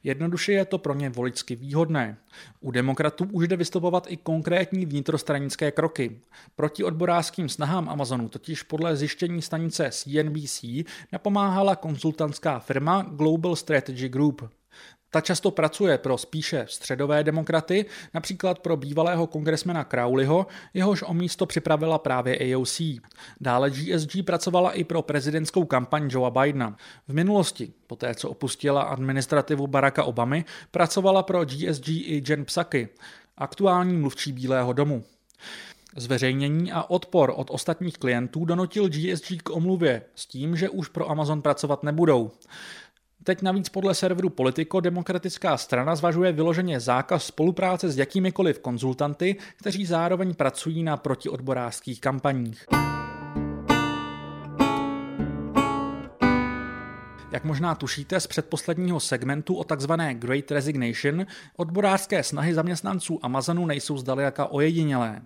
Jednoduše 0.05 0.53
je 0.53 0.65
to 0.65 0.79
pro 0.79 0.95
ně 0.95 1.11
voličsky 1.11 1.57
výhodné. 1.57 2.17
U 2.61 2.71
demokratů 2.71 3.29
už 3.33 3.49
jde 3.49 3.57
vystupovat 3.57 4.07
i 4.09 4.17
konkrétní 4.17 4.87
vnitrostranické 4.87 5.71
kroky. 5.71 6.21
Proti 6.57 6.85
odborářským 6.85 7.49
snahám 7.49 7.89
Amazonu 7.89 8.29
totiž 8.29 8.63
podle 8.63 8.97
zjištění 8.97 9.43
stanice 9.43 9.91
CNBC 9.93 10.65
napomáhala 11.13 11.77
konzultantská 11.77 12.59
firma 12.59 13.03
Global 13.03 13.57
Strategy 13.57 14.09
Group. 14.09 14.60
Ta 15.11 15.21
často 15.21 15.51
pracuje 15.51 15.99
pro 15.99 16.19
spíše 16.19 16.67
středové 16.69 17.25
demokraty, 17.25 17.87
například 18.15 18.59
pro 18.59 18.77
bývalého 18.77 19.27
kongresmena 19.27 19.85
Crowleyho, 19.85 20.47
jehož 20.75 21.05
o 21.07 21.15
místo 21.15 21.47
připravila 21.47 21.99
právě 21.99 22.55
AOC. 22.55 22.81
Dále 23.41 23.71
GSG 23.71 24.25
pracovala 24.25 24.73
i 24.73 24.85
pro 24.85 25.03
prezidentskou 25.03 25.65
kampaň 25.65 26.09
Joea 26.13 26.31
Bidena. 26.31 26.77
V 27.09 27.15
minulosti, 27.15 27.73
poté 27.87 28.15
co 28.15 28.31
opustila 28.31 28.83
administrativu 28.83 29.67
Baracka 29.67 30.05
Obamy, 30.05 30.45
pracovala 30.71 31.23
pro 31.23 31.45
GSG 31.45 31.89
i 31.89 32.23
Jen 32.29 32.45
Psaki, 32.45 32.89
aktuální 33.39 33.97
mluvčí 33.97 34.33
Bílého 34.33 34.73
domu. 34.73 35.05
Zveřejnění 35.97 36.73
a 36.73 36.83
odpor 36.83 37.33
od 37.37 37.51
ostatních 37.51 37.99
klientů 37.99 38.45
donutil 38.45 38.89
GSG 38.89 39.43
k 39.43 39.51
omluvě 39.51 40.03
s 40.15 40.27
tím, 40.27 40.57
že 40.57 40.69
už 40.69 40.89
pro 40.89 41.11
Amazon 41.11 41.43
pracovat 41.43 41.83
nebudou. 41.83 42.31
Teď 43.31 43.43
navíc 43.43 43.69
podle 43.69 43.95
serveru 43.95 44.29
Politico 44.31 44.81
demokratická 44.81 45.57
strana 45.57 45.97
zvažuje 45.97 46.33
vyloženě 46.33 46.81
zákaz 46.81 47.25
spolupráce 47.25 47.91
s 47.91 47.99
jakýmikoliv 47.99 48.59
konzultanty, 48.59 49.37
kteří 49.57 49.87
zároveň 49.87 50.35
pracují 50.35 50.83
na 50.83 50.97
protiodborářských 50.97 52.01
kampaních. 52.01 52.67
Jak 57.33 57.45
možná 57.45 57.75
tušíte 57.75 58.21
z 58.21 58.27
předposledního 58.27 59.01
segmentu 59.01 59.55
o 59.55 59.65
takzvané 59.65 60.15
Great 60.15 60.51
Resignation, 60.51 61.27
odborářské 61.57 62.23
snahy 62.23 62.55
zaměstnanců 62.55 63.19
Amazonu 63.23 63.67
nejsou 63.67 63.99
zdaleka 63.99 64.47
ojedinělé. 64.47 65.21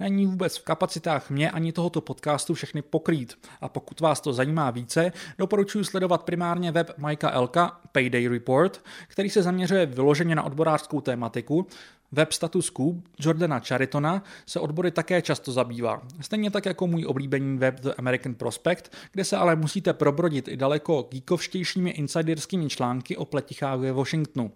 Není 0.00 0.26
vůbec 0.26 0.58
v 0.58 0.64
kapacitách 0.64 1.30
mě 1.30 1.50
ani 1.50 1.72
tohoto 1.72 2.00
podcastu 2.00 2.54
všechny 2.54 2.82
pokrýt 2.82 3.38
a 3.60 3.68
pokud 3.68 4.00
vás 4.00 4.20
to 4.20 4.32
zajímá 4.32 4.70
více, 4.70 5.12
doporučuji 5.38 5.84
sledovat 5.84 6.22
primárně 6.22 6.72
web 6.72 6.90
Majka 6.98 7.30
Elka 7.30 7.80
Payday 7.92 8.28
Report, 8.28 8.84
který 9.08 9.30
se 9.30 9.42
zaměřuje 9.42 9.86
vyloženě 9.86 10.34
na 10.34 10.42
odborářskou 10.42 11.00
tématiku 11.00 11.66
Web 12.14 12.32
Status 12.32 12.70
Quo 12.70 12.94
Jordana 13.18 13.60
Charitona 13.60 14.22
se 14.46 14.60
odbory 14.60 14.90
také 14.90 15.22
často 15.22 15.52
zabývá. 15.52 16.02
Stejně 16.20 16.50
tak 16.50 16.66
jako 16.66 16.86
můj 16.86 17.06
oblíbený 17.06 17.58
web 17.58 17.80
The 17.80 17.90
American 17.98 18.34
Prospect, 18.34 18.96
kde 19.12 19.24
se 19.24 19.36
ale 19.36 19.56
musíte 19.56 19.92
probrodit 19.92 20.48
i 20.48 20.56
daleko 20.56 21.08
geekovštějšími 21.10 21.90
insiderskými 21.90 22.68
články 22.68 23.16
o 23.16 23.24
pletichách 23.24 23.78
ve 23.78 23.92
Washingtonu. 23.92 24.52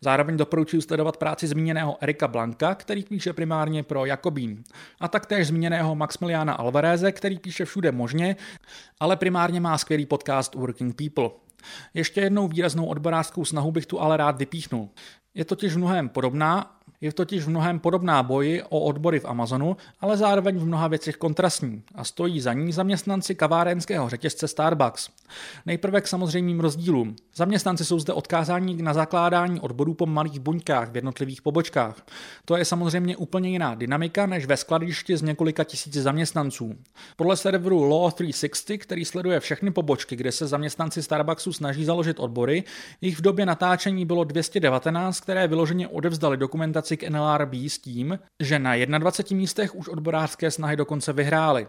Zároveň 0.00 0.36
doporučuji 0.36 0.82
sledovat 0.82 1.16
práci 1.16 1.46
zmíněného 1.46 1.96
Erika 2.00 2.28
Blanka, 2.28 2.74
který 2.74 3.02
píše 3.02 3.32
primárně 3.32 3.82
pro 3.82 4.04
Jakobín. 4.04 4.64
A 5.00 5.08
taktéž 5.08 5.46
zmíněného 5.46 5.94
Maximiliana 5.94 6.52
Alvareze, 6.52 7.12
který 7.12 7.38
píše 7.38 7.64
všude 7.64 7.92
možně, 7.92 8.36
ale 9.00 9.16
primárně 9.16 9.60
má 9.60 9.78
skvělý 9.78 10.06
podcast 10.06 10.54
Working 10.54 10.96
People. 10.96 11.30
Ještě 11.94 12.20
jednou 12.20 12.48
výraznou 12.48 12.86
odborářskou 12.86 13.44
snahu 13.44 13.72
bych 13.72 13.86
tu 13.86 14.00
ale 14.00 14.16
rád 14.16 14.38
vypíchnul. 14.38 14.88
Je 15.34 15.44
totiž 15.44 15.76
mnohem 15.76 16.08
podobná 16.08 16.80
je 17.04 17.12
totiž 17.12 17.44
v 17.44 17.48
mnohem 17.48 17.78
podobná 17.78 18.22
boji 18.22 18.62
o 18.62 18.80
odbory 18.80 19.20
v 19.20 19.24
Amazonu, 19.24 19.76
ale 20.00 20.16
zároveň 20.16 20.58
v 20.58 20.66
mnoha 20.66 20.88
věcech 20.88 21.16
kontrastní 21.16 21.82
a 21.94 22.04
stojí 22.04 22.40
za 22.40 22.52
ní 22.52 22.72
zaměstnanci 22.72 23.34
kavárenského 23.34 24.08
řetězce 24.08 24.48
Starbucks. 24.48 25.08
Nejprve 25.66 26.00
k 26.00 26.06
samozřejmým 26.06 26.60
rozdílům. 26.60 27.16
Zaměstnanci 27.34 27.84
jsou 27.84 27.98
zde 27.98 28.12
odkázáni 28.12 28.82
na 28.82 28.94
zakládání 28.94 29.60
odborů 29.60 29.94
po 29.94 30.06
malých 30.06 30.40
buňkách 30.40 30.90
v 30.90 30.96
jednotlivých 30.96 31.42
pobočkách. 31.42 32.06
To 32.44 32.56
je 32.56 32.64
samozřejmě 32.64 33.16
úplně 33.16 33.50
jiná 33.50 33.74
dynamika 33.74 34.26
než 34.26 34.46
ve 34.46 34.56
skladišti 34.56 35.16
z 35.16 35.22
několika 35.22 35.64
tisíci 35.64 36.02
zaměstnanců. 36.02 36.74
Podle 37.16 37.36
serveru 37.36 37.82
Law 37.82 38.12
360, 38.12 38.78
který 38.78 39.04
sleduje 39.04 39.40
všechny 39.40 39.70
pobočky, 39.70 40.16
kde 40.16 40.32
se 40.32 40.46
zaměstnanci 40.46 41.02
Starbucksu 41.02 41.52
snaží 41.52 41.84
založit 41.84 42.20
odbory, 42.20 42.64
jich 43.00 43.18
v 43.18 43.22
době 43.22 43.46
natáčení 43.46 44.06
bylo 44.06 44.24
219, 44.24 45.20
které 45.20 45.48
vyloženě 45.48 45.88
odevzdali 45.88 46.36
dokumentaci 46.36 46.93
k 46.96 47.10
NLRB 47.10 47.54
s 47.54 47.78
tím, 47.78 48.18
že 48.40 48.58
na 48.58 48.98
21 48.98 49.38
místech 49.38 49.74
už 49.74 49.88
odborářské 49.88 50.50
snahy 50.50 50.76
dokonce 50.76 51.12
vyhrály. 51.12 51.68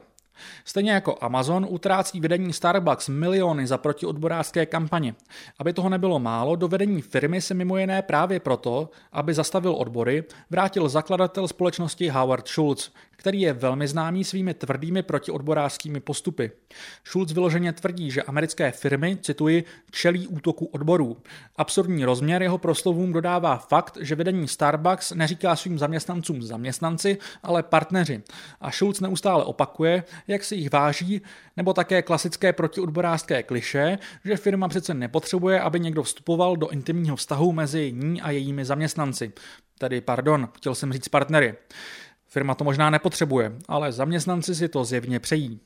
Stejně 0.66 0.92
jako 0.92 1.18
Amazon 1.22 1.68
utrácí 1.70 2.20
vedení 2.20 2.54
Starbucks 2.54 3.10
miliony 3.10 3.68
za 3.68 3.78
protiodborářské 3.78 4.66
kampaně. 4.66 5.16
Aby 5.60 5.74
toho 5.74 5.90
nebylo 5.90 6.20
málo, 6.20 6.56
do 6.56 6.68
vedení 6.68 7.02
firmy 7.02 7.42
se 7.42 7.54
mimo 7.54 7.78
jiné 7.78 8.02
právě 8.02 8.40
proto, 8.40 8.90
aby 9.12 9.34
zastavil 9.34 9.74
odbory, 9.74 10.24
vrátil 10.50 10.90
zakladatel 10.90 11.48
společnosti 11.48 12.10
Howard 12.10 12.48
Schultz, 12.48 12.92
který 13.18 13.42
je 13.42 13.54
velmi 13.54 13.88
známý 13.88 14.24
svými 14.24 14.54
tvrdými 14.54 15.04
protiodborářskými 15.04 16.00
postupy. 16.00 16.52
Schulz 17.08 17.32
vyloženě 17.32 17.74
tvrdí, 17.74 18.12
že 18.12 18.24
americké 18.24 18.72
firmy, 18.72 19.18
cituji, 19.22 19.64
čelí 19.92 20.28
útoku 20.28 20.66
odborů. 20.66 21.18
Absurdní 21.56 22.06
rozměr 22.06 22.42
jeho 22.42 22.58
proslovům 22.58 23.14
dodává 23.14 23.58
fakt, 23.58 23.98
že 24.02 24.16
vedení 24.16 24.48
Starbucks 24.48 25.12
neříká 25.12 25.56
svým 25.56 25.80
zaměstnancům 25.80 26.42
zaměstnanci, 26.42 27.18
ale 27.44 27.64
partneři. 27.64 28.24
A 28.62 28.72
Schulz 28.72 29.00
neustále 29.00 29.44
opakuje, 29.44 30.04
jak 30.28 30.44
si 30.44 30.56
jich 30.56 30.72
váží, 30.72 31.22
nebo 31.58 31.74
také 31.74 32.02
klasické 32.02 32.54
protiodborářské 32.54 33.44
kliše, 33.44 33.98
že 34.26 34.38
firma 34.38 34.68
přece 34.68 34.94
nepotřebuje, 34.94 35.62
aby 35.62 35.80
někdo 35.80 36.04
vstupoval 36.04 36.58
do 36.58 36.70
intimního 36.70 37.16
vztahu 37.16 37.52
mezi 37.52 37.92
ní 37.92 38.22
a 38.22 38.32
jejími 38.32 38.66
zaměstnanci. 38.66 39.32
Tedy, 39.78 40.02
pardon, 40.02 40.50
chtěl 40.54 40.76
jsem 40.76 40.94
říct 40.94 41.08
partnery. 41.08 41.56
Firma 42.28 42.56
to 42.56 42.64
možná 42.64 42.90
nepotřebuje, 42.90 43.52
ale 43.68 43.92
zaměstnanci 43.92 44.56
si 44.56 44.70
to 44.70 44.86
zjevně 44.86 45.20
přejí. 45.20 45.60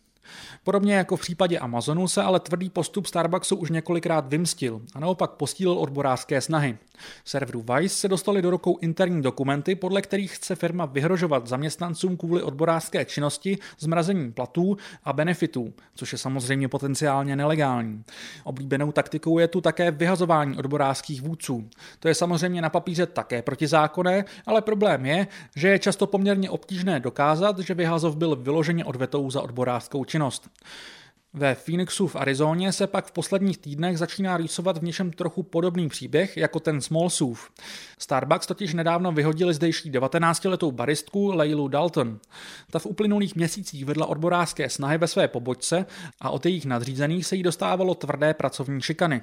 Podobně 0.64 0.94
jako 0.94 1.18
v 1.18 1.22
případě 1.22 1.60
Amazonu 1.60 2.08
se 2.08 2.24
ale 2.24 2.40
tvrdý 2.40 2.70
postup 2.70 3.06
Starbucksu 3.06 3.56
už 3.56 3.70
několikrát 3.70 4.28
vymstil 4.28 4.82
a 4.96 5.00
naopak 5.00 5.32
postílil 5.32 5.80
odborářské 5.80 6.42
snahy. 6.42 6.78
Serveru 7.26 7.66
Vice 7.74 7.96
se 7.96 8.08
dostali 8.08 8.42
do 8.42 8.50
rukou 8.50 8.78
interní 8.78 9.22
dokumenty, 9.22 9.76
podle 9.76 10.02
kterých 10.02 10.36
chce 10.36 10.56
firma 10.56 10.86
vyhrožovat 10.86 11.48
zaměstnancům 11.48 12.18
kvůli 12.18 12.44
odborářské 12.44 13.06
činnosti 13.06 13.58
zmrazením 13.80 14.34
platů 14.34 14.78
a 15.04 15.14
benefitů, 15.14 15.74
což 15.96 16.12
je 16.12 16.18
samozřejmě 16.18 16.68
potenciálně 16.68 17.36
nelegální. 17.36 18.04
Oblíbenou 18.44 18.92
taktikou 18.92 19.40
je 19.40 19.48
tu 19.48 19.62
také 19.62 19.92
vyhazování 19.92 20.58
odborářských 20.58 21.22
vůdců. 21.22 21.70
To 22.00 22.08
je 22.08 22.16
samozřejmě 22.16 22.62
na 22.62 22.70
papíře 22.70 23.06
také 23.06 23.42
protizákonné, 23.42 24.26
ale 24.46 24.62
problém 24.62 25.06
je, 25.06 25.28
že 25.56 25.68
je 25.68 25.80
často 25.80 26.08
poměrně 26.08 26.50
obtížné 26.50 27.00
dokázat, 27.00 27.60
že 27.60 27.74
vyhazov 27.74 28.16
byl 28.16 28.36
vyloženě 28.36 28.86
odvetou 28.86 29.32
za 29.32 29.42
odborářskou 29.42 30.06
činnost. 30.06 30.50
Ve 31.34 31.56
Phoenixu 31.56 32.08
v 32.08 32.16
Arizoně 32.16 32.72
se 32.72 32.88
pak 32.88 33.06
v 33.06 33.12
posledních 33.12 33.58
týdnech 33.58 33.98
začíná 33.98 34.38
rýsovat 34.38 34.78
v 34.78 34.84
něčem 34.84 35.12
trochu 35.12 35.44
podobný 35.44 35.90
příběh 35.90 36.38
jako 36.38 36.60
ten 36.60 36.82
Smallsův. 36.82 37.52
Starbucks 37.98 38.48
totiž 38.48 38.74
nedávno 38.74 39.12
vyhodili 39.12 39.54
zdejší 39.54 39.92
19-letou 39.92 40.72
baristku 40.72 41.32
Leilu 41.32 41.68
Dalton. 41.68 42.20
Ta 42.72 42.80
v 42.80 42.86
uplynulých 42.86 43.36
měsících 43.36 43.86
vedla 43.86 44.06
odborářské 44.06 44.70
snahy 44.70 44.98
ve 44.98 45.08
své 45.08 45.28
pobočce 45.28 45.86
a 46.22 46.30
od 46.30 46.46
jejich 46.46 46.66
nadřízených 46.66 47.26
se 47.26 47.36
jí 47.36 47.44
dostávalo 47.44 47.96
tvrdé 47.96 48.34
pracovní 48.34 48.82
šikany. 48.82 49.22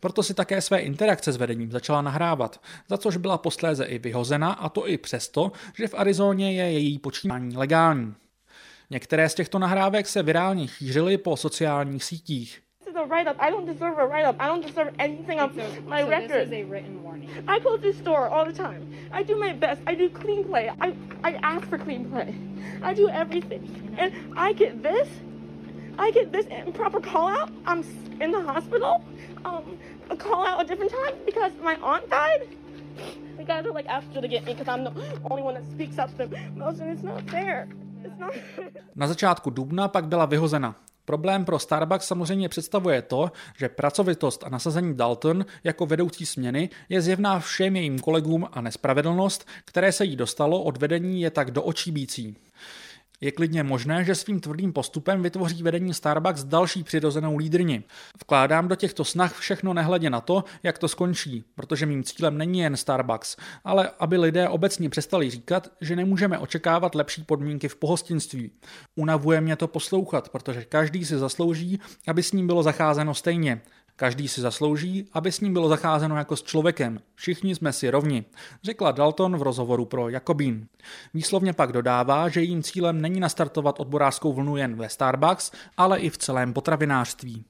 Proto 0.00 0.22
si 0.22 0.34
také 0.34 0.60
své 0.60 0.78
interakce 0.78 1.32
s 1.32 1.36
vedením 1.36 1.72
začala 1.72 2.02
nahrávat, 2.02 2.60
za 2.88 2.98
což 2.98 3.16
byla 3.16 3.38
posléze 3.38 3.84
i 3.84 3.98
vyhozena 3.98 4.52
a 4.52 4.68
to 4.68 4.88
i 4.88 4.98
přesto, 4.98 5.52
že 5.74 5.88
v 5.88 5.94
Arizoně 5.94 6.52
je 6.52 6.72
její 6.72 6.98
počínání 6.98 7.56
legální. 7.56 8.14
Některé 8.90 9.28
z 9.28 9.34
těchto 9.34 9.58
nahrávek 9.58 10.06
se 10.06 10.22
virálně 10.22 10.68
šířily 10.68 11.18
po 11.18 11.36
sociálních 11.36 12.04
sítích. 12.04 12.62
a 12.96 13.04
write-up. 13.04 13.36
I 13.38 13.50
don't 13.50 13.66
deserve 13.66 13.98
a 13.98 14.06
write-up. 14.06 14.36
I 14.40 14.46
don't 14.46 14.64
deserve 14.66 14.92
anything 14.98 15.38
on 15.38 15.54
my 15.86 16.02
so 16.02 16.08
record. 16.08 16.30
this 16.30 16.46
is 16.48 16.52
a 16.52 16.64
written 16.64 17.02
warning. 17.02 17.30
I 17.46 17.58
go 17.58 17.76
to 17.76 17.82
the 17.82 17.92
store 17.92 18.28
all 18.28 18.44
the 18.44 18.52
time. 18.52 18.92
I 19.12 19.22
do 19.22 19.36
my 19.36 19.52
best. 19.52 19.80
I 19.86 19.94
do 19.94 20.08
clean 20.08 20.44
play. 20.44 20.70
I, 20.80 20.94
I 21.22 21.32
ask 21.42 21.68
for 21.68 21.78
clean 21.78 22.10
play. 22.10 22.34
I 22.82 22.94
do 22.94 23.08
everything. 23.08 23.94
And 23.98 24.12
I 24.36 24.52
get 24.52 24.82
this. 24.82 25.08
I 25.98 26.10
get 26.10 26.32
this 26.32 26.46
improper 26.46 27.00
call 27.00 27.28
out. 27.28 27.50
I'm 27.64 27.84
in 28.20 28.30
the 28.30 28.40
hospital. 28.40 29.04
Um, 29.44 29.78
a 30.10 30.16
call 30.16 30.46
out 30.46 30.62
a 30.62 30.66
different 30.66 30.92
time 30.92 31.14
because 31.24 31.52
my 31.62 31.76
aunt 31.76 32.08
died. 32.10 32.48
The 33.36 33.44
guys 33.44 33.66
are 33.66 33.72
like 33.72 33.86
after 33.86 34.20
to 34.20 34.28
get 34.28 34.44
me 34.44 34.54
because 34.54 34.68
I'm 34.68 34.84
the 34.84 34.92
only 35.30 35.42
one 35.42 35.54
that 35.54 35.64
speaks 35.70 35.98
up 35.98 36.10
to 36.16 36.26
them. 36.26 36.58
Most 36.58 36.80
and 36.80 36.90
it's 36.90 37.02
not 37.02 37.28
fair. 37.30 37.68
Na 38.94 39.06
začátku 39.06 39.50
dubna 39.50 39.88
pak 39.88 40.06
byla 40.06 40.26
vyhozena. 40.26 40.76
Problém 41.04 41.44
pro 41.44 41.58
Starbucks 41.58 42.06
samozřejmě 42.06 42.48
představuje 42.48 43.02
to, 43.02 43.32
že 43.56 43.68
pracovitost 43.68 44.44
a 44.44 44.48
nasazení 44.48 44.94
Dalton 44.94 45.46
jako 45.64 45.86
vedoucí 45.86 46.26
směny 46.26 46.68
je 46.88 47.02
zjevná 47.02 47.40
všem 47.40 47.76
jejím 47.76 47.98
kolegům 47.98 48.48
a 48.52 48.60
nespravedlnost, 48.60 49.48
které 49.64 49.92
se 49.92 50.04
jí 50.04 50.16
dostalo 50.16 50.62
od 50.62 50.76
vedení 50.76 51.22
je 51.22 51.30
tak 51.30 51.50
do 51.50 51.62
očí 51.62 51.92
bící. 51.92 52.36
Je 53.20 53.32
klidně 53.32 53.62
možné, 53.62 54.04
že 54.04 54.14
svým 54.14 54.40
tvrdým 54.40 54.72
postupem 54.72 55.22
vytvoří 55.22 55.62
vedení 55.62 55.94
Starbucks 55.94 56.44
další 56.44 56.84
přirozenou 56.84 57.36
lídrni. 57.36 57.84
Vkládám 58.20 58.68
do 58.68 58.76
těchto 58.76 59.04
snah 59.04 59.38
všechno 59.38 59.74
nehledě 59.74 60.10
na 60.10 60.20
to, 60.20 60.44
jak 60.62 60.78
to 60.78 60.88
skončí, 60.88 61.44
protože 61.54 61.86
mým 61.86 62.04
cílem 62.04 62.38
není 62.38 62.58
jen 62.58 62.76
Starbucks, 62.76 63.36
ale 63.64 63.90
aby 63.98 64.16
lidé 64.16 64.48
obecně 64.48 64.90
přestali 64.90 65.30
říkat, 65.30 65.68
že 65.80 65.96
nemůžeme 65.96 66.38
očekávat 66.38 66.94
lepší 66.94 67.22
podmínky 67.22 67.68
v 67.68 67.76
pohostinství. 67.76 68.50
Unavuje 68.94 69.40
mě 69.40 69.56
to 69.56 69.68
poslouchat, 69.68 70.28
protože 70.28 70.64
každý 70.64 71.04
si 71.04 71.18
zaslouží, 71.18 71.80
aby 72.08 72.22
s 72.22 72.32
ním 72.32 72.46
bylo 72.46 72.62
zacházeno 72.62 73.14
stejně. 73.14 73.60
Každý 73.98 74.28
si 74.28 74.40
zaslouží, 74.40 75.08
aby 75.12 75.32
s 75.32 75.40
ním 75.40 75.52
bylo 75.52 75.68
zacházeno 75.68 76.16
jako 76.16 76.36
s 76.36 76.42
člověkem. 76.42 77.00
Všichni 77.14 77.54
jsme 77.54 77.72
si 77.72 77.90
rovni, 77.90 78.24
řekla 78.64 78.92
Dalton 78.92 79.36
v 79.36 79.42
rozhovoru 79.42 79.84
pro 79.84 80.08
Jakobín. 80.08 80.66
Výslovně 81.14 81.52
pak 81.52 81.72
dodává, 81.72 82.28
že 82.28 82.40
jejím 82.40 82.62
cílem 82.62 83.00
není 83.00 83.20
nastartovat 83.20 83.80
odborářskou 83.80 84.32
vlnu 84.32 84.56
jen 84.56 84.76
ve 84.76 84.88
Starbucks, 84.88 85.52
ale 85.76 85.98
i 85.98 86.10
v 86.10 86.18
celém 86.18 86.52
potravinářství. 86.52 87.44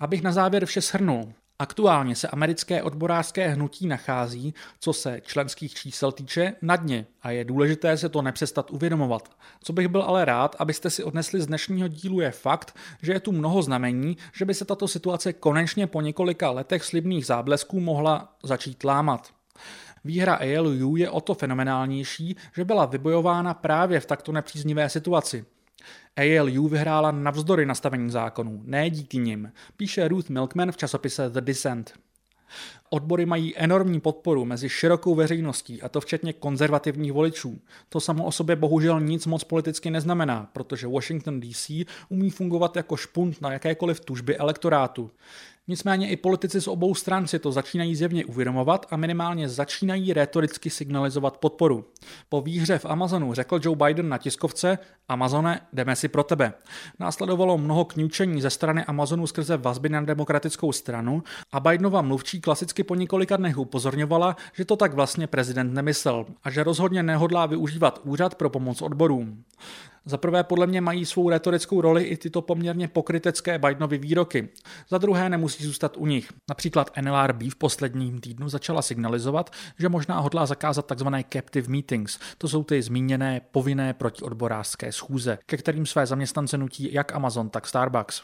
Abych 0.00 0.22
na 0.22 0.32
závěr 0.32 0.66
vše 0.66 0.80
shrnul. 0.80 1.32
Aktuálně 1.60 2.16
se 2.16 2.28
americké 2.28 2.82
odborářské 2.82 3.48
hnutí 3.48 3.86
nachází, 3.86 4.54
co 4.80 4.92
se 4.92 5.20
členských 5.24 5.74
čísel 5.74 6.12
týče, 6.12 6.54
na 6.62 6.76
dně 6.76 7.06
a 7.22 7.30
je 7.30 7.44
důležité 7.44 7.96
se 7.96 8.08
to 8.08 8.22
nepřestat 8.22 8.70
uvědomovat. 8.70 9.30
Co 9.62 9.72
bych 9.72 9.88
byl 9.88 10.02
ale 10.02 10.24
rád, 10.24 10.56
abyste 10.58 10.90
si 10.90 11.04
odnesli 11.04 11.40
z 11.40 11.46
dnešního 11.46 11.88
dílu 11.88 12.20
je 12.20 12.30
fakt, 12.30 12.76
že 13.02 13.12
je 13.12 13.20
tu 13.20 13.32
mnoho 13.32 13.62
znamení, 13.62 14.16
že 14.32 14.44
by 14.44 14.54
se 14.54 14.64
tato 14.64 14.88
situace 14.88 15.32
konečně 15.32 15.86
po 15.86 16.00
několika 16.00 16.50
letech 16.50 16.84
slibných 16.84 17.26
záblesků 17.26 17.80
mohla 17.80 18.36
začít 18.42 18.84
lámat. 18.84 19.34
Výhra 20.04 20.34
ALU 20.34 20.96
je 20.96 21.10
o 21.10 21.20
to 21.20 21.34
fenomenálnější, 21.34 22.36
že 22.56 22.64
byla 22.64 22.86
vybojována 22.86 23.54
právě 23.54 24.00
v 24.00 24.06
takto 24.06 24.32
nepříznivé 24.32 24.88
situaci. 24.88 25.44
ALU 26.16 26.68
vyhrála 26.68 27.10
navzdory 27.10 27.66
nastavení 27.66 28.10
zákonů, 28.10 28.62
ne 28.64 28.90
díky 28.90 29.18
nim, 29.18 29.52
píše 29.76 30.08
Ruth 30.08 30.30
Milkman 30.30 30.72
v 30.72 30.76
časopise 30.76 31.30
The 31.30 31.40
Dissent. 31.40 31.92
Odbory 32.90 33.26
mají 33.26 33.56
enormní 33.56 34.00
podporu 34.00 34.44
mezi 34.44 34.68
širokou 34.68 35.14
veřejností, 35.14 35.82
a 35.82 35.88
to 35.88 36.00
včetně 36.00 36.32
konzervativních 36.32 37.12
voličů. 37.12 37.60
To 37.88 38.00
samo 38.00 38.24
o 38.24 38.32
sobě 38.32 38.56
bohužel 38.56 39.00
nic 39.00 39.26
moc 39.26 39.44
politicky 39.44 39.90
neznamená, 39.90 40.50
protože 40.52 40.86
Washington 40.86 41.40
DC 41.40 41.70
umí 42.08 42.30
fungovat 42.30 42.76
jako 42.76 42.96
špunt 42.96 43.40
na 43.40 43.52
jakékoliv 43.52 44.00
tužby 44.00 44.36
elektorátu. 44.36 45.10
Nicméně 45.70 46.10
i 46.10 46.16
politici 46.16 46.60
z 46.60 46.68
obou 46.68 46.94
stran 46.94 47.26
si 47.26 47.38
to 47.38 47.52
začínají 47.52 47.96
zjevně 47.96 48.24
uvědomovat 48.24 48.86
a 48.90 48.96
minimálně 48.96 49.48
začínají 49.48 50.12
retoricky 50.12 50.70
signalizovat 50.70 51.36
podporu. 51.36 51.84
Po 52.28 52.40
výhře 52.40 52.78
v 52.78 52.86
Amazonu 52.86 53.34
řekl 53.34 53.60
Joe 53.62 53.76
Biden 53.76 54.08
na 54.08 54.18
tiskovce 54.18 54.78
Amazone, 55.08 55.60
jdeme 55.72 55.96
si 55.96 56.08
pro 56.08 56.22
tebe. 56.22 56.52
Následovalo 56.98 57.58
mnoho 57.58 57.84
kňučení 57.84 58.40
ze 58.40 58.50
strany 58.50 58.84
Amazonu 58.84 59.26
skrze 59.26 59.56
vazby 59.56 59.88
na 59.88 60.00
demokratickou 60.00 60.72
stranu 60.72 61.22
a 61.52 61.60
Bidenova 61.60 62.02
mluvčí 62.02 62.40
klasicky 62.40 62.82
po 62.82 62.94
několika 62.94 63.36
dnech 63.36 63.58
upozorňovala, 63.58 64.36
že 64.52 64.64
to 64.64 64.76
tak 64.76 64.94
vlastně 64.94 65.26
prezident 65.26 65.74
nemyslel 65.74 66.26
a 66.44 66.50
že 66.50 66.64
rozhodně 66.64 67.02
nehodlá 67.02 67.46
využívat 67.46 68.00
úřad 68.04 68.34
pro 68.34 68.50
pomoc 68.50 68.82
odborům. 68.82 69.44
Za 70.04 70.16
prvé 70.16 70.44
podle 70.44 70.66
mě 70.66 70.80
mají 70.80 71.06
svou 71.06 71.30
retorickou 71.30 71.80
roli 71.80 72.04
i 72.04 72.16
tyto 72.16 72.42
poměrně 72.42 72.88
pokrytecké 72.88 73.58
Bidenovy 73.58 73.98
výroky. 73.98 74.48
Za 74.88 74.98
druhé 74.98 75.28
nemusí 75.28 75.64
zůstat 75.64 75.96
u 75.96 76.06
nich. 76.06 76.32
Například 76.48 76.90
NLRB 77.00 77.42
v 77.42 77.56
posledním 77.56 78.20
týdnu 78.20 78.48
začala 78.48 78.82
signalizovat, 78.82 79.50
že 79.78 79.88
možná 79.88 80.20
hodlá 80.20 80.46
zakázat 80.46 80.92
tzv. 80.94 81.08
captive 81.32 81.68
meetings. 81.68 82.18
To 82.38 82.48
jsou 82.48 82.64
ty 82.64 82.82
zmíněné 82.82 83.40
povinné 83.50 83.94
protiodborářské 83.94 84.92
schůze, 84.92 85.38
ke 85.46 85.56
kterým 85.56 85.86
své 85.86 86.06
zaměstnance 86.06 86.58
nutí 86.58 86.92
jak 86.92 87.14
Amazon, 87.14 87.50
tak 87.50 87.66
Starbucks. 87.66 88.22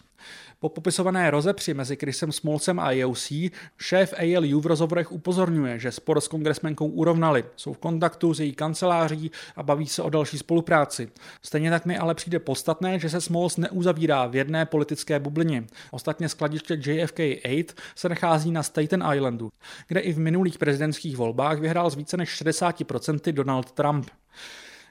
Po 0.59 0.69
popisované 0.69 1.31
rozepři 1.31 1.75
mezi 1.75 1.97
Chrisem 1.97 2.33
Smolcem 2.33 2.81
a 2.81 2.93
EOC 2.93 3.33
šéf 3.79 4.15
ALU 4.19 4.61
v 4.61 4.67
rozhovorech 4.67 5.13
upozorňuje, 5.13 5.79
že 5.79 5.93
spor 5.93 6.21
s 6.21 6.29
kongresmenkou 6.29 6.87
urovnali, 6.87 7.45
jsou 7.57 7.73
v 7.73 7.79
kontaktu 7.79 8.35
s 8.35 8.41
její 8.41 8.53
kanceláří 8.53 9.31
a 9.57 9.63
baví 9.63 9.87
se 9.87 10.03
o 10.03 10.11
další 10.11 10.39
spolupráci. 10.39 11.09
Stejně 11.43 11.71
tak 11.71 11.87
mi 11.87 11.99
ale 11.99 12.15
přijde 12.15 12.39
podstatné, 12.39 12.99
že 12.99 13.11
se 13.11 13.21
Smalls 13.21 13.57
neuzavírá 13.57 14.27
v 14.27 14.37
jedné 14.37 14.67
politické 14.67 15.21
bublině. 15.21 15.65
Ostatně 15.91 16.29
skladiště 16.29 16.75
JFK 16.75 17.21
8 17.45 17.65
se 17.95 18.09
nachází 18.09 18.51
na 18.51 18.63
Staten 18.63 19.05
Islandu, 19.15 19.51
kde 19.89 20.01
i 20.01 20.13
v 20.13 20.19
minulých 20.19 20.59
prezidentských 20.59 21.17
volbách 21.17 21.59
vyhrál 21.59 21.91
z 21.91 21.95
více 21.95 22.17
než 22.17 22.43
60% 22.43 23.33
Donald 23.33 23.73
Trump. 23.73 24.11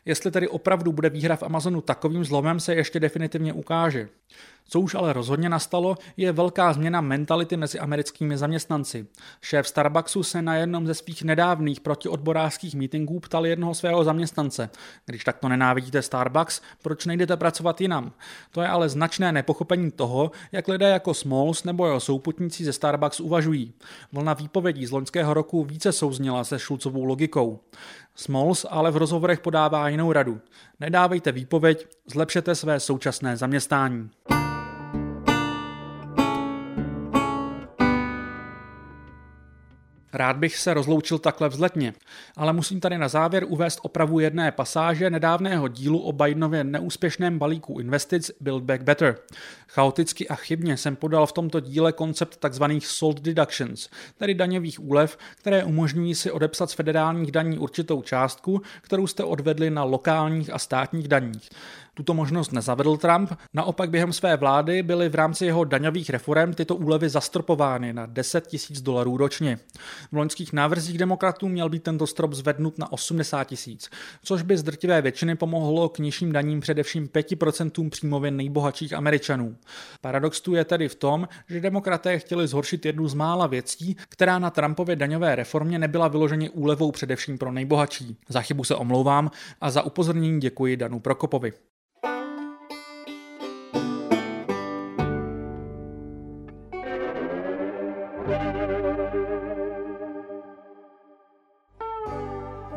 Jestli 0.06 0.32
tedy 0.32 0.48
opravdu 0.48 0.92
bude 0.92 1.10
výhra 1.10 1.36
v 1.36 1.44
Amazonu 1.44 1.82
takovým 1.82 2.26
zlomem, 2.26 2.60
se 2.60 2.76
ještě 2.76 3.00
definitivně 3.00 3.54
ukáže. 3.54 4.10
Co 4.68 4.80
už 4.80 4.96
ale 4.96 5.14
rozhodně 5.14 5.50
nastalo, 5.50 5.98
je 6.18 6.32
velká 6.32 6.74
změna 6.74 7.02
mentality 7.02 7.58
mezi 7.58 7.80
americkými 7.80 8.38
zaměstnanci. 8.38 9.08
Šéf 9.42 9.68
Starbucksu 9.68 10.24
se 10.24 10.42
na 10.42 10.56
jednom 10.56 10.88
ze 10.88 10.94
svých 10.94 11.24
nedávných 11.24 11.80
protiodborářských 11.80 12.76
mítinků 12.76 13.20
ptal 13.20 13.46
jednoho 13.46 13.74
svého 13.74 14.04
zaměstnance. 14.04 14.70
Když 15.06 15.24
takto 15.24 15.50
nenávidíte 15.50 16.02
Starbucks, 16.02 16.62
proč 16.82 17.06
nejdete 17.06 17.38
pracovat 17.38 17.82
jinam? 17.82 18.12
To 18.52 18.62
je 18.62 18.68
ale 18.68 18.90
značné 18.90 19.32
nepochopení 19.32 19.92
toho, 19.92 20.32
jak 20.52 20.68
lidé 20.68 20.90
jako 20.90 21.14
Smalls 21.14 21.64
nebo 21.64 21.86
jeho 21.86 22.00
souputníci 22.00 22.66
ze 22.66 22.74
Starbucks 22.74 23.20
uvažují. 23.20 23.74
Vlna 24.12 24.34
výpovědí 24.34 24.86
z 24.86 24.92
loňského 24.92 25.34
roku 25.34 25.64
více 25.64 25.92
souzněla 25.92 26.44
se 26.44 26.60
Šulcovou 26.60 27.04
logikou. 27.04 27.60
Smalls 28.16 28.66
ale 28.70 28.92
v 28.92 28.98
rozhovorech 28.98 29.40
podává 29.40 29.90
jinou 29.90 30.12
radu. 30.12 30.42
Nedávejte 30.80 31.32
výpověď, 31.32 31.88
zlepšete 32.08 32.56
své 32.56 32.80
současné 32.80 33.38
zaměstnání. 33.38 34.10
Rád 40.14 40.38
bych 40.38 40.58
se 40.58 40.74
rozloučil 40.74 41.20
takhle 41.20 41.50
vzletně, 41.50 41.94
ale 42.38 42.54
musím 42.54 42.80
tady 42.80 42.98
na 42.98 43.08
závěr 43.08 43.46
uvést 43.48 43.80
opravu 43.82 44.20
jedné 44.20 44.52
pasáže 44.52 45.10
nedávného 45.10 45.68
dílu 45.68 46.00
o 46.00 46.12
Bidenově 46.12 46.64
neúspěšném 46.64 47.40
balíku 47.40 47.80
investic 47.80 48.32
Build 48.40 48.64
Back 48.64 48.82
Better. 48.82 49.16
Chaoticky 49.68 50.28
a 50.28 50.36
chybně 50.36 50.78
jsem 50.78 50.96
podal 50.96 51.26
v 51.26 51.32
tomto 51.32 51.60
díle 51.60 51.92
koncept 51.92 52.46
tzv. 52.50 52.64
sold 52.80 53.22
deductions, 53.22 53.90
tedy 54.18 54.34
daňových 54.34 54.84
úlev, 54.84 55.18
které 55.36 55.64
umožňují 55.64 56.16
si 56.16 56.32
odepsat 56.32 56.70
z 56.70 56.74
federálních 56.74 57.32
daní 57.32 57.58
určitou 57.58 58.02
částku, 58.02 58.62
kterou 58.82 59.08
jste 59.08 59.24
odvedli 59.24 59.70
na 59.70 59.84
lokálních 59.84 60.54
a 60.54 60.60
státních 60.60 61.08
daních. 61.08 61.50
Tuto 61.96 62.14
možnost 62.14 62.52
nezavedl 62.52 62.98
Trump, 62.98 63.32
naopak 63.54 63.90
během 63.90 64.14
své 64.14 64.38
vlády 64.38 64.84
byly 64.84 65.10
v 65.10 65.16
rámci 65.16 65.46
jeho 65.46 65.64
daňových 65.64 66.10
reform 66.10 66.54
tyto 66.54 66.76
úlevy 66.76 67.10
zastropovány 67.10 67.94
na 67.94 68.06
10 68.06 68.48
tisíc 68.48 68.82
dolarů 68.82 69.18
ročně. 69.18 69.60
V 70.12 70.18
loňských 70.18 70.54
návrzích 70.54 70.98
demokratů 70.98 71.48
měl 71.48 71.70
být 71.70 71.84
tento 71.84 72.08
strop 72.08 72.34
zvednut 72.34 72.78
na 72.78 72.92
80 72.92 73.44
tisíc, 73.44 73.90
což 74.24 74.42
by 74.42 74.58
z 74.58 74.64
drtivé 74.64 75.02
většiny 75.02 75.36
pomohlo 75.36 75.90
k 75.90 76.00
nižším 76.00 76.32
daním 76.32 76.60
především 76.60 77.08
5% 77.08 77.90
příjmově 77.90 78.32
nejbohatších 78.32 78.94
Američanů. 78.94 79.56
Paradox 80.02 80.42
tu 80.42 80.56
je 80.56 80.66
tedy 80.66 80.90
v 80.90 80.96
tom, 80.96 81.28
že 81.50 81.62
demokraté 81.62 82.20
chtěli 82.20 82.48
zhoršit 82.48 82.86
jednu 82.86 83.08
z 83.08 83.14
mála 83.14 83.48
věcí, 83.48 83.98
která 84.10 84.40
na 84.40 84.50
Trumpově 84.50 84.96
daňové 84.96 85.36
reformě 85.36 85.80
nebyla 85.80 86.08
vyloženě 86.08 86.50
úlevou 86.50 86.92
především 86.92 87.38
pro 87.38 87.52
nejbohatší. 87.52 88.18
Za 88.30 88.42
chybu 88.42 88.64
se 88.64 88.76
omlouvám 88.76 89.32
a 89.62 89.72
za 89.72 89.82
upozornění 89.82 90.40
děkuji 90.40 90.78
Danu 90.78 91.00
Prokopovi. 91.00 91.54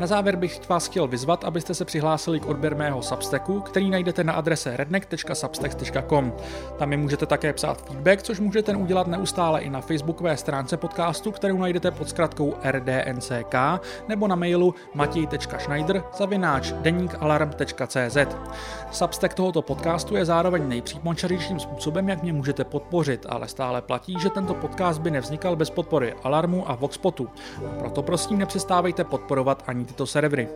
Na 0.07 0.09
závěr 0.09 0.37
bych 0.37 0.69
vás 0.69 0.87
chtěl 0.87 1.09
vyzvat, 1.09 1.45
abyste 1.45 1.75
se 1.75 1.85
přihlásili 1.85 2.41
k 2.41 2.47
odběr 2.47 2.77
mého 2.77 3.03
Substacku, 3.03 3.61
který 3.61 3.91
najdete 3.91 4.25
na 4.25 4.33
adrese 4.33 4.77
redneck.substack.com. 4.77 6.33
Tam 6.79 6.89
mi 6.89 6.97
můžete 6.97 7.27
také 7.27 7.53
psát 7.53 7.89
feedback, 7.89 8.23
což 8.23 8.41
můžete 8.41 8.77
udělat 8.77 9.07
neustále 9.07 9.61
i 9.61 9.71
na 9.71 9.81
facebookové 9.81 10.37
stránce 10.37 10.77
podcastu, 10.77 11.31
kterou 11.31 11.59
najdete 11.59 11.91
pod 11.91 12.09
zkratkou 12.09 12.55
rdnck, 12.65 13.55
nebo 14.09 14.29
na 14.29 14.37
mailu 14.37 14.75
matěj.schneider 14.95 16.03
zavináč. 16.19 16.73
Substack 18.91 19.35
tohoto 19.35 19.63
podcastu 19.63 20.17
je 20.17 20.25
zároveň 20.25 20.69
nejpřímočařejším 20.69 21.61
způsobem, 21.61 22.09
jak 22.09 22.23
mě 22.23 22.33
můžete 22.33 22.65
podpořit, 22.65 23.27
ale 23.29 23.49
stále 23.49 23.83
platí, 23.83 24.17
že 24.21 24.31
tento 24.31 24.55
podcast 24.55 25.01
by 25.01 25.11
nevznikal 25.11 25.57
bez 25.57 25.71
podpory 25.71 26.15
Alarmu 26.23 26.71
a 26.71 26.75
Voxpotu. 26.75 27.29
Proto 27.79 28.03
prosím 28.03 28.39
nepřestávejte 28.39 29.05
podporovat 29.05 29.65
ani 29.67 29.85
tyto 29.97 30.07
servery. 30.07 30.49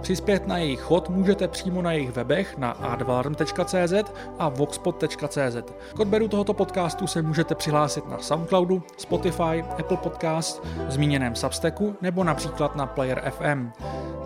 Přispět 0.00 0.46
na 0.46 0.58
jejich 0.58 0.80
chod 0.80 1.08
můžete 1.08 1.48
přímo 1.48 1.82
na 1.82 1.92
jejich 1.92 2.10
webech 2.10 2.58
na 2.58 2.70
advalarm.cz 2.70 3.94
a 4.38 4.48
voxpod.cz. 4.48 5.56
K 5.94 6.00
odběru 6.00 6.28
tohoto 6.28 6.54
podcastu 6.54 7.06
se 7.06 7.22
můžete 7.22 7.54
přihlásit 7.54 8.08
na 8.08 8.18
Soundcloudu, 8.18 8.82
Spotify, 8.96 9.64
Apple 9.78 9.96
Podcast, 9.96 10.66
zmíněném 10.88 11.36
Substacku 11.36 11.96
nebo 12.00 12.24
například 12.24 12.76
na 12.76 12.86
Player 12.86 13.30
FM. 13.30 13.70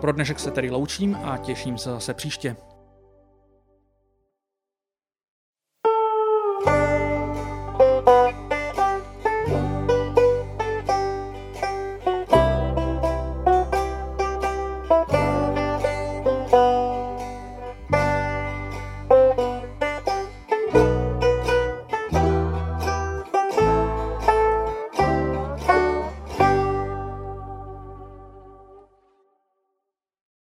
Pro 0.01 0.11
dnešek 0.11 0.39
se 0.39 0.51
tedy 0.51 0.69
loučím 0.69 1.17
a 1.23 1.37
těším 1.37 1.77
se 1.77 1.89
zase 1.89 2.13
příště. 2.13 2.55